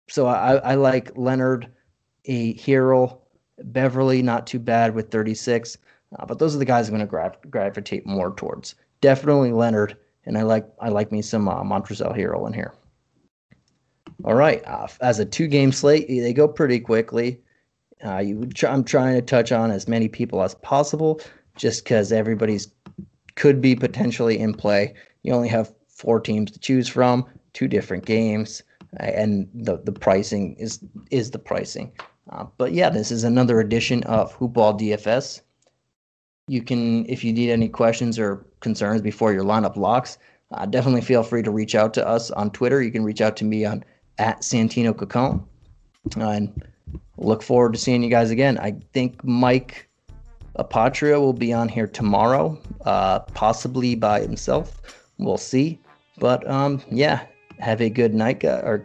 so 0.09 0.27
I, 0.27 0.55
I 0.57 0.75
like 0.75 1.11
Leonard, 1.17 1.71
a 2.27 2.55
Harrell, 2.55 3.19
Beverley, 3.59 4.23
not 4.23 4.47
too 4.47 4.59
bad 4.59 4.95
with 4.95 5.11
36. 5.11 5.79
Uh, 6.19 6.27
but 6.27 6.39
those 6.39 6.55
are 6.55 6.59
the 6.59 6.65
guys 6.65 6.89
I'm 6.89 6.95
going 6.95 7.07
to 7.07 7.11
gra- 7.11 7.37
gravitate 7.49 8.07
more 8.07 8.35
towards. 8.35 8.75
Definitely 9.01 9.53
Leonard, 9.53 9.97
and 10.25 10.37
I 10.39 10.43
like 10.43 10.67
I 10.81 10.89
like 10.89 11.11
me 11.11 11.23
some 11.23 11.49
uh, 11.49 11.63
Montrezl 11.63 12.17
Harrell 12.17 12.47
in 12.47 12.53
here. 12.53 12.75
All 14.25 14.35
right, 14.35 14.63
uh, 14.67 14.87
as 15.01 15.19
a 15.19 15.25
two-game 15.25 15.73
slate, 15.73 16.07
they 16.07 16.33
go 16.33 16.47
pretty 16.47 16.79
quickly. 16.79 17.41
Uh, 18.05 18.23
I'm 18.69 18.85
trying 18.85 19.15
to 19.15 19.23
touch 19.23 19.51
on 19.53 19.71
as 19.71 19.89
many 19.89 20.09
people 20.09 20.43
as 20.43 20.55
possible, 20.57 21.21
just 21.57 21.83
because 21.83 22.13
everybody's 22.13 22.69
could 23.35 23.61
be 23.61 23.75
potentially 23.75 24.39
in 24.39 24.55
play. 24.55 24.95
You 25.23 25.33
only 25.33 25.49
have 25.49 25.73
four 25.89 26.21
teams 26.21 26.51
to 26.53 26.59
choose 26.59 26.89
from, 26.89 27.25
two 27.53 27.67
different 27.67 28.05
games, 28.05 28.63
and 28.99 29.49
the 29.55 29.79
the 29.79 29.93
pricing 29.93 30.55
is 30.57 30.81
is 31.11 31.31
the 31.31 31.39
pricing. 31.39 31.93
Uh, 32.31 32.47
but 32.57 32.73
yeah, 32.73 32.89
this 32.89 33.11
is 33.11 33.25
another 33.25 33.61
edition 33.61 34.03
of 34.05 34.37
Hoopball 34.39 34.81
DFS. 34.81 35.41
You 36.49 36.63
can, 36.63 37.07
if 37.09 37.25
you 37.25 37.33
need 37.33 37.51
any 37.51 37.69
questions 37.69 38.19
or 38.19 38.45
concerns 38.61 39.03
before 39.03 39.33
your 39.33 39.45
lineup 39.45 39.77
locks, 39.77 40.19
uh, 40.53 40.67
definitely 40.67 41.01
feel 41.01 41.23
free 41.23 41.43
to 41.43 41.51
reach 41.51 41.75
out 41.75 41.95
to 41.95 42.07
us 42.07 42.31
on 42.31 42.51
Twitter. 42.51 42.83
You 42.83 42.93
can 42.93 43.05
reach 43.05 43.21
out 43.21 43.37
to 43.39 43.45
me 43.45 43.65
on 43.65 43.85
at 44.19 44.43
Santino 44.43 44.93
Cacone. 44.93 45.45
Uh, 46.17 46.31
and 46.31 46.63
look 47.17 47.43
forward 47.43 47.73
to 47.73 47.79
seeing 47.79 48.03
you 48.03 48.11
guys 48.11 48.31
again. 48.31 48.59
I 48.59 48.77
think 48.93 49.23
Mike 49.25 49.89
Apotria 50.59 51.19
will 51.21 51.33
be 51.33 51.53
on 51.53 51.69
here 51.69 51.87
tomorrow, 51.87 52.61
uh, 52.85 53.21
possibly 53.21 53.95
by 53.95 54.21
himself. 54.21 54.81
We'll 55.19 55.39
see. 55.39 55.81
But 56.19 56.49
um, 56.49 56.83
yeah, 56.91 57.25
have 57.59 57.81
a 57.81 57.89
good 57.89 58.15
night, 58.15 58.45
or 58.45 58.85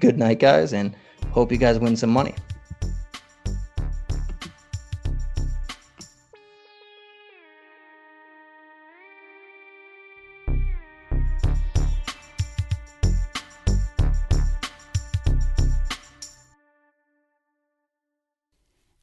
good 0.00 0.18
night, 0.18 0.38
guys, 0.38 0.72
and 0.72 0.94
hope 1.30 1.52
you 1.52 1.58
guys 1.58 1.78
win 1.78 1.96
some 1.96 2.10
money. 2.10 2.34